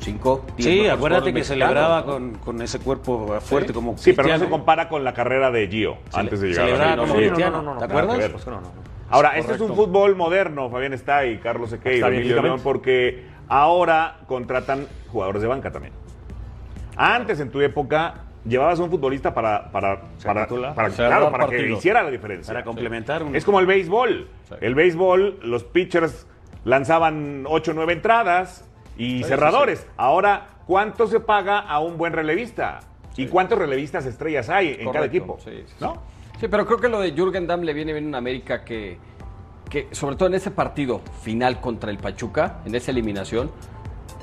cinco. 0.00 0.44
diez 0.56 0.68
Sí, 0.68 0.70
mejores 0.82 0.92
acuérdate 0.98 1.32
que 1.34 1.44
celebraba 1.44 2.04
con, 2.04 2.34
con 2.36 2.60
ese 2.62 2.78
cuerpo 2.78 3.38
fuerte 3.40 3.72
como 3.72 3.96
Sí, 3.98 4.12
pero 4.12 4.28
no 4.28 4.34
se 4.34 4.38
Cristiano. 4.40 4.50
compara 4.50 4.88
con 4.88 5.04
la 5.04 5.12
carrera 5.14 5.50
de 5.50 5.66
Gio 5.68 5.96
antes 6.12 6.40
de 6.40 6.48
llegar 6.48 6.64
a 6.64 6.66
celebraba 6.68 6.96
como. 7.02 7.14
Cristiano, 7.14 7.56
no, 7.58 7.62
no, 7.62 7.74
no, 7.74 7.80
¿te 7.80 7.88
no, 7.88 7.98
acuerdas? 7.98 8.30
Pues. 8.30 8.46
Ahora, 9.08 9.38
este 9.38 9.54
es 9.54 9.60
un 9.60 9.74
fútbol 9.76 10.16
moderno, 10.16 10.68
Fabián 10.68 10.92
está 10.92 11.24
y 11.26 11.38
Carlos 11.38 11.70
Sequeiro, 11.70 12.08
Emilio 12.08 12.42
León, 12.42 12.60
porque 12.62 13.24
ahora 13.48 14.18
contratan 14.26 14.86
jugadores 15.12 15.42
de 15.42 15.48
banca 15.48 15.70
también. 15.70 15.94
Antes, 16.96 17.40
en 17.40 17.50
tu 17.50 17.60
época, 17.60 18.22
llevabas 18.44 18.80
a 18.80 18.82
un 18.82 18.90
futbolista 18.90 19.32
para, 19.34 19.70
para, 19.70 20.00
para, 20.24 20.46
para- 20.74 20.90
claro, 20.90 21.30
para 21.30 21.46
que 21.48 21.70
hiciera 21.70 22.02
la 22.02 22.10
diferencia. 22.10 22.52
Para 22.52 22.64
complementar 22.64 23.22
un- 23.22 23.36
Es 23.36 23.44
como 23.44 23.60
el 23.60 23.66
béisbol. 23.66 24.28
El 24.60 24.74
béisbol, 24.74 25.40
los 25.42 25.62
pitchers 25.64 26.26
lanzaban 26.64 27.44
8 27.46 27.70
o 27.70 27.74
9 27.74 27.92
entradas 27.92 28.65
y 28.96 29.22
cerradores. 29.24 29.86
Ahora, 29.96 30.48
¿cuánto 30.66 31.06
se 31.06 31.20
paga 31.20 31.60
a 31.60 31.80
un 31.80 31.96
buen 31.98 32.12
relevista? 32.12 32.80
¿Y 33.16 33.26
cuántos 33.26 33.58
relevistas 33.58 34.04
estrellas 34.06 34.48
hay 34.48 34.76
en 34.78 34.90
cada 34.92 35.06
equipo? 35.06 35.38
sí, 35.42 35.64
sí, 35.66 35.74
¿No? 35.80 35.96
Sí, 36.38 36.48
pero 36.48 36.66
creo 36.66 36.78
que 36.78 36.88
lo 36.88 37.00
de 37.00 37.12
Jürgen 37.12 37.46
Damm 37.46 37.62
le 37.62 37.72
viene 37.72 37.94
bien 37.94 38.14
a 38.14 38.18
América 38.18 38.62
que, 38.62 38.98
que, 39.70 39.88
sobre 39.92 40.16
todo 40.16 40.28
en 40.28 40.34
ese 40.34 40.50
partido 40.50 41.00
final 41.22 41.60
contra 41.60 41.90
el 41.90 41.96
Pachuca, 41.96 42.58
en 42.66 42.74
esa 42.74 42.90
eliminación, 42.90 43.50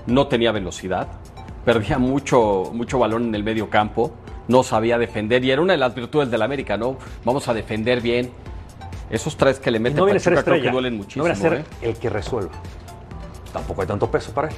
no 0.05 0.27
tenía 0.27 0.51
velocidad, 0.51 1.07
perdía 1.65 1.97
mucho, 1.97 2.69
mucho 2.71 2.99
balón 2.99 3.23
en 3.29 3.35
el 3.35 3.43
medio 3.43 3.69
campo, 3.69 4.13
no 4.47 4.61
sabía 4.61 4.99
defender 4.99 5.43
y 5.43 5.49
era 5.51 5.61
una 5.61 5.73
de 5.73 5.79
las 5.79 5.95
virtudes 5.95 6.29
del 6.29 6.43
América, 6.43 6.77
¿no? 6.77 6.97
Vamos 7.25 7.47
a 7.47 7.53
defender 7.53 8.01
bien. 8.01 8.31
Esos 9.09 9.35
tres 9.37 9.59
que 9.59 9.71
le 9.71 9.77
Y 9.77 9.81
mete 9.81 9.95
no 9.97 10.07
Pachuca 10.07 10.43
creo 10.43 10.61
que 10.61 10.69
duelen 10.71 10.93
no 10.93 10.99
muchísimo. 10.99 11.25
viene 11.25 11.39
a 11.39 11.41
ser 11.41 11.53
¿eh? 11.53 11.63
el 11.81 11.97
que 11.97 12.09
resuelva. 12.09 12.51
Tampoco 13.53 13.81
hay 13.81 13.87
tanto 13.87 14.09
peso 14.11 14.33
para 14.33 14.49
él. 14.49 14.55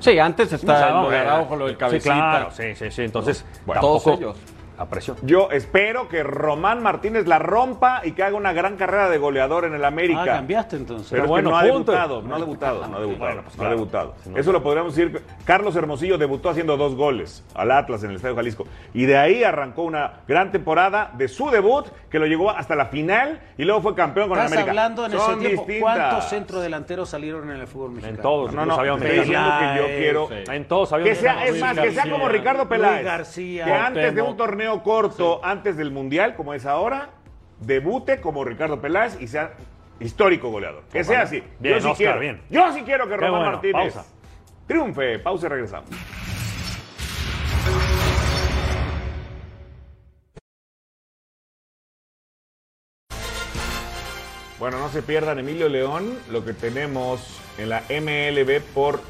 Sí, 0.00 0.18
antes 0.18 0.52
está 0.52 0.90
No, 0.90 1.02
no, 1.02 1.08
Araujo, 1.10 1.56
lo 1.56 1.66
del 1.66 1.74
sí, 1.74 1.78
cabecita. 1.78 2.14
claro, 2.14 2.50
sí, 2.50 2.74
sí, 2.74 2.90
sí. 2.90 3.02
Entonces, 3.02 3.44
Bueno, 3.66 3.80
Todos 3.80 4.04
tampoco 4.04 4.24
ellos. 4.32 4.36
A 4.78 4.86
presión. 4.86 5.16
Yo 5.22 5.50
espero 5.50 6.08
que 6.08 6.22
Román 6.22 6.82
Martínez 6.82 7.26
la 7.26 7.38
rompa 7.38 8.00
y 8.04 8.12
que 8.12 8.22
haga 8.22 8.36
una 8.36 8.52
gran 8.52 8.76
carrera 8.76 9.08
de 9.10 9.18
goleador 9.18 9.64
en 9.64 9.74
el 9.74 9.84
América. 9.84 10.22
Ah, 10.22 10.26
cambiaste 10.26 10.76
entonces. 10.76 11.08
Pero, 11.10 11.24
Pero 11.24 11.24
es 11.24 11.26
que 11.26 11.30
bueno, 11.30 11.50
no 11.50 11.56
ha 11.58 11.62
debutado, 11.64 12.22
no 12.22 12.34
ha 12.34 12.38
debutado, 12.38 12.86
no 12.86 12.96
ha 12.96 13.00
debutado, 13.00 13.18
Bueno, 13.18 13.42
pues 13.42 13.58
no 13.58 13.64
ha 13.64 13.70
debutado. 13.70 14.14
Eso 14.34 14.52
lo 14.52 14.62
podríamos 14.62 14.94
decir. 14.94 15.22
Carlos 15.44 15.74
Hermosillo 15.76 16.16
debutó 16.18 16.50
haciendo 16.50 16.76
dos 16.76 16.94
goles 16.94 17.44
al 17.54 17.70
Atlas 17.72 18.02
en 18.04 18.10
el 18.10 18.16
Estadio 18.16 18.36
Jalisco. 18.36 18.66
Y 18.94 19.06
de 19.06 19.16
ahí 19.18 19.42
arrancó 19.44 19.82
una 19.82 20.20
gran 20.28 20.52
temporada 20.52 21.10
de 21.14 21.28
su 21.28 21.50
debut 21.50 21.86
que 22.10 22.18
lo 22.18 22.26
llegó 22.26 22.50
hasta 22.50 22.74
la 22.74 22.86
final 22.86 23.40
y 23.56 23.64
luego 23.64 23.82
fue 23.82 23.94
campeón 23.94 24.28
con 24.28 24.38
el 24.38 24.44
Estás 24.44 24.58
América. 24.58 24.70
hablando 24.70 25.06
en 25.06 25.12
ese 25.12 25.20
Son 25.20 25.40
tiempo, 25.40 25.64
distintas. 25.66 25.96
¿cuántos 25.98 26.30
centrodelanteros 26.30 27.08
salieron 27.08 27.50
en 27.50 27.56
el 27.60 27.66
fútbol 27.66 27.90
mexicano? 27.90 28.16
En 28.16 28.22
todos. 28.22 28.52
No, 28.52 28.64
no, 28.64 28.76
diciendo 28.96 29.50
que 29.58 29.78
yo 29.78 29.86
quiero 29.86 30.28
En 30.30 30.66
todos 30.66 30.88
que 30.90 30.94
habíamos 30.94 31.18
sea, 31.18 31.46
es 31.46 31.60
más, 31.60 31.78
que 31.78 31.90
sea 31.90 32.08
como 32.10 32.28
Ricardo 32.28 32.64
Luis 32.64 32.68
Peláez. 32.70 33.04
García, 33.04 33.64
que 33.64 33.72
antes 33.72 34.14
de 34.14 34.22
un 34.22 34.36
torneo 34.36 34.67
corto, 34.82 35.40
antes 35.44 35.76
del 35.76 35.90
Mundial, 35.90 36.34
como 36.36 36.54
es 36.54 36.66
ahora, 36.66 37.10
debute 37.60 38.20
como 38.20 38.44
Ricardo 38.44 38.80
Peláez 38.80 39.20
y 39.20 39.26
sea 39.28 39.52
histórico 40.00 40.50
goleador. 40.50 40.84
Que 40.92 41.04
sea 41.04 41.22
así. 41.22 41.42
Bien, 41.58 41.74
yo 41.76 41.80
sí 41.80 41.86
Oscar, 41.88 41.96
quiero. 41.96 42.20
bien. 42.20 42.42
Yo 42.50 42.72
sí 42.72 42.82
quiero 42.82 43.08
que 43.08 43.16
Román 43.16 43.30
bueno, 43.32 43.52
Martínez 43.52 43.94
pausa. 43.94 44.04
triunfe. 44.66 45.18
Pausa 45.18 45.46
y 45.46 45.48
regresamos. 45.48 45.90
Bueno, 54.58 54.78
no 54.78 54.88
se 54.88 55.02
pierdan 55.02 55.38
Emilio 55.38 55.68
León, 55.68 56.18
lo 56.30 56.44
que 56.44 56.52
tenemos 56.52 57.40
en 57.58 57.68
la 57.68 57.82
MLB 57.88 58.60
por 58.74 59.00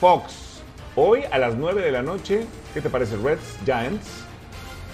Fox. 0.00 0.62
Hoy 0.94 1.24
a 1.30 1.38
las 1.38 1.56
9 1.56 1.82
de 1.82 1.90
la 1.90 2.02
noche, 2.02 2.46
¿qué 2.72 2.80
te 2.80 2.88
parece? 2.88 3.16
Reds, 3.16 3.58
Giants. 3.64 4.24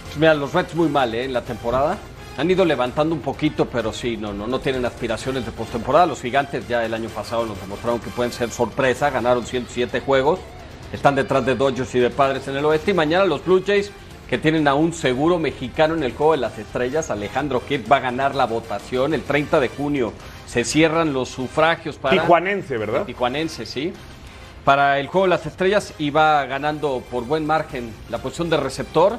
Pues 0.09 0.19
Mira, 0.19 0.35
los 0.35 0.55
Reds 0.55 0.75
muy 0.75 0.89
mal 0.89 1.15
¿eh? 1.15 1.25
en 1.25 1.35
la 1.35 1.43
temporada. 1.43 1.99
Han 2.39 2.51
ido 2.51 2.65
levantando 2.65 3.15
un 3.15 3.21
poquito, 3.21 3.67
pero 3.67 3.93
sí, 3.93 4.17
no, 4.17 4.33
no, 4.33 4.47
no 4.47 4.59
tienen 4.59 4.85
aspiraciones 4.87 5.45
de 5.45 5.53
postemporada. 5.53 6.07
Los 6.07 6.23
gigantes 6.23 6.67
ya 6.67 6.85
el 6.85 6.95
año 6.95 7.11
pasado 7.11 7.45
nos 7.45 7.61
demostraron 7.61 8.01
que 8.01 8.09
pueden 8.11 8.33
ser 8.33 8.51
sorpresa. 8.51 9.11
Ganaron 9.11 9.45
107 9.45 10.01
juegos. 10.01 10.41
Están 10.93 11.15
detrás 11.15 11.45
de 11.45 11.57
Dodgers 11.57 11.95
y 11.95 11.99
de 11.99 12.09
Padres 12.09 12.49
en 12.49 12.57
el 12.57 12.65
oeste. 12.65 12.93
Y 12.93 12.95
mañana 12.95 13.27
los 13.27 13.45
Blue 13.45 13.63
Jays, 13.67 13.91
que 14.31 14.39
tienen 14.39 14.67
a 14.67 14.75
un 14.75 14.95
seguro 14.95 15.39
mexicano 15.39 15.95
en 15.95 16.03
el 16.03 16.13
juego 16.13 16.33
de 16.33 16.39
las 16.39 16.59
estrellas. 16.59 17.11
Alejandro 17.11 17.61
Kidd 17.67 17.83
va 17.91 17.97
a 17.97 18.01
ganar 18.01 18.35
la 18.35 18.47
votación. 18.47 19.13
El 19.13 19.23
30 19.23 19.61
de 19.61 19.69
junio 19.69 20.15
se 20.47 20.65
cierran 20.65 21.13
los 21.13 21.29
sufragios 21.29 21.97
para. 21.97 22.19
Tijuanense, 22.19 22.79
¿verdad? 22.79 23.05
Tijuanense, 23.05 23.67
sí. 23.67 23.93
Para 24.65 25.01
el 25.01 25.09
juego 25.09 25.27
de 25.27 25.31
las 25.31 25.45
estrellas 25.45 25.93
iba 25.99 26.47
ganando 26.47 27.03
por 27.11 27.25
buen 27.25 27.45
margen 27.47 27.93
la 28.09 28.19
posición 28.19 28.49
de 28.49 28.57
receptor 28.59 29.19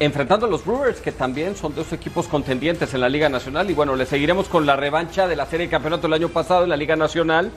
enfrentando 0.00 0.46
a 0.46 0.48
los 0.48 0.64
Brewers, 0.64 1.00
que 1.00 1.12
también 1.12 1.56
son 1.56 1.74
dos 1.74 1.92
equipos 1.92 2.28
contendientes 2.28 2.94
en 2.94 3.00
la 3.00 3.08
Liga 3.08 3.28
Nacional. 3.28 3.70
Y 3.70 3.74
bueno, 3.74 3.96
le 3.96 4.06
seguiremos 4.06 4.48
con 4.48 4.66
la 4.66 4.76
revancha 4.76 5.26
de 5.26 5.36
la 5.36 5.46
serie 5.46 5.66
de 5.66 5.70
campeonato 5.70 6.02
del 6.02 6.14
año 6.14 6.28
pasado 6.28 6.64
en 6.64 6.70
la 6.70 6.76
Liga 6.76 6.96
Nacional. 6.96 7.50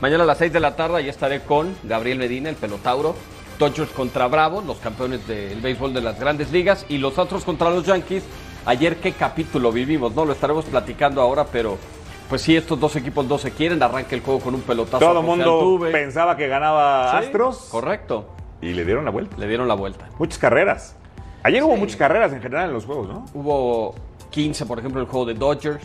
Mañana 0.00 0.24
a 0.24 0.26
las 0.26 0.38
6 0.38 0.52
de 0.52 0.60
la 0.60 0.76
tarde 0.76 1.02
ya 1.04 1.10
estaré 1.10 1.40
con 1.40 1.74
Gabriel 1.84 2.18
Medina, 2.18 2.50
el 2.50 2.56
pelotauro. 2.56 3.14
Dodgers 3.58 3.90
contra 3.92 4.28
Bravos, 4.28 4.66
los 4.66 4.76
campeones 4.78 5.26
del 5.26 5.58
béisbol 5.62 5.94
de 5.94 6.02
las 6.02 6.20
grandes 6.20 6.52
ligas. 6.52 6.84
Y 6.90 6.98
los 6.98 7.16
otros 7.18 7.44
contra 7.44 7.70
los 7.70 7.84
Yankees. 7.86 8.22
Ayer 8.66 8.96
qué 8.96 9.12
capítulo 9.12 9.72
vivimos, 9.72 10.14
¿no? 10.14 10.24
Lo 10.26 10.32
estaremos 10.32 10.66
platicando 10.66 11.22
ahora, 11.22 11.46
pero 11.50 11.78
pues 12.28 12.42
sí, 12.42 12.54
estos 12.56 12.78
dos 12.78 12.96
equipos 12.96 13.24
no 13.24 13.38
se 13.38 13.52
quieren. 13.52 13.82
Arranca 13.82 14.14
el 14.14 14.20
juego 14.20 14.40
con 14.40 14.54
un 14.54 14.60
pelotazo. 14.60 14.98
Todo 14.98 15.20
el 15.20 15.24
mundo 15.26 15.44
Altuve. 15.60 15.92
pensaba 15.92 16.36
que 16.36 16.48
ganaba 16.48 17.12
Sí, 17.12 17.26
Astros 17.26 17.68
Correcto. 17.70 18.28
y 18.60 18.74
le 18.74 18.84
dieron 18.84 19.06
la 19.06 19.10
vuelta. 19.12 19.36
Le 19.38 19.48
dieron 19.48 19.66
la 19.68 19.74
vuelta. 19.74 20.10
Muchas 20.18 20.36
carreras. 20.38 20.96
Ayer 21.46 21.62
hubo 21.62 21.74
Sí. 21.74 21.80
muchas 21.80 21.96
carreras 21.96 22.32
en 22.32 22.42
general 22.42 22.68
en 22.68 22.74
los 22.74 22.84
juegos, 22.86 23.08
¿no? 23.08 23.24
Hubo 23.34 23.94
15, 24.30 24.66
por 24.66 24.78
ejemplo, 24.80 25.00
en 25.00 25.06
el 25.06 25.10
juego 25.10 25.26
de 25.26 25.34
Dodgers. 25.34 25.84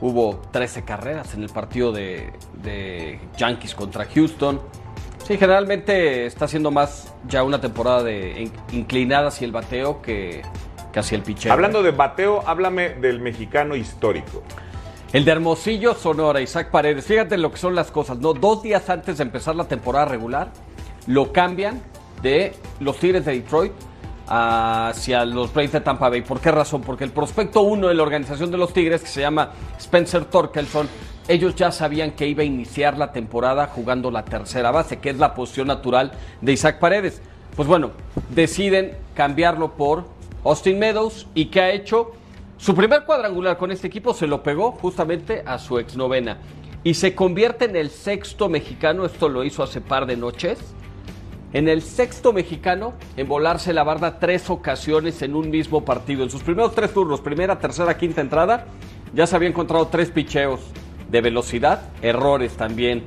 Hubo 0.00 0.40
13 0.52 0.82
carreras 0.84 1.34
en 1.34 1.42
el 1.42 1.48
partido 1.48 1.90
de, 1.92 2.32
de 2.62 3.18
Yankees 3.36 3.74
contra 3.74 4.04
Houston. 4.04 4.60
Sí, 5.24 5.36
generalmente 5.38 6.26
está 6.26 6.46
siendo 6.48 6.70
más 6.70 7.12
ya 7.28 7.42
una 7.44 7.60
temporada 7.60 8.02
de 8.02 8.42
in- 8.42 8.52
inclinada 8.72 9.28
hacia 9.28 9.44
el 9.44 9.52
bateo 9.52 10.00
que, 10.02 10.42
que 10.92 10.98
hacia 11.00 11.16
el 11.16 11.22
picheo. 11.22 11.52
Hablando 11.52 11.82
de 11.82 11.90
bateo, 11.92 12.42
háblame 12.46 12.90
del 12.90 13.20
mexicano 13.20 13.74
histórico. 13.76 14.42
El 15.12 15.24
de 15.24 15.32
Hermosillo, 15.32 15.94
Sonora, 15.94 16.40
Isaac 16.40 16.70
Paredes. 16.70 17.04
Fíjate 17.06 17.36
lo 17.38 17.50
que 17.50 17.58
son 17.58 17.74
las 17.74 17.90
cosas, 17.90 18.18
¿no? 18.18 18.34
Dos 18.34 18.62
días 18.62 18.88
antes 18.90 19.18
de 19.18 19.22
empezar 19.24 19.54
la 19.56 19.64
temporada 19.64 20.06
regular, 20.06 20.52
lo 21.06 21.32
cambian 21.32 21.80
de 22.22 22.54
los 22.80 22.96
Tigres 22.98 23.24
de 23.24 23.32
Detroit 23.34 23.72
hacia 24.34 25.26
los 25.26 25.52
Braves 25.52 25.72
de 25.72 25.80
Tampa 25.82 26.08
Bay. 26.08 26.22
¿Por 26.22 26.40
qué 26.40 26.50
razón? 26.50 26.80
Porque 26.80 27.04
el 27.04 27.10
prospecto 27.10 27.60
uno 27.60 27.88
de 27.88 27.94
la 27.94 28.02
organización 28.02 28.50
de 28.50 28.56
los 28.56 28.72
Tigres, 28.72 29.02
que 29.02 29.08
se 29.08 29.20
llama 29.20 29.50
Spencer 29.78 30.24
Torkelson, 30.24 30.88
ellos 31.28 31.54
ya 31.54 31.70
sabían 31.70 32.12
que 32.12 32.26
iba 32.26 32.40
a 32.40 32.46
iniciar 32.46 32.96
la 32.96 33.12
temporada 33.12 33.66
jugando 33.66 34.10
la 34.10 34.24
tercera 34.24 34.70
base, 34.70 35.00
que 35.00 35.10
es 35.10 35.18
la 35.18 35.34
posición 35.34 35.66
natural 35.66 36.12
de 36.40 36.52
Isaac 36.52 36.78
Paredes. 36.78 37.20
Pues 37.54 37.68
bueno, 37.68 37.90
deciden 38.30 38.96
cambiarlo 39.14 39.72
por 39.72 40.06
Austin 40.44 40.78
Meadows 40.78 41.26
y 41.34 41.46
que 41.46 41.60
ha 41.60 41.70
hecho 41.70 42.12
su 42.56 42.74
primer 42.74 43.04
cuadrangular 43.04 43.58
con 43.58 43.70
este 43.70 43.88
equipo 43.88 44.14
se 44.14 44.26
lo 44.26 44.42
pegó 44.42 44.72
justamente 44.72 45.42
a 45.44 45.58
su 45.58 45.78
exnovena 45.78 46.38
y 46.84 46.94
se 46.94 47.14
convierte 47.14 47.66
en 47.66 47.76
el 47.76 47.90
sexto 47.90 48.48
mexicano, 48.48 49.04
esto 49.04 49.28
lo 49.28 49.44
hizo 49.44 49.62
hace 49.62 49.82
par 49.82 50.06
de 50.06 50.16
noches, 50.16 50.58
en 51.52 51.68
el 51.68 51.82
sexto 51.82 52.32
mexicano 52.32 52.94
en 53.16 53.28
volarse 53.28 53.72
la 53.72 53.84
barda 53.84 54.18
tres 54.18 54.48
ocasiones 54.50 55.22
en 55.22 55.34
un 55.34 55.50
mismo 55.50 55.84
partido. 55.84 56.22
En 56.22 56.30
sus 56.30 56.42
primeros 56.42 56.74
tres 56.74 56.92
turnos, 56.92 57.20
primera, 57.20 57.58
tercera, 57.58 57.96
quinta 57.96 58.20
entrada, 58.20 58.66
ya 59.14 59.26
se 59.26 59.36
había 59.36 59.48
encontrado 59.48 59.88
tres 59.88 60.10
picheos 60.10 60.60
de 61.10 61.20
velocidad, 61.20 61.90
errores 62.00 62.52
también 62.52 63.04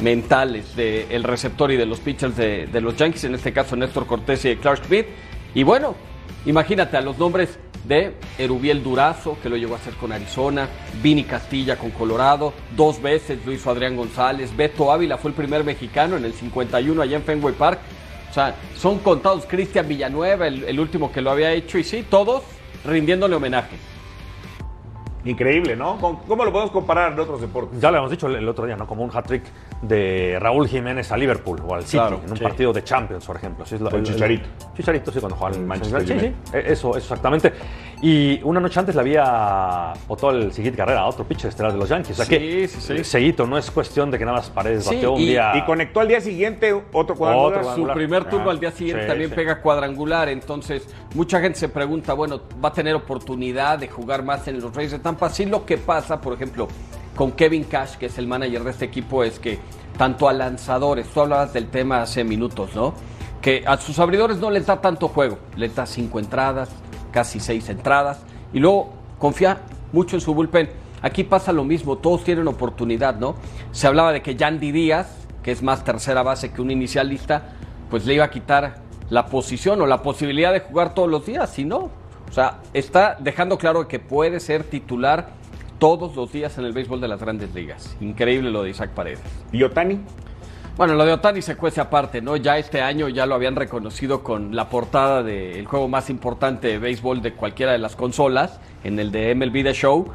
mentales 0.00 0.76
del 0.76 1.22
receptor 1.22 1.70
y 1.70 1.76
de 1.76 1.86
los 1.86 2.00
pitchers 2.00 2.36
de, 2.36 2.66
de 2.66 2.80
los 2.80 2.96
Yankees, 2.96 3.24
en 3.24 3.34
este 3.34 3.52
caso 3.52 3.76
Néstor 3.76 4.06
Cortés 4.06 4.44
y 4.44 4.56
Clark 4.56 4.84
Smith. 4.84 5.06
Y 5.54 5.62
bueno, 5.62 5.94
imagínate 6.44 6.96
a 6.96 7.00
los 7.00 7.18
nombres 7.18 7.58
de 7.86 8.14
Erubiel 8.38 8.82
Durazo, 8.82 9.36
que 9.42 9.48
lo 9.48 9.56
llegó 9.56 9.74
a 9.74 9.78
hacer 9.78 9.94
con 9.94 10.12
Arizona, 10.12 10.68
Vini 11.02 11.24
Castilla 11.24 11.76
con 11.76 11.90
Colorado, 11.90 12.52
dos 12.76 13.00
veces 13.00 13.38
lo 13.44 13.52
hizo 13.52 13.70
Adrián 13.70 13.96
González, 13.96 14.56
Beto 14.56 14.90
Ávila 14.90 15.18
fue 15.18 15.30
el 15.30 15.36
primer 15.36 15.64
mexicano 15.64 16.16
en 16.16 16.24
el 16.24 16.32
51 16.32 17.00
allá 17.02 17.16
en 17.16 17.22
Fenway 17.22 17.54
Park. 17.54 17.80
O 18.30 18.34
sea, 18.34 18.54
son 18.76 18.98
contados 18.98 19.46
Cristian 19.46 19.88
Villanueva, 19.88 20.46
el, 20.46 20.64
el 20.64 20.78
último 20.80 21.10
que 21.10 21.22
lo 21.22 21.30
había 21.30 21.52
hecho, 21.52 21.78
y 21.78 21.84
sí, 21.84 22.04
todos 22.08 22.42
rindiéndole 22.84 23.36
homenaje. 23.36 23.76
Increíble, 25.30 25.74
¿no? 25.74 25.98
¿Cómo 25.98 26.44
lo 26.44 26.52
podemos 26.52 26.70
comparar 26.70 27.16
de 27.16 27.22
otros 27.22 27.40
deportes? 27.40 27.80
Ya 27.80 27.90
lo 27.90 27.98
hemos 27.98 28.10
dicho 28.10 28.28
el, 28.28 28.48
otro 28.48 28.64
día, 28.64 28.76
¿no? 28.76 28.86
Como 28.86 29.02
un 29.02 29.10
hat-trick 29.12 29.42
de 29.82 30.38
Raúl 30.40 30.68
Jiménez 30.68 31.10
a 31.10 31.16
Liverpool 31.16 31.60
o 31.66 31.74
al 31.74 31.82
City 31.82 31.98
Claro, 31.98 32.20
en 32.24 32.30
un 32.30 32.36
sí. 32.36 32.42
partido 32.44 32.72
de 32.72 32.84
Champions, 32.84 33.26
por 33.26 33.36
ejemplo. 33.36 33.66
Sí, 33.66 33.74
es 33.74 33.80
el- 33.80 33.88
el- 33.94 34.02
Chicharito. 34.04 34.48
Chicharito, 34.76 35.10
sí, 35.10 35.18
cuando 35.18 35.36
jugaba 35.36 35.56
en 35.56 35.66
Manchester 35.66 36.00
Sí, 36.02 36.06
sí, 36.06 36.12
United. 36.12 36.28
eh, 36.52 36.64
eso, 36.68 36.90
eso 36.90 36.98
exactamente. 36.98 37.52
Y 38.02 38.42
una 38.42 38.60
noche 38.60 38.78
antes 38.78 38.94
le 38.94 39.00
había 39.00 39.94
votado 40.06 40.32
el 40.32 40.52
siguiente 40.52 40.76
carrera 40.76 41.00
a 41.00 41.06
otro 41.06 41.24
pitcher 41.24 41.48
estelar 41.48 41.72
de 41.72 41.78
los 41.78 41.88
Yankees. 41.88 42.10
O 42.12 42.14
sea 42.16 42.24
Sí, 42.26 42.30
que 42.38 42.68
sí, 42.68 42.80
sí. 42.98 43.04
seguito, 43.04 43.46
no 43.46 43.56
es 43.56 43.70
cuestión 43.70 44.10
de 44.10 44.18
que 44.18 44.24
nada 44.26 44.36
más 44.36 44.50
Paredes 44.50 44.84
Sí, 44.84 44.96
bateó 44.96 45.12
un 45.14 45.20
y- 45.22 45.26
día. 45.28 45.52
Y 45.56 45.62
conectó 45.64 46.00
al 46.00 46.08
día 46.08 46.20
siguiente 46.20 46.72
otro 46.92 47.16
cuadrangular. 47.16 47.60
Otro 47.62 47.74
Su 47.74 47.92
primer 47.94 48.24
turno 48.26 48.48
Ah, 48.48 48.52
al 48.52 48.60
día 48.60 48.70
siguiente 48.70 49.02
sí, 49.04 49.08
también 49.08 49.30
sí. 49.30 49.36
pega 49.36 49.62
cuadrangular, 49.62 50.28
entonces 50.28 50.86
mucha 51.14 51.40
gente 51.40 51.58
se 51.58 51.70
pregunta, 51.70 52.12
bueno, 52.12 52.40
¿va 52.62 52.68
a 52.68 52.72
tener 52.72 52.94
oportunidad 52.94 53.78
de 53.78 53.88
jugar 53.88 54.22
más 54.22 54.46
en 54.46 54.60
los 54.60 54.74
Reyes 54.74 54.92
de 54.92 54.98
Tampa? 54.98 55.30
Sí, 55.30 55.46
lo 55.46 55.64
que 55.64 55.78
pasa, 55.78 56.20
por 56.20 56.34
ejemplo, 56.34 56.68
con 57.14 57.32
Kevin 57.32 57.64
Cash, 57.64 57.96
que 57.96 58.06
es 58.06 58.18
el 58.18 58.26
manager 58.26 58.62
de 58.62 58.70
este 58.72 58.84
equipo, 58.84 59.24
es 59.24 59.38
que 59.38 59.58
tanto 59.96 60.28
a 60.28 60.34
lanzadores, 60.34 61.06
tú 61.08 61.22
hablabas 61.22 61.54
del 61.54 61.68
tema 61.68 62.02
hace 62.02 62.24
minutos, 62.24 62.74
¿no? 62.74 62.92
Que 63.40 63.62
a 63.66 63.78
sus 63.78 63.98
abridores 63.98 64.36
no 64.38 64.50
les 64.50 64.66
da 64.66 64.80
tanto 64.82 65.08
juego, 65.08 65.38
les 65.56 65.74
da 65.74 65.86
cinco 65.86 66.18
entradas, 66.18 66.68
casi 67.16 67.40
seis 67.40 67.70
entradas, 67.70 68.18
y 68.52 68.58
luego 68.58 68.90
confía 69.18 69.62
mucho 69.90 70.16
en 70.16 70.20
su 70.20 70.34
bullpen. 70.34 70.68
Aquí 71.00 71.24
pasa 71.24 71.50
lo 71.50 71.64
mismo, 71.64 71.96
todos 71.96 72.24
tienen 72.24 72.46
oportunidad, 72.46 73.18
¿no? 73.18 73.36
Se 73.72 73.86
hablaba 73.86 74.12
de 74.12 74.20
que 74.20 74.36
Yandy 74.36 74.70
Díaz, 74.70 75.16
que 75.42 75.50
es 75.50 75.62
más 75.62 75.82
tercera 75.82 76.22
base 76.22 76.52
que 76.52 76.60
un 76.60 76.70
inicialista, 76.70 77.54
pues 77.88 78.04
le 78.04 78.12
iba 78.12 78.24
a 78.26 78.28
quitar 78.28 78.82
la 79.08 79.28
posición 79.28 79.80
o 79.80 79.86
la 79.86 80.02
posibilidad 80.02 80.52
de 80.52 80.60
jugar 80.60 80.92
todos 80.92 81.08
los 81.08 81.24
días, 81.24 81.48
si 81.48 81.64
no. 81.64 81.88
O 82.28 82.32
sea, 82.32 82.58
está 82.74 83.16
dejando 83.18 83.56
claro 83.56 83.88
que 83.88 83.98
puede 83.98 84.38
ser 84.38 84.64
titular 84.64 85.30
todos 85.78 86.14
los 86.16 86.30
días 86.30 86.58
en 86.58 86.66
el 86.66 86.74
béisbol 86.74 87.00
de 87.00 87.08
las 87.08 87.18
grandes 87.18 87.54
ligas. 87.54 87.96
Increíble 88.02 88.50
lo 88.50 88.62
de 88.62 88.70
Isaac 88.70 88.90
Paredes. 88.90 89.20
¿Y 89.52 89.62
Otani? 89.62 90.00
Bueno, 90.76 90.92
lo 90.92 91.06
de 91.06 91.14
Otani 91.14 91.40
se 91.40 91.56
cuece 91.56 91.80
aparte, 91.80 92.20
¿no? 92.20 92.36
Ya 92.36 92.58
este 92.58 92.82
año 92.82 93.08
ya 93.08 93.24
lo 93.24 93.34
habían 93.34 93.56
reconocido 93.56 94.22
con 94.22 94.54
la 94.54 94.68
portada 94.68 95.22
del 95.22 95.66
juego 95.66 95.88
más 95.88 96.10
importante 96.10 96.68
de 96.68 96.78
béisbol 96.78 97.22
de 97.22 97.32
cualquiera 97.32 97.72
de 97.72 97.78
las 97.78 97.96
consolas, 97.96 98.60
en 98.84 98.98
el 98.98 99.10
de 99.10 99.34
MLB 99.34 99.62
The 99.62 99.72
Show. 99.72 100.06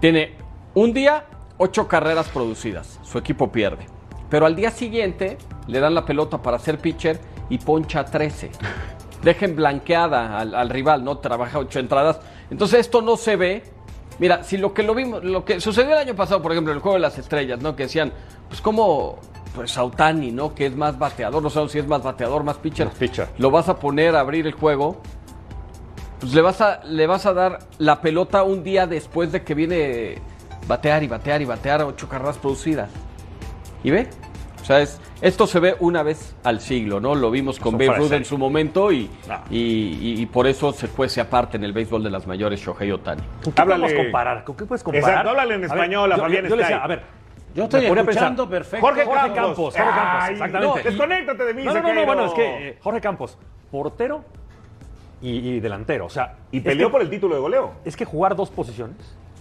Tiene 0.00 0.32
un 0.72 0.94
día, 0.94 1.26
ocho 1.58 1.86
carreras 1.86 2.30
producidas. 2.30 2.98
Su 3.02 3.18
equipo 3.18 3.52
pierde. 3.52 3.88
Pero 4.30 4.46
al 4.46 4.56
día 4.56 4.70
siguiente 4.70 5.36
le 5.66 5.80
dan 5.80 5.94
la 5.94 6.06
pelota 6.06 6.40
para 6.40 6.58
ser 6.58 6.78
pitcher 6.78 7.20
y 7.50 7.58
poncha 7.58 8.06
13. 8.06 8.50
Dejen 9.22 9.54
blanqueada 9.54 10.38
al, 10.38 10.54
al 10.54 10.70
rival, 10.70 11.04
¿no? 11.04 11.18
Trabaja 11.18 11.58
ocho 11.58 11.78
entradas. 11.78 12.20
Entonces 12.50 12.80
esto 12.80 13.02
no 13.02 13.18
se 13.18 13.36
ve. 13.36 13.64
Mira, 14.18 14.44
si 14.44 14.56
lo 14.56 14.72
que 14.72 14.82
lo 14.82 14.94
vimos, 14.94 15.22
lo 15.22 15.44
que 15.44 15.60
sucedió 15.60 15.92
el 15.92 15.98
año 15.98 16.16
pasado, 16.16 16.40
por 16.40 16.52
ejemplo, 16.52 16.72
en 16.72 16.78
el 16.78 16.82
juego 16.82 16.94
de 16.94 17.02
las 17.02 17.18
estrellas, 17.18 17.60
¿no? 17.60 17.76
Que 17.76 17.82
decían, 17.82 18.14
pues 18.48 18.62
como 18.62 19.18
pues 19.56 19.76
Autani, 19.76 20.30
¿no? 20.30 20.54
Que 20.54 20.66
es 20.66 20.76
más 20.76 20.96
bateador, 20.98 21.42
no 21.42 21.50
sabemos 21.50 21.72
si 21.72 21.78
es 21.80 21.86
más 21.88 22.02
bateador, 22.02 22.44
más 22.44 22.58
pitcher. 22.58 22.88
pitcher. 22.90 23.28
Lo 23.38 23.50
vas 23.50 23.68
a 23.68 23.76
poner 23.80 24.14
a 24.14 24.20
abrir 24.20 24.46
el 24.46 24.52
juego. 24.52 25.00
Pues 26.20 26.32
le 26.32 26.40
vas 26.42 26.60
a, 26.60 26.82
le 26.84 27.06
vas 27.06 27.26
a 27.26 27.32
dar 27.34 27.58
la 27.78 28.00
pelota 28.00 28.42
un 28.44 28.62
día 28.62 28.86
después 28.86 29.32
de 29.32 29.42
que 29.42 29.54
viene 29.54 30.18
batear 30.68 31.02
y 31.02 31.08
batear 31.08 31.42
y 31.42 31.44
batear 31.44 31.82
ocho 31.82 32.08
carreras 32.08 32.38
producidas. 32.38 32.88
¿Y 33.82 33.90
ve? 33.90 34.08
O 34.62 34.64
sea, 34.64 34.80
es, 34.80 34.98
esto 35.20 35.46
se 35.46 35.60
ve 35.60 35.76
una 35.78 36.02
vez 36.02 36.34
al 36.42 36.60
siglo, 36.60 36.98
¿no? 37.00 37.14
Lo 37.14 37.30
vimos 37.30 37.60
con 37.60 37.74
Babe 37.74 37.94
Ruth 37.96 38.12
en 38.12 38.24
su 38.24 38.36
momento 38.36 38.90
y, 38.92 39.08
No. 39.28 39.38
y, 39.50 39.58
y- 39.58 40.20
y 40.22 40.26
por 40.26 40.46
eso 40.46 40.72
se 40.72 40.88
cuece 40.88 41.20
aparte 41.20 41.56
en 41.56 41.64
el 41.64 41.72
béisbol 41.72 42.02
de 42.02 42.10
las 42.10 42.26
mayores 42.26 42.60
Shohei 42.60 42.90
Otani. 42.90 43.22
¿Con 43.44 43.52
qué 43.52 43.62
Háblale. 43.62 43.82
podemos 43.84 44.04
comparar? 44.04 44.44
¿Con 44.44 44.56
qué 44.56 44.64
puedes 44.64 44.82
comparar? 44.82 45.08
Exacto, 45.08 45.30
háblale 45.30 45.54
en 45.54 45.64
A 45.64 45.68
ver, 45.68 45.76
español 45.78 46.12
a 46.12 46.16
yo- 46.16 46.22
Fabián 46.22 46.42
yo, 46.44 46.48
yo 46.48 46.56
le 46.56 46.62
Stay. 46.62 46.74
decía, 46.74 46.84
a 46.84 46.88
ver, 46.88 47.02
Yo 47.56 47.64
estoy 47.64 47.86
escuchando 47.86 48.48
perfecto. 48.48 48.86
Jorge, 48.86 49.04
Jorge 49.04 49.20
Campos. 49.32 49.34
Campos, 49.34 49.74
Jorge 49.76 49.90
Campos, 49.90 50.22
Ay, 50.22 50.32
exactamente. 50.34 50.78
no, 50.78 50.84
desconéctate 50.90 51.44
de 51.44 51.54
mí, 51.54 51.64
No, 51.64 51.74
no, 51.74 51.80
no, 51.82 51.94
no, 51.94 52.06
bueno, 52.06 52.24
es 52.26 52.32
que 52.34 52.68
eh, 52.68 52.78
Jorge 52.82 53.00
Campos, 53.00 53.38
portero 53.70 54.24
y, 55.22 55.30
y 55.56 55.60
delantero. 55.60 56.06
O 56.06 56.10
sea, 56.10 56.34
Y 56.52 56.60
peleó 56.60 56.88
que- 56.88 56.92
por 56.92 57.00
el 57.02 57.10
título 57.10 57.34
de 57.34 57.40
goleo. 57.40 57.72
Es 57.84 57.96
que 57.96 58.04
jugar 58.04 58.36
dos 58.36 58.50
posiciones 58.50 58.96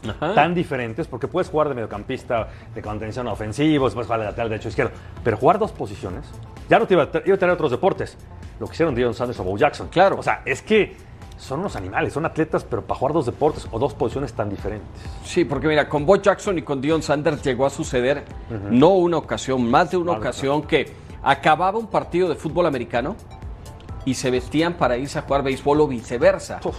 Ajá. 0.08 0.34
tan 0.34 0.54
diferentes, 0.56 1.08
porque 1.08 1.28
puedes 1.28 1.50
jugar 1.50 1.68
de 1.70 1.76
mediocampista, 1.76 2.48
de 2.74 2.82
contención 2.82 3.28
ofensivo, 3.28 3.90
puedes 3.90 4.06
jugar 4.08 4.20
de 4.22 4.26
lateral, 4.28 4.50
derecho, 4.50 4.70
izquierdo, 4.70 4.94
pero 5.24 5.36
jugar 5.38 5.60
dos 5.60 5.72
posiciones, 5.72 6.26
ya 6.70 6.80
no 6.80 6.88
te 6.88 6.94
iba 6.94 7.04
a, 7.04 7.12
tra- 7.12 7.22
iba 7.26 7.36
a 7.36 7.40
tener 7.40 7.54
otros 7.54 7.72
deportes. 7.72 8.18
Lo 8.60 8.68
que 8.68 8.74
hicieron 8.74 8.96
Dion 8.96 9.14
Sanders 9.14 9.38
o 9.42 9.44
Bo 9.44 9.58
Jackson. 9.58 9.90
Claro. 9.90 10.18
O 10.18 10.24
sea, 10.24 10.42
es 10.46 10.62
que 10.62 10.96
son 11.38 11.60
unos 11.60 11.76
animales, 11.76 12.14
son 12.14 12.26
atletas, 12.26 12.64
pero 12.64 12.82
para 12.84 12.98
jugar 13.00 13.14
dos 13.14 13.26
deportes 13.26 13.68
o 13.72 13.78
dos 13.80 13.94
posiciones 13.94 14.34
tan 14.34 14.50
diferentes. 14.50 14.88
Sí, 15.24 15.44
porque 15.46 15.68
mira, 15.68 15.88
con 15.90 16.06
Bo 16.06 16.16
Jackson 16.16 16.58
y 16.58 16.62
con 16.62 16.82
Dion 16.82 17.02
Sanders 17.02 17.44
llegó 17.44 17.66
a 17.66 17.70
suceder 17.70 18.24
no 18.72 18.90
una 18.90 19.18
ocasión, 19.18 19.70
más 19.70 19.92
de 19.92 19.98
una 19.98 20.14
ocasión 20.14 20.64
que 20.64 20.94
acababa 21.24 21.78
un 21.78 21.88
partido 21.88 22.30
de 22.30 22.36
fútbol 22.36 22.66
americano 22.68 23.16
y 24.06 24.14
se 24.14 24.30
vestían 24.32 24.76
para 24.76 24.98
irse 24.98 25.18
a 25.20 25.24
jugar 25.24 25.44
béisbol 25.44 25.82
o 25.82 25.88
viceversa. 25.88 26.60
O 26.64 26.74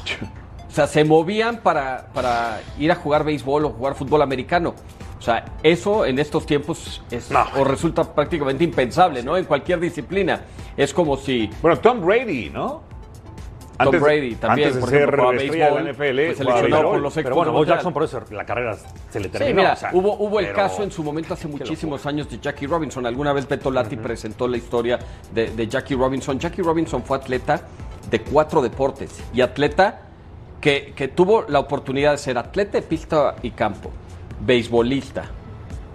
sea, 0.71 0.87
se 0.87 1.05
movían 1.05 1.59
para, 1.59 2.09
para 2.13 2.61
ir 2.79 2.91
a 2.93 2.95
jugar 2.97 3.25
béisbol 3.25 3.65
o 3.67 3.71
jugar 3.71 3.95
fútbol 3.95 4.23
americano. 4.23 4.75
O 5.19 5.23
sea, 5.23 5.45
eso 5.63 6.05
en 6.05 6.19
estos 6.19 6.45
tiempos 6.47 7.03
es, 7.11 7.31
No. 7.31 7.45
o 7.57 7.65
resulta 7.65 8.05
prácticamente 8.15 8.63
impensable, 8.65 9.23
¿no? 9.23 9.37
En 9.37 9.45
cualquier 9.47 9.81
disciplina. 9.81 10.43
Es 10.77 10.93
como 10.93 11.17
si 11.17 11.49
Bueno, 11.63 11.79
Tom 11.79 12.01
Brady, 12.05 12.51
¿no? 12.51 12.83
Tom 13.79 13.87
Antes- 13.89 14.01
Brady 14.01 14.35
también, 14.37 14.69
antes 14.69 14.75
de 14.75 14.81
por 14.81 14.89
ser 14.91 14.99
ejemplo, 15.01 15.23
jugaba 15.25 15.37
estrella 15.43 15.65
de 15.67 15.71
la 15.71 15.83
béisbol, 15.83 15.91
NFL, 15.93 16.35
seleccionado 16.37 16.63
béisbol. 16.63 16.91
por 16.93 17.01
los 17.01 17.15
Pero 17.15 17.35
bueno, 17.35 17.53
Bo. 17.53 17.65
Jackson 17.65 17.93
por 17.93 18.05
eso 18.05 18.23
la 18.31 18.45
carrera 18.47 18.77
se 19.11 19.21
le 19.21 19.29
terminó. 19.29 19.49
Sí, 19.51 19.55
mira, 19.55 19.73
o 19.73 19.77
sea, 19.77 19.91
hubo, 19.93 20.15
hubo 20.15 20.41
el 20.41 20.53
caso 20.53 20.83
en 20.83 20.91
su 20.91 21.03
momento 21.05 21.35
hace 21.35 21.47
muchísimos 21.49 22.07
años 22.07 22.29
de 22.31 22.39
Jackie 22.39 22.67
Robinson. 22.67 23.05
Alguna 23.07 23.33
vez 23.33 23.47
Beto 23.47 23.71
Lati 23.71 23.97
presentó 23.97 24.49
la 24.49 24.57
historia 24.57 24.99
de, 25.35 25.51
de 25.51 25.67
Jackie 25.69 25.95
Robinson. 25.95 26.39
Jackie 26.39 26.63
Robinson 26.63 27.03
fue 27.03 27.19
atleta 27.19 27.61
de 28.11 28.21
cuatro 28.23 28.63
deportes 28.63 29.21
y 29.35 29.41
atleta 29.43 30.01
que, 30.61 30.93
que 30.97 31.09
tuvo 31.09 31.45
la 31.49 31.59
oportunidad 31.59 32.13
de 32.13 32.19
ser 32.19 32.39
atleta 32.39 32.79
de 32.79 32.83
pista 32.83 33.37
y 33.43 33.51
campo, 33.51 33.91
beisbolista, 34.41 35.25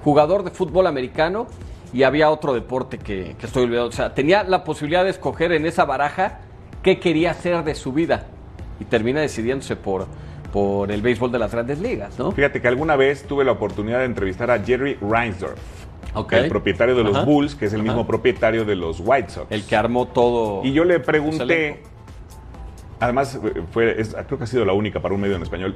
jugador 0.04 0.44
de 0.44 0.52
fútbol 0.52 0.88
americano 0.88 1.48
y 1.94 2.04
había 2.04 2.30
otro 2.30 2.54
deporte 2.54 2.98
que, 2.98 3.36
que 3.40 3.46
estoy 3.48 3.64
olvidando. 3.64 3.90
O 3.90 3.92
sea, 3.92 4.14
tenía 4.14 4.44
la 4.44 4.64
posibilidad 4.64 5.04
de 5.04 5.10
escoger 5.10 5.52
en 5.52 5.66
esa 5.66 5.86
baraja 5.86 6.40
qué 6.84 7.00
quería 7.00 7.32
hacer 7.32 7.64
de 7.64 7.76
su 7.76 7.94
vida 7.94 8.26
y 8.80 8.86
termina 8.86 9.22
decidiéndose 9.22 9.76
por, 9.76 10.08
por 10.52 10.92
el 10.92 11.02
béisbol 11.02 11.32
de 11.32 11.40
las 11.40 11.52
grandes 11.52 11.80
ligas, 11.80 12.18
¿no? 12.20 12.32
Fíjate 12.32 12.62
que 12.62 12.68
alguna 12.68 12.96
vez 12.96 13.24
tuve 13.24 13.44
la 13.46 13.52
oportunidad 13.52 14.00
de 14.00 14.06
entrevistar 14.06 14.50
a 14.52 14.60
Jerry 14.60 14.98
Reinsdorf, 15.02 15.60
el 16.32 16.50
propietario 16.50 16.96
de 16.96 17.04
los 17.04 17.16
Ajá. 17.16 17.26
Bulls, 17.26 17.56
que 17.56 17.66
es 17.66 17.74
el 17.74 17.82
Ajá. 17.82 17.90
mismo 17.90 18.08
propietario 18.08 18.66
de 18.66 18.76
los 18.76 19.00
White 19.04 19.30
Sox. 19.30 19.52
El 19.52 19.64
que 19.66 19.76
armó 19.76 20.08
todo. 20.08 20.62
Y 20.64 20.74
yo 20.74 20.84
le 20.84 21.00
pregunté, 21.00 21.82
además 23.00 23.40
eh, 23.44 23.62
fue, 23.72 24.00
es- 24.02 24.16
creo 24.28 24.38
que 24.38 24.44
ha 24.44 24.48
sido 24.48 24.66
la 24.66 24.74
única 24.74 25.00
para 25.00 25.14
un 25.16 25.22
medio 25.22 25.36
en 25.36 25.44
español. 25.44 25.76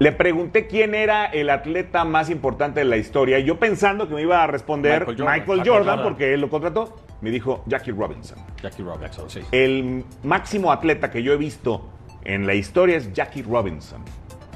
Le 0.00 0.12
pregunté 0.12 0.68
quién 0.68 0.94
era 0.94 1.26
el 1.26 1.50
atleta 1.50 2.04
más 2.04 2.30
importante 2.30 2.78
de 2.80 2.86
la 2.86 2.96
historia. 2.96 3.40
Y 3.40 3.44
yo 3.44 3.58
pensando 3.58 4.06
que 4.08 4.14
me 4.14 4.22
iba 4.22 4.42
a 4.44 4.46
responder 4.46 5.00
Michael 5.08 5.16
Michael 5.18 5.28
Jordan. 5.28 5.46
Jordan, 5.48 5.66
Michael 5.66 5.86
Jordan. 5.98 6.02
porque 6.04 6.34
él 6.34 6.40
lo 6.40 6.48
contrató. 6.50 6.96
Me 7.20 7.30
dijo 7.30 7.62
Jackie 7.66 7.90
Robinson. 7.92 8.38
Jackie 8.62 8.82
Robinson, 8.82 9.28
sí. 9.28 9.40
El 9.50 10.04
máximo 10.22 10.70
atleta 10.70 11.10
que 11.10 11.22
yo 11.22 11.32
he 11.32 11.36
visto 11.36 11.82
en 12.24 12.46
la 12.46 12.54
historia 12.54 12.96
es 12.96 13.12
Jackie 13.12 13.42
Robinson, 13.42 14.02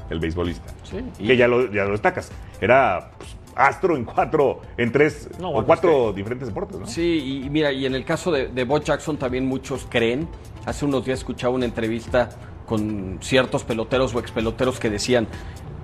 el 0.09 0.19
beisbolista. 0.19 0.73
Sí, 0.83 0.97
y- 1.19 1.27
Que 1.27 1.37
ya 1.37 1.47
lo, 1.47 1.71
ya 1.71 1.83
lo 1.85 1.91
destacas. 1.91 2.31
Era 2.61 3.11
pues, 3.17 3.35
astro 3.55 3.97
en 3.97 4.05
cuatro, 4.05 4.61
en 4.77 4.91
tres 4.91 5.29
No, 5.39 5.49
o 5.51 5.65
cuatro 5.65 6.13
diferentes 6.13 6.47
deportes, 6.47 6.79
¿no? 6.79 6.87
Sí, 6.87 7.41
y 7.45 7.49
mira, 7.49 7.71
y 7.71 7.85
en 7.85 7.95
el 7.95 8.05
caso 8.05 8.31
de, 8.31 8.47
de 8.47 8.63
Bo 8.63 8.79
Jackson 8.79 9.17
también 9.17 9.45
muchos 9.45 9.85
creen. 9.89 10.27
Hace 10.65 10.85
unos 10.85 11.03
días 11.05 11.19
escuchaba 11.19 11.53
una 11.53 11.65
entrevista 11.65 12.29
con 12.65 13.17
ciertos 13.21 13.63
peloteros 13.65 14.15
o 14.15 14.19
expeloteros 14.19 14.79
que 14.79 14.89
decían, 14.89 15.27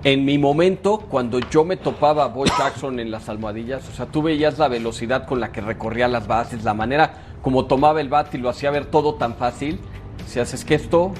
en 0.02 0.24
mi 0.24 0.38
momento, 0.38 0.98
cuando 0.98 1.38
yo 1.38 1.64
me 1.64 1.76
topaba 1.76 2.24
a 2.24 2.28
Bo 2.28 2.44
Jackson 2.46 3.00
en 3.00 3.10
las 3.10 3.28
almohadillas, 3.28 3.88
o 3.88 3.92
sea, 3.92 4.06
tú 4.06 4.22
veías 4.22 4.58
la 4.58 4.68
velocidad 4.68 5.26
con 5.26 5.40
la 5.40 5.52
que 5.52 5.60
recorría 5.60 6.08
las 6.08 6.26
bases, 6.26 6.64
la 6.64 6.74
manera 6.74 7.12
como 7.42 7.66
tomaba 7.66 8.00
el 8.00 8.08
bat 8.08 8.34
y 8.34 8.38
lo 8.38 8.48
hacía 8.48 8.70
ver 8.70 8.86
todo 8.86 9.14
tan 9.14 9.34
fácil. 9.34 9.80
Si 10.26 10.40
haces 10.40 10.64
que 10.64 10.74
esto, 10.74 11.12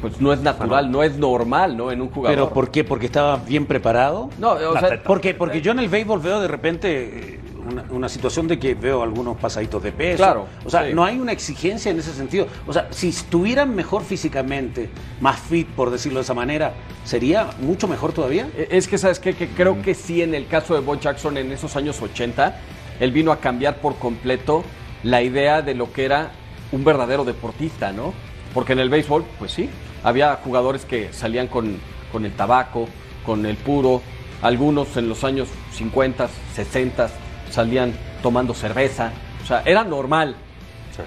pues 0.00 0.20
no 0.20 0.32
es 0.32 0.40
natural, 0.40 0.90
no 0.90 1.02
es 1.02 1.16
normal, 1.16 1.76
¿no? 1.76 1.90
En 1.90 2.00
un 2.00 2.10
jugador. 2.10 2.36
¿Pero 2.36 2.50
por 2.50 2.70
qué? 2.70 2.84
¿Porque 2.84 3.06
estaba 3.06 3.36
bien 3.36 3.66
preparado? 3.66 4.30
No, 4.38 4.52
o 4.52 4.78
sea, 4.78 5.02
porque, 5.04 5.34
porque 5.34 5.60
yo 5.60 5.72
en 5.72 5.78
el 5.78 5.88
béisbol 5.88 6.20
veo 6.20 6.40
de 6.40 6.48
repente 6.48 7.34
eh, 7.34 7.40
una, 7.70 7.84
una 7.90 8.08
situación 8.08 8.48
de 8.48 8.58
que 8.58 8.74
veo 8.74 9.02
algunos 9.02 9.36
pasaditos 9.36 9.82
de 9.82 9.92
peso. 9.92 10.18
Claro, 10.18 10.46
O 10.64 10.70
sea, 10.70 10.86
sí. 10.86 10.94
no 10.94 11.04
hay 11.04 11.18
una 11.18 11.32
exigencia 11.32 11.90
en 11.90 11.98
ese 11.98 12.12
sentido. 12.12 12.46
O 12.66 12.72
sea, 12.72 12.88
si 12.90 13.08
estuvieran 13.08 13.74
mejor 13.74 14.02
físicamente, 14.04 14.90
más 15.20 15.40
fit, 15.40 15.68
por 15.68 15.90
decirlo 15.90 16.18
de 16.18 16.24
esa 16.24 16.34
manera, 16.34 16.74
¿sería 17.04 17.50
mucho 17.60 17.88
mejor 17.88 18.12
todavía? 18.12 18.48
Eh, 18.56 18.68
Es 18.70 18.88
que, 18.88 18.98
¿sabes 18.98 19.18
qué? 19.18 19.34
Que 19.34 19.48
creo 19.48 19.80
que 19.82 19.94
sí, 19.94 20.22
en 20.22 20.34
el 20.34 20.46
caso 20.46 20.74
de 20.74 20.80
Bo 20.80 20.98
Jackson 20.98 21.36
en 21.36 21.52
esos 21.52 21.76
años 21.76 22.00
80, 22.00 22.56
él 23.00 23.12
vino 23.12 23.32
a 23.32 23.38
cambiar 23.40 23.76
por 23.78 23.96
completo 23.96 24.64
la 25.02 25.22
idea 25.22 25.62
de 25.62 25.74
lo 25.74 25.92
que 25.92 26.04
era 26.04 26.30
un 26.72 26.84
verdadero 26.84 27.24
deportista, 27.24 27.92
¿no? 27.92 28.12
Porque 28.54 28.72
en 28.72 28.78
el 28.78 28.90
béisbol, 28.90 29.24
pues 29.38 29.52
sí, 29.52 29.68
había 30.04 30.34
jugadores 30.36 30.84
que 30.84 31.12
salían 31.12 31.48
con, 31.48 31.76
con 32.10 32.24
el 32.24 32.32
tabaco, 32.32 32.86
con 33.24 33.46
el 33.46 33.56
puro, 33.56 34.02
algunos 34.42 34.96
en 34.96 35.08
los 35.08 35.22
años 35.24 35.48
50, 35.72 36.28
60 36.54 37.08
salían 37.52 37.92
tomando 38.22 38.54
cerveza, 38.54 39.12
o 39.42 39.46
sea, 39.46 39.62
era 39.64 39.84
normal. 39.84 40.34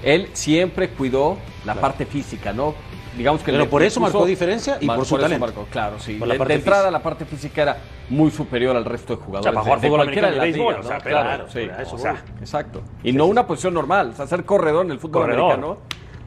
Él 0.04 0.30
siempre 0.34 0.90
cuidó 0.90 1.38
la 1.66 1.76
parte 1.76 2.06
física, 2.06 2.54
¿no? 2.54 2.74
Digamos 3.16 3.42
que 3.44 3.52
Pero 3.52 3.70
por 3.70 3.82
eso 3.82 4.00
marcó 4.02 4.26
diferencia 4.26 4.78
y 4.82 4.86
Mar- 4.88 4.98
por 4.98 5.06
su 5.06 5.16
eso 5.16 5.22
talento. 5.24 5.46
marcó, 5.46 5.66
claro, 5.72 6.00
sí. 6.00 6.16
Por 6.16 6.28
la 6.28 6.34
De- 6.34 6.38
parte 6.40 6.54
de 6.54 6.60
entrada 6.60 6.82
física. 6.84 6.92
la 6.98 7.04
parte 7.04 7.26
física 7.26 7.62
era 7.62 7.78
muy 8.10 8.30
superior 8.30 8.76
al 8.76 8.84
resto 8.84 9.16
de 9.16 9.24
jugadores. 9.24 9.42
O 9.42 9.44
sea, 9.44 9.54
para 9.54 9.64
jugar 9.64 9.80
de, 9.80 9.88
fútbol 9.88 10.00
cualquiera 10.00 10.32
de 10.32 10.40
béisbol, 10.40 10.74
¿no? 10.74 10.80
o 10.80 10.84
sea, 10.84 10.98
claro, 11.00 11.24
claro, 11.30 11.46
sí. 11.50 11.60
a 11.60 11.82
eso 11.82 11.96
O 11.96 11.98
sea, 11.98 12.12
voy. 12.12 12.22
exacto. 12.42 12.82
Y 13.04 13.14
no 13.14 13.26
una 13.28 13.48
posición 13.48 13.74
normal, 13.74 14.10
o 14.12 14.16
sea, 14.18 14.28
ser 14.28 14.44
corredor 14.44 14.86
en 14.86 14.92
el 14.92 15.00
fútbol 15.00 15.22
Corredor. 15.22 15.44
americano. 15.54 15.78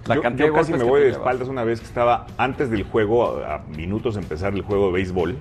La 0.07 0.15
yo, 0.15 0.23
cantidad 0.23 0.47
yo 0.47 0.55
casi 0.55 0.73
me 0.73 0.85
voy 0.85 1.01
de 1.01 1.07
llevas. 1.09 1.19
espaldas 1.19 1.49
una 1.49 1.65
vez 1.65 1.81
que 1.81 1.87
estaba 1.87 2.27
antes 2.39 2.71
del 2.71 2.85
juego, 2.85 3.37
a, 3.45 3.57
a 3.57 3.59
minutos 3.59 4.15
de 4.15 4.23
empezar 4.23 4.55
el 4.55 4.63
juego 4.63 4.87
de 4.87 4.93
béisbol, 4.95 5.37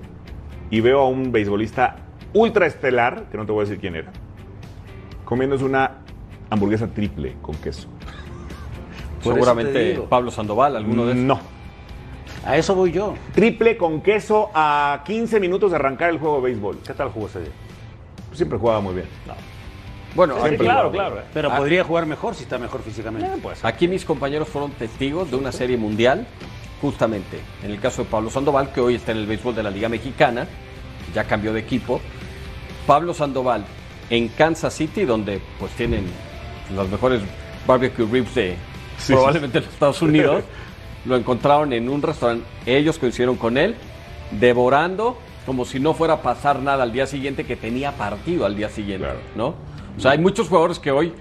y 0.70 0.80
veo 0.82 1.00
a 1.00 1.08
un 1.08 1.32
beisbolista 1.32 1.96
ultra 2.34 2.66
estelar, 2.66 3.24
que 3.30 3.38
no 3.38 3.46
te 3.46 3.52
voy 3.52 3.62
a 3.62 3.64
decir 3.64 3.80
quién 3.80 3.96
era, 3.96 4.12
comiéndose 5.28 5.62
una 5.62 5.90
hamburguesa 6.48 6.86
triple 6.86 7.36
con 7.42 7.54
queso. 7.56 7.86
Por 9.22 9.34
Seguramente. 9.34 10.00
Pablo 10.08 10.30
Sandoval, 10.30 10.74
alguno 10.74 11.04
de 11.04 11.12
esos. 11.12 11.22
No. 11.24 11.38
A 12.46 12.56
eso 12.56 12.74
voy 12.74 12.92
yo. 12.92 13.12
Triple 13.34 13.76
con 13.76 14.00
queso 14.00 14.48
a 14.54 15.02
15 15.04 15.38
minutos 15.38 15.70
de 15.70 15.76
arrancar 15.76 16.08
el 16.08 16.18
juego 16.18 16.36
de 16.36 16.44
béisbol. 16.44 16.78
¿Qué 16.86 16.94
tal 16.94 17.10
jugó 17.10 17.26
ese 17.26 17.40
día? 17.40 17.50
Siempre 18.32 18.56
jugaba 18.58 18.80
muy 18.80 18.94
bien. 18.94 19.06
Bueno, 20.14 20.34
Siempre 20.36 20.54
aquí- 20.54 20.64
jugaba. 20.64 20.90
claro. 20.90 21.16
Pero 21.34 21.52
Ah. 21.52 21.56
podría 21.58 21.84
jugar 21.84 22.06
mejor 22.06 22.34
si 22.34 22.44
está 22.44 22.56
mejor 22.56 22.80
físicamente. 22.80 23.28
Aquí 23.64 23.86
mis 23.86 24.06
compañeros 24.06 24.48
fueron 24.48 24.70
testigos 24.70 25.30
de 25.30 25.36
una 25.36 25.52
serie 25.52 25.76
mundial, 25.76 26.26
justamente 26.80 27.38
en 27.62 27.70
el 27.72 27.80
caso 27.80 28.04
de 28.04 28.08
Pablo 28.08 28.30
Sandoval, 28.30 28.72
que 28.72 28.80
hoy 28.80 28.94
está 28.94 29.12
en 29.12 29.18
el 29.18 29.26
béisbol 29.26 29.54
de 29.54 29.62
la 29.62 29.70
Liga 29.70 29.90
Mexicana, 29.90 30.46
ya 31.14 31.24
cambió 31.24 31.52
de 31.52 31.60
equipo. 31.60 32.00
Pablo 32.86 33.12
Sandoval 33.12 33.64
en 34.10 34.28
Kansas 34.28 34.74
City, 34.74 35.04
donde 35.04 35.40
pues 35.58 35.72
tienen 35.72 36.04
los 36.74 36.88
mejores 36.88 37.22
barbecue 37.66 38.06
ribs 38.06 38.34
de 38.34 38.56
Sí, 38.98 39.12
probablemente 39.12 39.58
sí. 39.58 39.64
los 39.64 39.74
Estados 39.74 40.02
Unidos, 40.02 40.44
lo 41.04 41.16
encontraron 41.16 41.72
en 41.72 41.88
un 41.88 42.02
restaurante, 42.02 42.44
ellos 42.66 42.98
coincidieron 42.98 43.36
con 43.36 43.56
él, 43.56 43.76
devorando 44.32 45.16
como 45.46 45.64
si 45.64 45.80
no 45.80 45.94
fuera 45.94 46.14
a 46.14 46.22
pasar 46.22 46.60
nada 46.60 46.82
al 46.82 46.92
día 46.92 47.06
siguiente, 47.06 47.44
que 47.44 47.56
tenía 47.56 47.92
partido 47.92 48.44
al 48.44 48.54
día 48.54 48.68
siguiente, 48.68 49.08
¿no? 49.34 49.54
O 49.96 50.00
sea, 50.00 50.10
hay 50.10 50.18
muchos 50.18 50.48
jugadores 50.48 50.78
que 50.78 50.90
hoy 50.90 51.14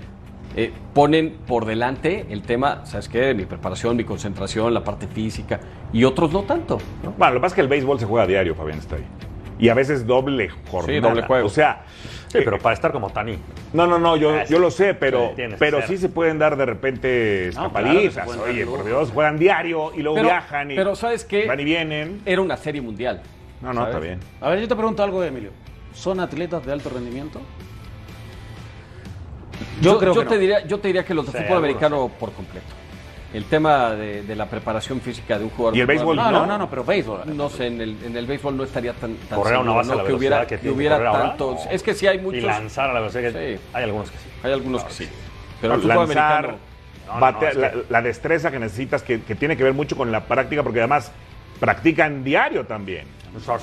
eh, 0.56 0.74
ponen 0.94 1.38
por 1.48 1.66
delante 1.66 2.26
el 2.30 2.42
tema, 2.42 2.86
¿sabes 2.86 3.08
qué? 3.08 3.34
Mi 3.34 3.46
preparación, 3.46 3.96
mi 3.96 4.04
concentración, 4.04 4.74
la 4.74 4.84
parte 4.84 5.08
física, 5.08 5.62
y 5.94 6.04
otros 6.04 6.34
no 6.34 6.44
tanto. 6.44 6.78
¿no? 7.04 7.14
Bueno, 7.18 7.36
lo 7.36 7.40
que 7.40 7.42
pasa 7.44 7.54
es 7.54 7.56
que 7.56 7.62
el 7.62 7.68
béisbol 7.70 8.00
se 8.00 8.06
juega 8.06 8.24
a 8.26 8.28
diario, 8.28 8.54
Fabián 8.54 8.80
está 8.80 8.98
ahí. 8.98 9.06
Y 9.60 9.70
a 9.70 9.74
veces 9.74 10.06
doble 10.06 10.50
jornada. 10.70 11.00
doble 11.00 11.22
juego. 11.24 11.48
O 11.48 11.50
sea, 11.50 11.86
Sí, 12.28 12.40
pero 12.44 12.60
para 12.60 12.74
estar 12.74 12.92
como 12.92 13.10
Tani. 13.10 13.38
No, 13.74 13.88
no, 13.88 13.98
no, 14.00 14.18
yo, 14.18 14.32
Ah, 14.32 14.44
yo 14.50 14.60
lo 14.60 14.70
sé, 14.70 14.94
pero, 14.94 15.34
Sí, 15.36 15.44
pero 15.58 15.82
sí 15.88 15.98
se 15.98 16.10
pueden 16.10 16.38
dar 16.38 16.58
de 16.58 16.66
repente 16.66 17.52
No, 17.56 17.72
claro 17.72 17.88
pueden 17.88 18.14
dar 18.14 18.28
Oye, 18.50 18.66
por 18.66 18.84
Dios, 18.86 19.12
juegan 19.12 19.38
diario 19.40 19.92
y 19.96 20.02
luego 20.02 20.16
Pero- 20.18 20.28
viajan 20.30 20.72
y 20.72 20.76
pero 20.76 20.96
¿sabes 20.96 21.24
qué? 21.24 21.46
van 21.48 21.60
y 21.60 21.64
vienen. 21.64 22.22
Era 22.26 22.42
una 22.42 22.58
serie 22.58 22.82
mundial. 22.82 23.22
No, 23.62 23.70
no, 23.70 23.82
¿sabes? 23.82 23.96
está 23.96 24.00
bien. 24.06 24.20
A 24.42 24.50
ver, 24.50 24.60
yo 24.60 24.68
te 24.68 24.76
pregunto 24.76 25.04
algo, 25.04 25.24
Emilio. 25.24 25.52
¿Son 25.94 26.20
atletas 26.20 26.66
de 26.66 26.72
alto 26.74 26.90
rendimiento? 26.90 27.42
Yo, 29.82 29.98
creo 29.98 30.14
yo 30.14 30.22
que 30.22 30.28
te 30.28 30.36
no. 30.36 30.42
diría, 30.42 30.66
yo 30.66 30.80
te 30.80 30.88
diría 30.90 31.04
que 31.06 31.14
los 31.14 31.26
de 31.32 31.32
Sí, 31.40 31.44
fútbol 31.46 31.58
americano 31.60 32.12
por 32.20 32.32
completo. 32.34 32.66
El 33.34 33.44
tema 33.46 33.92
de, 33.92 34.24
de 34.24 34.36
la 34.36 34.46
preparación 34.46 35.02
física 35.02 35.38
de 35.38 35.44
un 35.44 35.50
jugador. 35.50 35.76
¿Y 35.78 35.82
el 35.82 35.86
béisbol 35.88 36.16
No, 36.16 36.32
no? 36.32 36.46
no, 36.46 36.58
no, 36.58 36.70
pero 36.70 36.84
béisbol. 36.86 37.22
No 37.36 37.50
sé, 37.50 37.68
en 37.68 37.82
el, 37.82 37.98
en 38.06 38.16
el 38.16 38.26
béisbol 38.26 38.56
no 38.56 38.64
estaría 38.64 38.94
tan, 38.94 39.16
tan 39.16 39.38
Correr 39.38 39.56
a 39.56 39.60
una 39.60 39.74
base 39.74 39.92
a 39.92 39.96
¿no? 39.96 40.02
la 40.02 40.08
que 40.08 40.14
hubiera, 40.14 40.42
que 40.42 40.56
que 40.56 40.58
tiene 40.60 40.76
hubiera. 40.78 41.36
Es 41.70 41.84
que 41.84 41.94
sí 41.94 42.08
hay 42.08 42.20
muchos. 42.20 42.42
Y 42.42 42.46
lanzar 42.46 42.90
a 42.90 42.94
la 42.94 43.00
velocidad 43.02 43.32
que 43.34 43.58
Sí. 43.58 43.62
hay 43.74 43.84
algunos 43.84 44.10
que 44.10 44.18
sí. 44.18 44.30
Hay 44.44 44.54
algunos 44.54 44.84
que 44.86 44.94
sí. 44.94 45.10
Pero 45.60 45.74
el 45.76 45.88
lanzar, 45.88 46.56
bate- 47.20 47.54
la, 47.54 47.72
que- 47.72 47.84
la 47.90 48.02
destreza 48.02 48.50
que 48.50 48.60
necesitas, 48.60 49.04
que, 49.04 49.22
que 49.22 49.36
tiene 49.36 49.58
que 49.58 49.64
ver 49.64 49.74
mucho 49.74 49.98
con 49.98 50.10
la 50.12 50.22
práctica, 50.26 50.64
porque 50.64 50.80
además 50.80 51.12
practican 51.60 52.24
diario 52.24 52.66
también. 52.66 53.08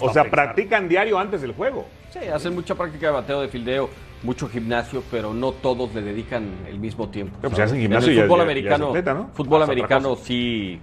O 0.00 0.12
sea, 0.12 0.24
practican 0.24 0.88
diario 0.88 1.18
antes 1.18 1.40
del 1.40 1.52
juego. 1.52 1.86
Sí, 2.12 2.18
hacen 2.32 2.54
mucha 2.54 2.74
práctica 2.74 3.06
de 3.06 3.12
bateo, 3.14 3.40
de 3.40 3.48
fildeo, 3.48 3.88
mucho 4.24 4.48
gimnasio, 4.48 5.02
pero 5.10 5.32
no 5.32 5.52
todos 5.52 5.94
le 5.94 6.02
dedican 6.02 6.48
el 6.68 6.78
mismo 6.78 7.08
tiempo. 7.10 7.36
Pero 7.40 7.50
pues 7.50 7.62
hacen 7.62 7.80
gimnasio 7.80 8.08
en 8.08 8.12
el 8.12 8.16
ya- 8.18 8.22
fútbol 8.24 8.38
ya- 8.38 8.44
ya 8.44 8.50
americano, 8.50 8.86
atleta, 8.88 9.14
¿no? 9.14 9.30
fútbol 9.34 9.62
americano 9.62 10.16
sí, 10.16 10.78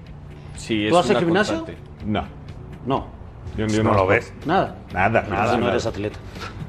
sí 0.56 0.86
es 0.86 0.92
¿Tú 0.92 0.98
haces 0.98 1.12
una 1.12 1.20
gimnasio? 1.20 1.56
constante. 1.56 1.82
No. 2.06 2.24
No, 2.86 3.08
Yo, 3.58 3.68
no 3.68 3.84
no 3.84 3.94
lo 3.96 4.08
ves. 4.08 4.34
nada. 4.46 4.78
Nada, 4.94 5.22
Nada, 5.24 5.28
nada. 5.30 5.58
no 5.58 5.70
eres 5.70 5.86
atleta. 5.86 6.18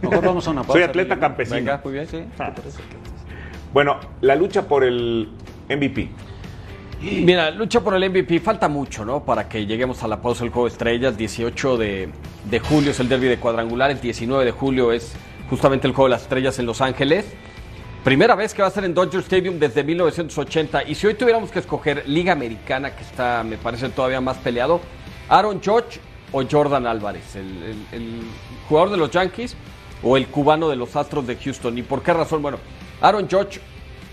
Mejor 0.02 0.24
vamos 0.24 0.46
a 0.48 0.50
una 0.50 0.60
pausa. 0.62 0.72
Soy 0.74 0.82
atleta 0.82 1.18
campesino. 1.18 1.56
Venga, 1.56 1.80
muy 1.84 1.92
bien. 1.94 2.06
Sí, 2.06 2.24
Ah. 2.38 2.52
Bueno, 3.72 3.96
la 4.20 4.34
lucha 4.36 4.66
por 4.68 4.84
el 4.84 5.28
MVP. 5.68 6.10
Mira, 7.00 7.50
lucha 7.50 7.80
por 7.80 7.94
el 7.96 8.04
MVP, 8.10 8.38
falta 8.38 8.68
mucho, 8.68 9.04
¿no? 9.04 9.24
Para 9.24 9.48
que 9.48 9.66
lleguemos 9.66 10.02
a 10.04 10.08
la 10.08 10.20
pausa 10.22 10.44
del 10.44 10.52
Juego 10.52 10.68
de 10.68 10.72
Estrellas. 10.72 11.16
18 11.16 11.76
de, 11.76 12.10
de 12.48 12.60
julio 12.60 12.92
es 12.92 13.00
el 13.00 13.08
derby 13.08 13.26
de 13.26 13.38
cuadrangular, 13.38 13.90
el 13.90 14.00
19 14.00 14.44
de 14.44 14.50
julio 14.52 14.92
es 14.92 15.14
justamente 15.52 15.86
el 15.86 15.92
Juego 15.92 16.08
de 16.08 16.12
las 16.12 16.22
Estrellas 16.22 16.58
en 16.58 16.64
Los 16.64 16.80
Ángeles. 16.80 17.26
Primera 18.02 18.34
vez 18.34 18.54
que 18.54 18.62
va 18.62 18.68
a 18.68 18.70
ser 18.70 18.86
en 18.86 18.94
Dodger 18.94 19.20
Stadium 19.20 19.58
desde 19.58 19.84
1980. 19.84 20.84
Y 20.84 20.94
si 20.94 21.06
hoy 21.06 21.12
tuviéramos 21.12 21.50
que 21.50 21.58
escoger 21.58 22.04
Liga 22.08 22.32
Americana, 22.32 22.96
que 22.96 23.02
está, 23.02 23.44
me 23.44 23.58
parece, 23.58 23.90
todavía 23.90 24.22
más 24.22 24.38
peleado, 24.38 24.80
Aaron 25.28 25.60
Judge 25.62 26.00
o 26.32 26.42
Jordan 26.50 26.86
Álvarez, 26.86 27.36
el, 27.36 28.22
jugador 28.66 28.92
de 28.92 28.96
los 28.96 29.10
Yankees 29.10 29.54
o 30.02 30.16
el 30.16 30.26
cubano 30.28 30.70
de 30.70 30.76
los 30.76 30.96
Astros 30.96 31.26
de 31.26 31.36
Houston. 31.36 31.76
¿Y 31.76 31.82
por 31.82 32.02
qué 32.02 32.14
razón? 32.14 32.40
Bueno, 32.40 32.56
Aaron 33.02 33.28
Judge 33.28 33.60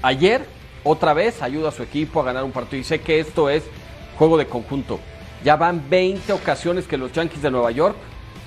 ayer 0.01 0.45
otra 0.83 1.13
vez 1.13 1.41
ayuda 1.41 1.69
a 1.69 1.71
su 1.71 1.83
equipo 1.83 2.19
a 2.19 2.25
ganar 2.25 2.43
un 2.43 2.51
partido 2.51 2.81
y 2.81 2.83
sé 2.83 2.99
que 2.99 3.21
esto 3.21 3.49
es 3.49 3.63
juego 4.17 4.37
de 4.37 4.45
conjunto. 4.45 4.99
Ya 5.45 5.55
van 5.55 5.89
20 5.89 6.33
ocasiones 6.33 6.85
que 6.85 6.97
los 6.97 7.13
Yankees 7.13 7.41
de 7.41 7.49
Nueva 7.49 7.71
York 7.71 7.95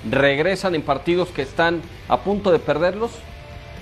regresan 0.09 0.75
en 0.75 0.81
partidos 0.81 1.29
que 1.29 1.41
están 1.41 1.81
a 2.07 2.19
punto 2.19 2.51
de 2.51 2.59
perderlos 2.59 3.11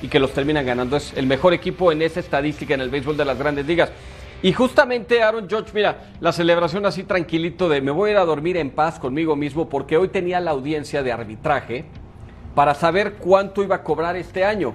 y 0.02 0.08
que 0.08 0.20
los 0.20 0.34
terminan 0.34 0.66
ganando. 0.66 0.98
Es 0.98 1.14
el 1.16 1.28
mejor 1.28 1.54
equipo 1.54 1.92
en 1.92 2.02
esa 2.02 2.20
estadística 2.20 2.74
en 2.74 2.82
el 2.82 2.90
béisbol 2.90 3.18
de 3.18 3.26
las 3.26 3.38
grandes 3.38 3.66
ligas. 3.66 3.92
Y 4.44 4.54
justamente 4.54 5.22
Aaron 5.22 5.48
George, 5.48 5.72
mira, 5.74 6.12
la 6.20 6.32
celebración 6.32 6.86
así 6.86 7.04
tranquilito 7.04 7.70
de 7.70 7.80
me 7.82 7.92
voy 7.92 8.10
a 8.10 8.14
ir 8.14 8.18
a 8.18 8.26
dormir 8.26 8.58
en 8.58 8.72
paz 8.72 8.98
conmigo 8.98 9.36
mismo 9.36 9.70
porque 9.70 9.98
hoy 9.98 10.08
tenía 10.08 10.40
la 10.40 10.52
audiencia 10.52 11.04
de 11.04 11.12
arbitraje 11.12 11.86
para 12.56 12.74
saber 12.74 13.14
cuánto 13.14 13.64
iba 13.64 13.76
a 13.76 13.84
cobrar 13.84 14.16
este 14.16 14.44
año. 14.44 14.74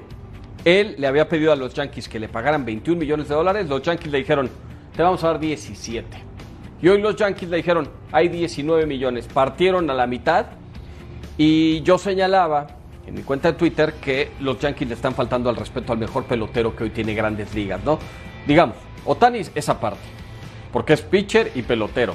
Él 0.64 0.94
le 0.98 1.06
había 1.06 1.28
pedido 1.28 1.52
a 1.52 1.56
los 1.56 1.74
Yankees 1.74 2.08
que 2.08 2.20
le 2.20 2.28
pagaran 2.28 2.64
21 2.64 2.98
millones 2.98 3.28
de 3.28 3.34
dólares, 3.34 3.68
los 3.68 3.82
Yankees 3.82 4.10
le 4.10 4.18
dijeron, 4.18 4.48
te 4.96 5.02
vamos 5.02 5.22
a 5.24 5.28
dar 5.28 5.40
17. 5.40 6.06
Y 6.80 6.88
hoy 6.88 7.00
los 7.00 7.16
Yankees 7.16 7.48
le 7.48 7.56
dijeron, 7.58 7.88
hay 8.12 8.28
19 8.28 8.86
millones, 8.86 9.26
partieron 9.26 9.90
a 9.90 9.94
la 9.94 10.06
mitad 10.06 10.46
y 11.38 11.82
yo 11.82 11.98
señalaba 11.98 12.66
en 13.06 13.14
mi 13.14 13.22
cuenta 13.22 13.52
de 13.52 13.58
Twitter 13.58 13.94
que 13.94 14.30
los 14.40 14.58
Yankees 14.58 14.88
le 14.88 14.94
están 14.94 15.14
faltando 15.14 15.48
al 15.48 15.56
respeto 15.56 15.92
al 15.92 15.98
mejor 15.98 16.24
pelotero 16.24 16.74
que 16.74 16.84
hoy 16.84 16.90
tiene 16.90 17.14
grandes 17.14 17.54
ligas, 17.54 17.82
¿no? 17.84 17.98
Digamos, 18.46 18.76
Otani 19.04 19.38
es 19.38 19.52
esa 19.54 19.80
parte, 19.80 20.02
porque 20.72 20.94
es 20.94 21.02
pitcher 21.02 21.52
y 21.54 21.62
pelotero. 21.62 22.14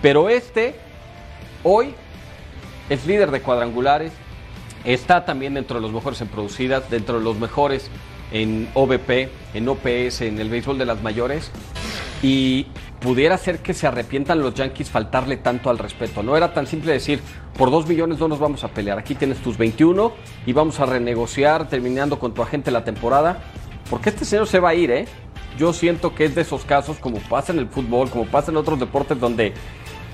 Pero 0.00 0.28
este, 0.28 0.74
hoy, 1.62 1.94
es 2.88 3.06
líder 3.06 3.30
de 3.30 3.40
cuadrangulares, 3.40 4.12
está 4.84 5.24
también 5.24 5.54
dentro 5.54 5.76
de 5.76 5.82
los 5.82 5.92
mejores 5.92 6.20
en 6.20 6.28
producidas, 6.28 6.90
dentro 6.90 7.18
de 7.18 7.24
los 7.24 7.38
mejores 7.38 7.88
en 8.32 8.68
OBP, 8.74 9.28
en 9.54 9.68
OPS, 9.68 10.22
en 10.22 10.40
el 10.40 10.48
béisbol 10.48 10.78
de 10.78 10.86
las 10.86 11.02
mayores. 11.02 11.50
Y 12.22 12.66
pudiera 13.02 13.36
ser 13.36 13.58
que 13.58 13.74
se 13.74 13.86
arrepientan 13.86 14.40
los 14.40 14.54
Yankees 14.54 14.90
faltarle 14.90 15.36
tanto 15.36 15.70
al 15.70 15.78
respeto. 15.78 16.22
No 16.22 16.36
era 16.36 16.54
tan 16.54 16.66
simple 16.66 16.92
decir, 16.92 17.20
por 17.58 17.70
dos 17.70 17.86
millones 17.86 18.18
no 18.18 18.28
nos 18.28 18.38
vamos 18.38 18.64
a 18.64 18.68
pelear. 18.68 18.98
Aquí 18.98 19.14
tienes 19.14 19.38
tus 19.38 19.58
21 19.58 20.12
y 20.46 20.52
vamos 20.52 20.78
a 20.80 20.86
renegociar 20.86 21.68
terminando 21.68 22.18
con 22.18 22.32
tu 22.32 22.42
agente 22.42 22.70
la 22.70 22.84
temporada. 22.84 23.40
Porque 23.90 24.10
este 24.10 24.24
señor 24.24 24.46
se 24.46 24.60
va 24.60 24.70
a 24.70 24.74
ir, 24.74 24.90
¿eh? 24.90 25.06
Yo 25.58 25.72
siento 25.72 26.14
que 26.14 26.24
es 26.24 26.34
de 26.34 26.42
esos 26.42 26.64
casos, 26.64 26.96
como 26.98 27.18
pasa 27.18 27.52
en 27.52 27.58
el 27.58 27.66
fútbol, 27.68 28.08
como 28.08 28.24
pasa 28.26 28.50
en 28.50 28.56
otros 28.56 28.78
deportes, 28.80 29.18
donde 29.20 29.52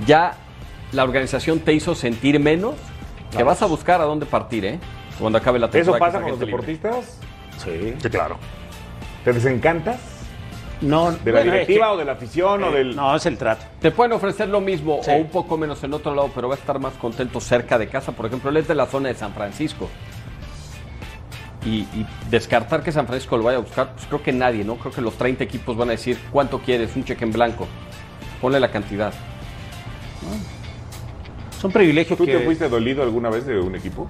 ya 0.06 0.34
la 0.92 1.04
organización 1.04 1.60
te 1.60 1.74
hizo 1.74 1.94
sentir 1.94 2.40
menos, 2.40 2.74
que 3.36 3.42
vas 3.42 3.62
a 3.62 3.66
buscar 3.66 4.00
a 4.00 4.04
dónde 4.04 4.26
partir, 4.26 4.64
¿eh? 4.64 4.78
Cuando 5.18 5.38
acabe 5.38 5.58
la 5.58 5.66
¿Eso 5.66 5.74
temporada. 5.92 5.98
que 5.98 6.12
pasa 6.12 6.20
con 6.22 6.30
los 6.30 6.40
libre. 6.40 6.52
deportistas? 6.52 7.20
Sí. 7.62 7.94
Sí, 8.00 8.08
claro. 8.08 8.38
¿Te 9.24 9.32
desencantas? 9.32 10.17
No, 10.80 11.10
¿De 11.10 11.32
la 11.32 11.40
Bueno, 11.40 11.52
directiva 11.52 11.86
es 11.86 11.88
que- 11.90 11.94
o 11.94 11.96
de 11.96 12.04
la 12.04 12.12
afición 12.12 12.62
o 12.62 12.68
Eh, 12.68 12.72
del.? 12.78 12.94
No, 12.96 13.16
es 13.16 13.26
el 13.26 13.36
trato. 13.36 13.64
Te 13.80 13.90
pueden 13.90 14.12
ofrecer 14.12 14.48
lo 14.48 14.60
mismo 14.60 15.00
o 15.00 15.12
un 15.12 15.26
poco 15.28 15.56
menos 15.58 15.82
en 15.82 15.92
otro 15.92 16.14
lado, 16.14 16.30
pero 16.34 16.48
va 16.48 16.54
a 16.54 16.58
estar 16.58 16.78
más 16.78 16.92
contento 16.94 17.40
cerca 17.40 17.78
de 17.78 17.88
casa. 17.88 18.12
Por 18.12 18.26
ejemplo, 18.26 18.50
él 18.50 18.56
es 18.58 18.68
de 18.68 18.74
la 18.76 18.86
zona 18.86 19.08
de 19.08 19.14
San 19.16 19.32
Francisco. 19.34 19.88
Y, 21.66 21.78
y 21.80 22.06
descartar 22.30 22.82
que 22.84 22.92
San 22.92 23.06
Francisco 23.08 23.36
lo 23.36 23.42
vaya 23.42 23.58
a 23.58 23.60
buscar, 23.60 23.92
pues 23.92 24.06
creo 24.06 24.22
que 24.22 24.32
nadie, 24.32 24.62
¿no? 24.64 24.76
Creo 24.76 24.92
que 24.92 25.00
los 25.00 25.14
30 25.14 25.42
equipos 25.42 25.76
van 25.76 25.88
a 25.88 25.92
decir, 25.92 26.16
¿cuánto 26.30 26.60
quieres? 26.60 26.94
Un 26.94 27.04
cheque 27.04 27.24
en 27.24 27.32
blanco. 27.32 27.66
Ponle 28.40 28.60
la 28.60 28.70
cantidad. 28.70 29.12
Son 31.60 31.72
privilegios 31.72 32.16
¿Tú 32.16 32.24
que... 32.24 32.36
te 32.36 32.44
fuiste 32.44 32.68
dolido 32.68 33.02
alguna 33.02 33.30
vez 33.30 33.44
de 33.46 33.58
un 33.58 33.74
equipo? 33.74 34.08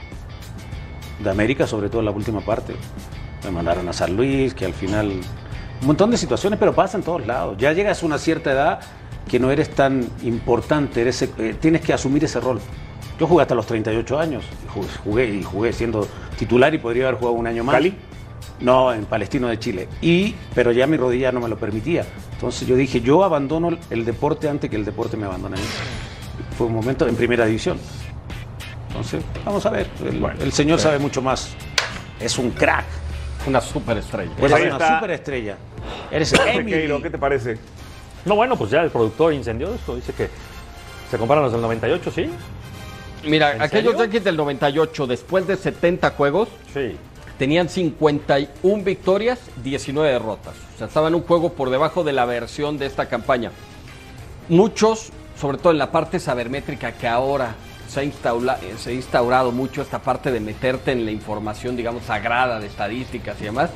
de 1.19 1.31
América, 1.31 1.67
sobre 1.67 1.89
todo 1.89 1.99
en 2.01 2.05
la 2.05 2.13
última 2.13 2.41
parte. 2.43 2.75
Me 3.45 3.51
mandaron 3.51 3.89
a 3.89 3.93
San 3.93 4.15
Luis, 4.17 4.55
que 4.55 4.65
al 4.67 4.73
final. 4.75 5.11
Un 5.81 5.87
montón 5.87 6.11
de 6.11 6.17
situaciones, 6.17 6.59
pero 6.59 6.75
pasa 6.75 6.97
en 6.97 7.05
todos 7.05 7.27
lados. 7.27 7.57
Ya 7.59 7.73
llegas 7.73 8.03
a 8.03 8.07
una 8.07 8.19
cierta 8.19 8.53
edad 8.53 8.81
que 9.29 9.39
no 9.39 9.51
eres 9.51 9.71
tan 9.71 10.09
importante, 10.23 11.03
eres, 11.03 11.23
eh, 11.23 11.57
tienes 11.61 11.83
que 11.83 11.93
asumir 11.93 12.25
ese 12.25 12.41
rol. 12.41 12.61
Yo 13.21 13.27
jugué 13.27 13.43
hasta 13.43 13.55
los 13.55 13.67
38 13.67 14.19
años, 14.19 14.45
jugué, 14.73 14.89
jugué 15.05 15.35
y 15.35 15.43
jugué 15.43 15.73
siendo 15.73 16.07
titular 16.39 16.75
y 16.75 16.79
podría 16.79 17.09
haber 17.09 17.19
jugado 17.19 17.37
un 17.37 17.47
año 17.47 17.65
más. 17.65 17.75
¿Cali? 17.75 17.95
No, 18.61 18.93
en 18.93 19.05
Palestino 19.05 19.49
de 19.49 19.59
Chile. 19.59 19.89
Y, 20.01 20.35
pero 20.55 20.73
ya 20.73 20.87
mi 20.87 20.97
rodilla 20.97 21.31
no 21.31 21.41
me 21.41 21.49
lo 21.49 21.57
permitía. 21.57 22.05
Entonces 22.33 22.67
yo 22.67 22.75
dije, 22.75 23.01
yo 23.01 23.23
abandono 23.23 23.77
el 23.91 24.05
deporte 24.05 24.49
antes 24.49 24.69
que 24.71 24.77
el 24.77 24.85
deporte 24.85 25.17
me 25.17 25.27
abandone 25.27 25.57
a 25.57 25.61
mí. 25.61 25.67
Fue 26.57 26.67
un 26.67 26.75
momento 26.75 27.07
en 27.07 27.15
primera 27.15 27.47
división. 27.47 27.79
Entonces, 28.89 29.23
vamos 29.45 29.65
a 29.67 29.71
ver. 29.71 29.89
El, 30.05 30.25
el 30.41 30.53
señor 30.53 30.81
sabe 30.81 30.99
mucho 30.99 31.23
más. 31.23 31.51
Es 32.19 32.39
un 32.39 32.51
crack. 32.51 32.85
Una 33.49 33.61
superestrella. 33.63 34.31
Pues 34.39 34.53
Eres 34.53 34.65
ahí 34.65 34.71
una 34.71 34.85
está. 34.85 34.97
superestrella. 34.99 35.57
Eres 36.11 36.33
Emily. 36.35 37.03
¿qué 37.03 37.11
te 37.11 37.19
parece? 37.19 37.59
No, 38.27 38.37
bueno, 38.37 38.57
pues 38.57 38.71
ya 38.71 38.83
el 38.83 38.91
productor 38.91 39.33
incendió 39.33 39.73
esto. 39.75 39.97
Dice 39.97 40.13
que 40.13 40.29
se 41.11 41.17
comparan 41.17 41.43
los 41.45 41.53
del 41.53 41.63
98, 41.63 42.11
¿sí? 42.15 42.31
Mira, 43.25 43.55
¿En 43.55 43.63
aquellos? 43.63 43.97
Yankees 43.97 44.23
del 44.25 44.37
98, 44.37 45.07
después 45.07 45.47
de 45.47 45.57
70 45.57 46.11
juegos, 46.11 46.49
Sí. 46.75 46.97
tenían 47.39 47.69
51 47.71 48.85
victorias, 48.85 49.39
19 49.65 50.13
derrotas. 50.13 50.55
O 50.75 50.79
sea, 50.79 50.87
estaban 50.87 51.15
un 51.15 51.23
juego 51.23 51.55
por 51.55 51.71
debajo 51.71 52.05
de 52.05 52.13
la 52.13 52.27
versión 52.27 52.77
de 52.79 52.85
esta 52.87 53.07
campaña. 53.09 53.51
Muchos, 54.49 55.11
sobre 55.41 55.57
todo 55.59 55.73
en 55.73 55.79
la 55.79 55.91
parte 55.91 56.21
sabermétrica 56.21 56.93
que 56.93 57.09
ahora 57.09 57.55
se 57.89 58.01
ha, 58.01 58.05
instaula- 58.05 58.59
eh, 58.63 58.75
se 58.79 58.91
ha 58.91 58.93
instaurado 58.93 59.51
mucho 59.51 59.83
esta 59.83 59.99
parte 59.99 60.31
de 60.31 60.39
meterte 60.41 60.93
en 60.93 61.05
la 61.05 61.11
información, 61.11 61.75
digamos, 61.77 62.05
sagrada 62.05 62.61
de 62.61 62.67
estadísticas 62.69 63.41
y 63.41 63.45
demás, 63.45 63.71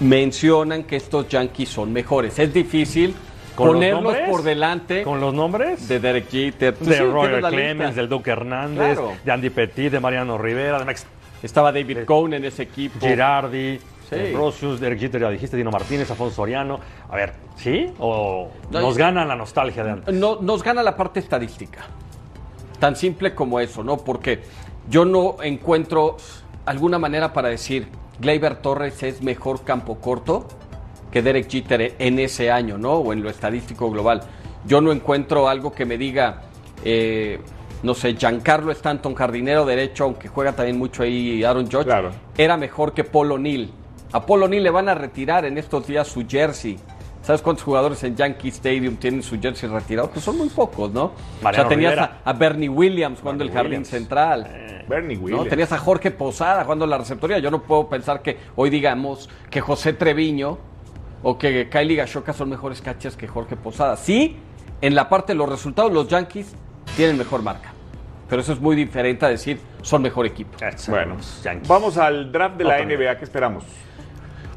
mencionan 0.00 0.84
que 0.84 0.96
estos 0.96 1.28
Yankees 1.28 1.68
son 1.68 1.92
mejores. 1.92 2.38
Es 2.38 2.52
difícil 2.52 3.14
¿Con 3.54 3.66
los 3.66 3.74
ponerlos 3.76 4.02
nombres? 4.04 4.28
por 4.30 4.42
delante 4.42 5.02
¿Con 5.02 5.20
los 5.20 5.34
nombres? 5.34 5.86
de 5.86 6.00
Derek 6.00 6.30
Jeter. 6.30 6.74
Pues 6.74 6.90
de 6.90 6.96
sí, 6.96 7.02
Roger 7.04 7.40
Clemens, 7.42 7.78
lista. 7.90 8.00
del 8.00 8.08
Duque 8.08 8.30
Hernández, 8.30 8.94
Claro. 8.98 9.12
de 9.24 9.32
Andy 9.32 9.50
Petit, 9.50 9.92
de 9.92 10.00
Mariano 10.00 10.38
Rivera, 10.38 10.78
de 10.78 10.84
Max 10.84 11.06
Estaba 11.42 11.72
David 11.72 12.04
Cohn 12.06 12.32
en 12.34 12.44
ese 12.44 12.62
equipo. 12.62 12.98
Girardi, 13.04 13.78
Sí. 14.08 14.14
de 14.16 14.32
Rosius, 14.32 14.78
Derek 14.78 15.00
Jeter, 15.00 15.20
ya 15.22 15.30
dijiste, 15.30 15.56
Dino 15.56 15.70
Martínez, 15.72 16.08
Afonso 16.10 16.36
Soriano. 16.36 16.78
A 17.10 17.16
ver, 17.16 17.32
¿sí? 17.56 17.86
¿O 17.98 18.48
No, 18.70 18.80
nos 18.80 18.96
gana 18.96 19.24
la 19.24 19.34
nostalgia 19.34 19.82
de 19.82 19.90
antes? 19.90 20.14
No, 20.14 20.38
nos 20.40 20.62
gana 20.62 20.82
la 20.82 20.96
parte 20.96 21.18
estadística. 21.20 21.80
Tan 22.82 22.96
simple 22.96 23.32
como 23.32 23.60
eso, 23.60 23.84
¿no? 23.84 23.98
Porque 23.98 24.40
yo 24.90 25.04
no 25.04 25.36
encuentro 25.40 26.16
alguna 26.66 26.98
manera 26.98 27.32
para 27.32 27.48
decir 27.48 27.86
Gleyber 28.18 28.56
Torres 28.56 29.00
es 29.04 29.22
mejor 29.22 29.62
campo 29.62 29.98
corto 30.00 30.48
que 31.12 31.22
Derek 31.22 31.48
Jeter 31.48 31.94
en 32.00 32.18
ese 32.18 32.50
año, 32.50 32.78
¿no? 32.78 32.94
O 32.94 33.12
en 33.12 33.22
lo 33.22 33.30
estadístico 33.30 33.88
global. 33.88 34.22
Yo 34.66 34.80
no 34.80 34.90
encuentro 34.90 35.46
algo 35.48 35.70
que 35.70 35.84
me 35.84 35.96
diga, 35.96 36.42
eh, 36.84 37.38
no 37.84 37.94
sé, 37.94 38.16
Giancarlo 38.16 38.72
Stanton, 38.72 39.14
jardinero 39.14 39.64
derecho, 39.64 40.02
aunque 40.02 40.26
juega 40.26 40.52
también 40.52 40.76
mucho 40.76 41.04
ahí 41.04 41.44
Aaron 41.44 41.66
Judge, 41.70 41.84
Claro. 41.84 42.10
era 42.36 42.56
mejor 42.56 42.94
que 42.94 43.04
Paul 43.04 43.30
O'Neill. 43.30 43.70
A 44.10 44.26
Paul 44.26 44.42
O'Neill 44.42 44.64
le 44.64 44.70
van 44.70 44.88
a 44.88 44.94
retirar 44.96 45.44
en 45.44 45.56
estos 45.56 45.86
días 45.86 46.08
su 46.08 46.26
jersey. 46.26 46.80
¿Sabes 47.22 47.40
cuántos 47.40 47.64
jugadores 47.64 48.02
en 48.02 48.16
Yankee 48.16 48.48
Stadium 48.48 48.96
tienen 48.96 49.22
su 49.22 49.40
jersey 49.40 49.68
retirado? 49.68 50.10
Pues 50.10 50.24
son 50.24 50.36
muy 50.36 50.48
pocos, 50.48 50.90
¿no? 50.92 51.12
Mariano 51.40 51.66
o 51.66 51.68
sea, 51.68 51.76
tenías 51.76 51.98
a, 51.98 52.18
a 52.24 52.32
Bernie 52.32 52.68
Williams 52.68 53.20
jugando 53.20 53.44
Bernie 53.44 53.52
el 53.52 53.56
jardín 53.56 53.70
Williams. 53.70 53.88
central. 53.88 54.84
Bernie 54.88 55.16
¿no? 55.16 55.22
Williams. 55.22 55.48
Tenías 55.48 55.70
a 55.70 55.78
Jorge 55.78 56.10
Posada 56.10 56.64
jugando 56.64 56.84
la 56.84 56.98
receptoría. 56.98 57.38
Yo 57.38 57.50
no 57.52 57.62
puedo 57.62 57.88
pensar 57.88 58.22
que 58.22 58.38
hoy 58.56 58.70
digamos 58.70 59.30
que 59.50 59.60
José 59.60 59.92
Treviño 59.92 60.58
o 61.22 61.38
que 61.38 61.68
Kylie 61.68 61.94
Gashoka 61.94 62.32
son 62.32 62.48
mejores 62.48 62.82
catchers 62.82 63.16
que 63.16 63.28
Jorge 63.28 63.54
Posada. 63.54 63.96
Sí, 63.96 64.36
en 64.80 64.96
la 64.96 65.08
parte 65.08 65.32
de 65.32 65.38
los 65.38 65.48
resultados 65.48 65.92
los 65.92 66.08
Yankees 66.08 66.56
tienen 66.96 67.16
mejor 67.16 67.42
marca. 67.42 67.72
Pero 68.28 68.42
eso 68.42 68.52
es 68.52 68.60
muy 68.60 68.74
diferente 68.74 69.24
a 69.26 69.28
decir 69.28 69.60
son 69.82 70.02
mejor 70.02 70.26
equipo. 70.26 70.56
Bueno, 70.88 71.16
Yankees. 71.44 71.68
vamos 71.68 71.98
al 71.98 72.32
draft 72.32 72.56
de 72.56 72.64
la 72.64 72.84
NBA. 72.84 73.16
¿Qué 73.18 73.24
esperamos? 73.24 73.62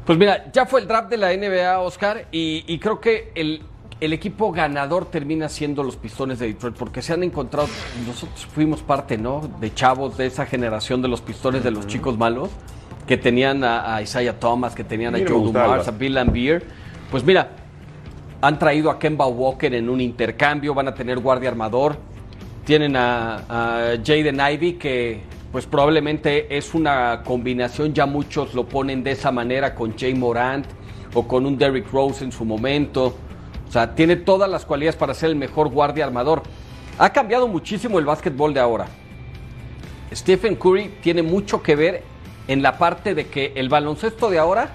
Pues 0.06 0.18
mira, 0.18 0.52
ya 0.52 0.66
fue 0.66 0.80
el 0.80 0.86
draft 0.86 1.10
de 1.10 1.16
la 1.16 1.36
NBA, 1.36 1.80
Oscar, 1.80 2.28
y, 2.30 2.64
y 2.68 2.78
creo 2.78 3.00
que 3.00 3.32
el, 3.34 3.62
el 4.00 4.12
equipo 4.12 4.52
ganador 4.52 5.06
termina 5.06 5.48
siendo 5.48 5.82
los 5.82 5.96
Pistones 5.96 6.38
de 6.38 6.46
Detroit, 6.46 6.76
porque 6.76 7.02
se 7.02 7.12
han 7.12 7.24
encontrado, 7.24 7.68
nosotros 8.06 8.46
fuimos 8.46 8.82
parte, 8.82 9.18
¿no? 9.18 9.50
De 9.60 9.74
chavos 9.74 10.16
de 10.16 10.26
esa 10.26 10.46
generación 10.46 11.02
de 11.02 11.08
los 11.08 11.20
Pistones 11.20 11.64
de 11.64 11.72
los 11.72 11.88
chicos 11.88 12.16
malos, 12.16 12.50
que 13.04 13.16
tenían 13.16 13.64
a, 13.64 13.96
a 13.96 14.02
Isaiah 14.02 14.38
Thomas, 14.38 14.76
que 14.76 14.84
tenían 14.84 15.16
a 15.16 15.18
Joe 15.18 15.44
Dumars, 15.44 15.88
a 15.88 15.90
Bill 15.90 16.14
Lambier. 16.14 16.62
Pues 17.10 17.24
mira, 17.24 17.50
han 18.42 18.60
traído 18.60 18.90
a 18.90 19.00
Kemba 19.00 19.26
Walker 19.26 19.74
en 19.74 19.88
un 19.88 20.00
intercambio, 20.00 20.72
van 20.72 20.86
a 20.86 20.94
tener 20.94 21.18
guardia 21.18 21.48
armador. 21.48 21.96
Tienen 22.64 22.94
a, 22.94 23.36
a 23.48 23.96
Jaden 24.04 24.36
Ivey, 24.36 24.74
que 24.74 25.20
pues 25.52 25.66
probablemente 25.66 26.56
es 26.56 26.74
una 26.74 27.22
combinación, 27.24 27.94
ya 27.94 28.06
muchos 28.06 28.54
lo 28.54 28.66
ponen 28.68 29.02
de 29.02 29.12
esa 29.12 29.30
manera 29.30 29.74
con 29.74 29.96
Jay 29.96 30.14
Morant 30.14 30.66
o 31.14 31.26
con 31.26 31.46
un 31.46 31.56
Derrick 31.56 31.90
Rose 31.92 32.24
en 32.24 32.32
su 32.32 32.44
momento. 32.44 33.16
O 33.68 33.72
sea, 33.72 33.94
tiene 33.94 34.16
todas 34.16 34.50
las 34.50 34.64
cualidades 34.64 34.96
para 34.96 35.14
ser 35.14 35.30
el 35.30 35.36
mejor 35.36 35.68
guardia 35.70 36.04
armador. 36.04 36.42
Ha 36.98 37.10
cambiado 37.10 37.48
muchísimo 37.48 37.98
el 37.98 38.04
básquetbol 38.04 38.54
de 38.54 38.60
ahora. 38.60 38.86
Stephen 40.14 40.56
Curry 40.56 40.96
tiene 41.02 41.22
mucho 41.22 41.62
que 41.62 41.76
ver 41.76 42.02
en 42.48 42.62
la 42.62 42.78
parte 42.78 43.14
de 43.14 43.26
que 43.26 43.52
el 43.56 43.68
baloncesto 43.68 44.30
de 44.30 44.38
ahora 44.38 44.70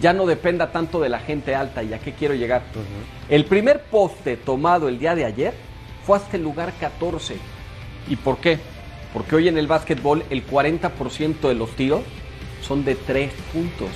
ya 0.00 0.12
no 0.12 0.26
dependa 0.26 0.72
tanto 0.72 1.00
de 1.00 1.08
la 1.08 1.20
gente 1.20 1.54
alta 1.54 1.82
y 1.82 1.92
a 1.92 1.98
qué 1.98 2.12
quiero 2.12 2.34
llegar. 2.34 2.62
El 3.28 3.44
primer 3.44 3.82
poste 3.84 4.36
tomado 4.36 4.88
el 4.88 4.98
día 4.98 5.14
de 5.14 5.24
ayer 5.24 5.54
fue 6.04 6.16
hasta 6.16 6.36
el 6.36 6.42
lugar 6.42 6.72
14. 6.80 7.36
¿Y 8.08 8.16
por 8.16 8.38
qué? 8.38 8.58
Porque 9.14 9.36
hoy 9.36 9.48
en 9.48 9.56
el 9.56 9.66
básquetbol 9.66 10.24
el 10.28 10.44
40% 10.46 11.48
de 11.48 11.54
los 11.54 11.70
tiros 11.70 12.02
son 12.60 12.84
de 12.84 12.94
3 12.96 13.32
puntos. 13.52 13.88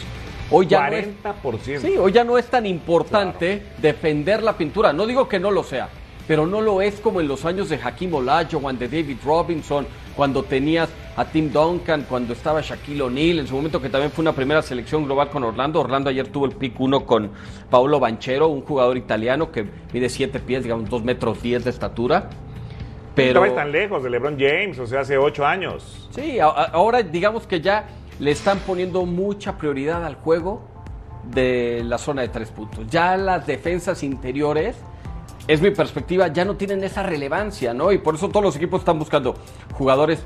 Hoy 0.51 0.66
ya 0.66 0.89
no 0.89 0.97
es- 0.97 1.07
40%. 1.07 1.81
Sí, 1.83 1.97
hoy 1.99 2.12
ya 2.12 2.25
no 2.25 2.39
es 2.39 2.47
tan 2.47 2.64
importante 2.64 3.62
defender 3.83 4.43
la 4.43 4.57
pintura. 4.57 4.93
No 4.95 5.07
digo 5.07 5.29
que 5.29 5.39
no 5.39 5.51
lo 5.51 5.62
sea, 5.64 5.89
pero 6.27 6.47
no 6.47 6.61
lo 6.62 6.81
es 6.81 7.01
como 7.01 7.21
en 7.21 7.29
los 7.29 7.45
años 7.45 7.69
de 7.69 7.77
Hakim 7.83 8.14
Olajuwon, 8.14 8.79
de 8.79 8.89
David 8.89 9.16
Robinson, 9.25 9.87
cuando 10.16 10.43
tenías 10.45 10.89
a 11.16 11.25
Tim 11.25 11.53
Duncan, 11.53 12.07
cuando 12.09 12.33
estaba 12.33 12.61
Shaquille 12.61 13.03
O'Neal, 13.03 13.41
en 13.41 13.47
su 13.47 13.55
momento 13.57 13.81
que 13.83 13.89
también 13.89 14.11
fue 14.12 14.23
una 14.23 14.33
primera 14.33 14.62
selección 14.62 15.05
global 15.05 15.31
con 15.31 15.43
Orlando. 15.45 15.81
Orlando 15.81 16.11
ayer 16.11 16.29
tuvo 16.29 16.47
el 16.47 16.53
pick 16.53 16.79
1 16.81 17.05
con 17.05 17.31
Paolo 17.71 17.99
Banchero, 18.01 18.49
un 18.49 18.62
jugador 18.62 18.97
italiano 18.97 19.51
que 19.53 19.66
mide 19.93 20.09
7 20.09 20.39
pies, 20.41 20.62
digamos 20.62 20.89
2 20.89 21.03
metros 21.05 21.43
10 21.43 21.64
de 21.64 21.71
estatura. 21.71 22.31
Pero... 23.19 23.45
No 23.45 23.53
tan 23.53 23.73
lejos 23.73 24.03
de 24.03 24.11
LeBron 24.11 24.39
James, 24.39 24.79
o 24.79 24.87
sea, 24.87 25.01
hace 25.01 25.19
ocho 25.19 25.45
años. 25.45 26.09
Sí, 26.12 26.39
ahora 26.41 27.03
digamos 27.03 27.47
que 27.47 27.61
ya 27.61 27.87
le 28.21 28.31
están 28.31 28.59
poniendo 28.61 29.05
mucha 29.07 29.59
prioridad 29.59 30.05
al 30.05 30.14
juego 30.14 30.62
de 31.25 31.83
la 31.85 31.99
zona 31.99 32.23
de 32.23 32.29
tres 32.29 32.51
puntos. 32.51 32.87
Ya 32.89 33.16
las 33.16 33.47
defensas 33.47 34.03
interiores, 34.03 34.77
es 35.49 35.61
mi 35.61 35.71
perspectiva, 35.71 36.29
ya 36.29 36.45
no 36.45 36.57
tienen 36.57 36.85
esa 36.85 37.03
relevancia, 37.03 37.75
¿no? 37.75 37.91
Y 37.91 37.99
por 37.99 38.14
eso 38.14 38.29
todos 38.29 38.45
los 38.45 38.57
equipos 38.57 38.83
están 38.83 38.99
buscando 38.99 39.35
jugadores 39.75 40.25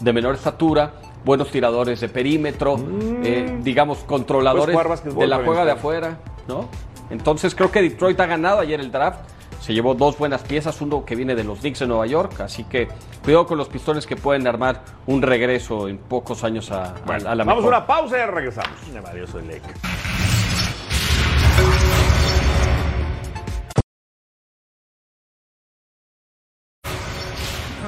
de 0.00 0.12
menor 0.12 0.34
estatura, 0.36 0.94
buenos 1.24 1.50
tiradores 1.50 2.00
de 2.00 2.08
perímetro, 2.08 2.76
eh, 3.24 3.58
digamos, 3.62 3.98
controladores 3.98 4.76
de 5.04 5.26
la 5.26 5.36
juega 5.38 5.64
de 5.64 5.70
esto. 5.70 5.78
afuera, 5.78 6.18
¿no? 6.46 6.68
Entonces 7.10 7.54
creo 7.54 7.70
que 7.72 7.82
Detroit 7.82 8.18
ha 8.20 8.26
ganado 8.26 8.60
ayer 8.60 8.80
el 8.80 8.92
draft. 8.92 9.20
Se 9.60 9.74
llevó 9.74 9.94
dos 9.94 10.16
buenas 10.18 10.42
piezas, 10.42 10.80
uno 10.80 11.04
que 11.04 11.14
viene 11.14 11.34
de 11.34 11.44
los 11.44 11.60
Knicks 11.60 11.80
de 11.80 11.86
Nueva 11.86 12.06
York, 12.06 12.40
así 12.40 12.64
que 12.64 12.88
cuidado 13.22 13.46
con 13.46 13.58
los 13.58 13.68
pistones 13.68 14.06
que 14.06 14.16
pueden 14.16 14.46
armar 14.46 14.82
un 15.06 15.20
regreso 15.22 15.86
en 15.86 15.98
pocos 15.98 16.42
años 16.44 16.70
a, 16.70 16.94
a- 16.94 17.14
a 17.14 17.34
la 17.34 17.44
Vamos 17.44 17.64
a 17.64 17.68
una 17.68 17.86
pausa 17.86 18.18
y 18.18 18.26
regresamos. 18.26 18.78
Yo 19.14 19.26
soy 19.26 19.42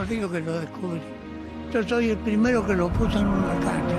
digo 0.09 0.31
que 0.31 0.41
lo 0.41 0.61
descubrí. 0.61 1.01
Yo 1.73 1.83
soy 1.85 2.11
el 2.11 2.19
primero 2.19 2.67
que 2.67 2.75
lo 2.75 2.89
puso 2.91 3.19
en 3.19 3.27
una 3.27 3.55
carta. 3.61 3.95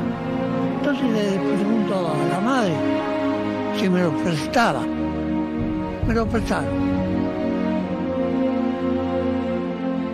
Entonces 0.78 1.05
le 1.09 1.39
pregunto 1.39 1.95
a 2.13 2.28
la 2.30 2.39
madre 2.39 2.74
si 3.80 3.89
me 3.89 4.03
lo 4.03 4.11
prestaba. 4.24 4.82
Me 6.07 6.13
lo 6.13 6.26
prestaron. 6.28 6.93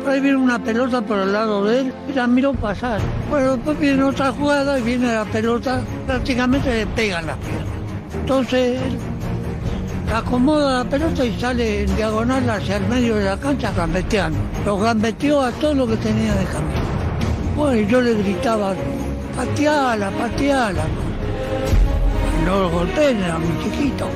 Ahí 0.10 0.22
viene 0.22 0.38
una 0.38 0.57
pelota 0.57 1.01
por 1.01 1.20
el 1.20 1.34
lado 1.34 1.66
de 1.66 1.82
él 1.82 1.93
y 2.10 2.14
la 2.14 2.26
miro 2.26 2.51
pasar. 2.53 2.99
Bueno, 3.30 3.55
después 3.55 3.80
viene 3.80 4.01
otra 4.01 4.32
jugada 4.32 4.80
y 4.80 4.82
viene 4.82 5.14
la 5.14 5.24
pelota, 5.24 5.82
prácticamente 6.07 6.74
le 6.74 6.88
pegan 6.88 7.28
las 7.28 7.38
piernas. 7.38 7.68
Entonces 8.16 8.82
acomoda 10.12 10.84
la 10.84 10.89
pelota 10.89 11.24
y 11.24 11.39
sale 11.39 11.84
en 11.84 11.95
diagonal 11.95 12.49
hacia 12.49 12.78
el 12.78 12.88
medio 12.88 13.18
de 13.18 13.26
la 13.26 13.38
cancha 13.38 13.72
gambeteando. 13.72 14.39
Lo 14.66 14.80
gambeteó 14.80 15.41
a 15.41 15.51
todo 15.51 15.76
lo 15.76 15.88
que 15.88 15.97
tenía 15.97 16.34
de 16.34 16.45
camino. 16.45 16.82
Bueno, 17.55 17.88
yo 17.88 18.01
le 18.01 18.16
gritaba, 18.16 18.74
pateala, 19.36 20.10
pateala. 20.10 20.86
No 22.45 22.62
lo 22.62 22.70
golpeen, 22.72 23.22
era 23.22 23.38
muy 23.38 23.64
chiquito. 23.64 24.07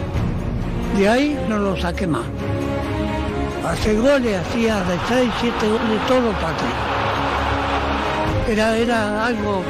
De 0.98 1.08
ahí 1.08 1.40
no 1.48 1.60
lo 1.60 1.78
saqué 1.78 2.08
más. 2.08 2.26
Hace 3.66 3.96
goles, 3.96 4.42
hacía 4.42 4.76
de 4.84 5.00
6, 5.08 5.32
7 5.40 5.68
goles, 5.70 6.08
todo 6.08 6.32
pateó. 6.34 6.68
Era, 8.48 8.76
era 8.78 9.26
algo, 9.26 9.64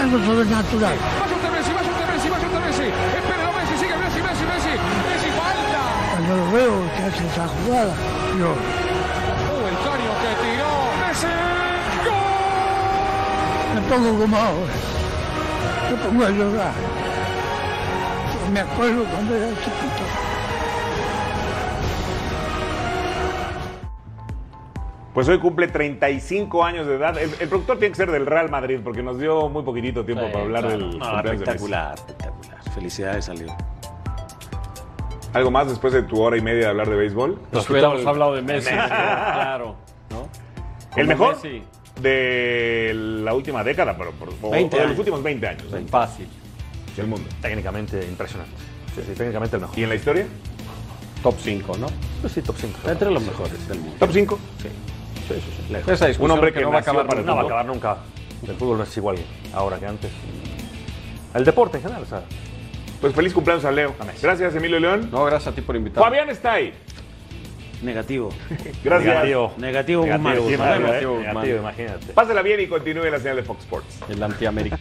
algo 0.00 0.18
sobrenatural. 0.24 0.94
Vaya 1.20 1.34
usted 1.34 1.50
Messi, 1.50 1.72
vaya 1.72 1.90
usted 1.90 2.06
Messi, 2.14 2.28
vaya 2.30 2.46
usted 2.46 2.60
Messi. 2.60 2.86
Espérelo 3.18 3.52
Messi, 3.52 3.76
sigue 3.78 3.96
Messi, 3.96 4.20
Messi, 4.22 4.44
Messi. 4.44 4.72
Messi 5.10 5.30
falta. 5.34 5.80
Cuando 6.12 6.36
lo 6.36 6.52
veo 6.52 6.74
que 6.96 7.02
hace 7.02 7.26
esa 7.26 7.48
jugada, 7.48 7.94
yo 8.38 8.54
Oh, 9.50 9.66
el 9.66 9.76
caño 9.84 10.12
que 10.22 10.30
tiró. 10.40 10.70
Messi. 11.02 11.34
me 13.74 13.80
pongo 13.90 14.20
como 14.20 14.36
ahora. 14.36 14.76
Me 15.90 15.96
pongo 15.96 16.24
a 16.24 16.30
llorar. 16.30 16.74
Me 18.52 18.60
acuerdo 18.60 19.04
cuando 19.04 19.34
era 19.34 19.48
chiquito. 19.48 20.09
Pues 25.14 25.28
hoy 25.28 25.38
cumple 25.40 25.66
35 25.68 26.64
años 26.64 26.86
de 26.86 26.94
edad. 26.94 27.18
El, 27.18 27.30
el 27.40 27.48
productor 27.48 27.78
tiene 27.78 27.90
que 27.92 27.96
ser 27.96 28.10
del 28.12 28.26
Real 28.26 28.48
Madrid 28.48 28.78
porque 28.82 29.02
nos 29.02 29.18
dio 29.18 29.48
muy 29.48 29.62
poquitito 29.64 30.04
tiempo 30.04 30.24
Sí, 30.26 30.32
para 30.32 30.44
hablar 30.44 30.62
claro. 30.62 30.78
del 30.78 30.98
No, 30.98 31.22
de 31.22 31.30
espectacular, 31.32 31.94
espectacular. 31.94 32.62
Felicidades, 32.74 33.24
salió. 33.24 33.52
¿Algo 35.32 35.50
más 35.50 35.68
después 35.68 35.92
de 35.92 36.02
tu 36.02 36.20
hora 36.20 36.36
y 36.36 36.40
media 36.40 36.60
de 36.60 36.66
hablar 36.66 36.88
de 36.88 36.96
béisbol? 36.96 37.40
Pues 37.50 37.68
hubiéramos 37.70 38.04
hablado 38.06 38.34
de 38.34 38.42
Messi, 38.42 38.70
claro. 38.70 39.76
¿no? 40.10 40.28
El 40.96 41.06
mejor 41.06 41.34
Messi. 41.36 41.62
de 42.00 42.92
la 42.94 43.34
última 43.34 43.62
década, 43.64 43.96
pero 43.96 44.10
por, 44.12 44.28
o- 44.42 44.50
20 44.50 44.76
o 44.76 44.80
de 44.80 44.86
los 44.88 44.98
últimos 44.98 45.22
20 45.22 45.46
años. 45.48 45.64
¿eh? 45.72 45.84
Fácil. 45.88 46.26
Del 46.96 47.06
mundo. 47.06 47.28
Técnicamente 47.40 48.04
impresionante. 48.04 48.52
Sí, 48.94 49.02
sí, 49.06 49.12
técnicamente 49.16 49.56
el 49.56 49.62
mejor. 49.62 49.78
¿Y 49.78 49.82
en 49.84 49.88
la 49.88 49.94
historia? 49.94 50.26
Top 51.22 51.34
5, 51.38 51.76
¿no? 51.78 51.86
Pues 52.20 52.32
sí, 52.32 52.42
top 52.42 52.56
5. 52.58 52.90
Entre 52.90 53.10
los 53.10 53.22
mejores 53.22 53.68
del 53.68 53.78
mundo. 53.78 53.96
¿Top 54.00 54.10
5? 54.12 54.38
Sí. 54.62 54.68
Sí, 55.34 55.40
sí, 55.40 55.64
sí. 55.66 55.72
lejos. 55.72 55.92
Esa 55.92 56.06
discusión 56.06 56.30
Un 56.30 56.38
hombre 56.38 56.52
que 56.52 56.60
no 56.60 56.70
va 56.70 56.78
acabar 56.78 57.06
para 57.06 57.20
el 57.20 57.26
No 57.26 57.36
va 57.36 57.42
a 57.42 57.44
acabar 57.44 57.66
nunca. 57.66 57.96
El 58.46 58.54
fútbol 58.54 58.78
no 58.78 58.84
es 58.84 58.96
igual 58.96 59.16
ahora 59.52 59.78
que 59.78 59.86
antes. 59.86 60.10
El 61.34 61.44
deporte 61.44 61.76
en 61.76 61.82
general, 61.82 62.02
o 62.02 62.06
sea. 62.06 62.22
Pues 63.00 63.14
feliz 63.14 63.32
cumpleaños 63.32 63.64
a 63.64 63.70
Leo. 63.70 63.94
Gracias, 64.20 64.54
Emilio 64.54 64.80
León. 64.80 65.08
No, 65.10 65.24
gracias 65.24 65.52
a 65.52 65.54
ti 65.54 65.62
por 65.62 65.76
invitarme. 65.76 66.04
Fabián 66.04 66.28
está 66.30 66.54
ahí. 66.54 66.74
Negativo. 67.82 68.28
Gracias. 68.84 69.14
Negativo. 69.14 69.54
Negativo, 69.56 70.04
Negativo, 70.04 70.42
Guzmán. 70.42 70.82
Negativo. 70.82 71.14
Guzmán. 71.14 71.34
Negativo, 71.34 71.58
imagínate. 71.58 72.12
Pásela 72.12 72.42
bien 72.42 72.60
y 72.60 72.66
continúe 72.66 73.04
la 73.04 73.18
señal 73.18 73.36
de 73.36 73.42
Fox 73.42 73.60
Sports. 73.60 74.00
El 74.10 74.22
antiamérica. 74.22 74.78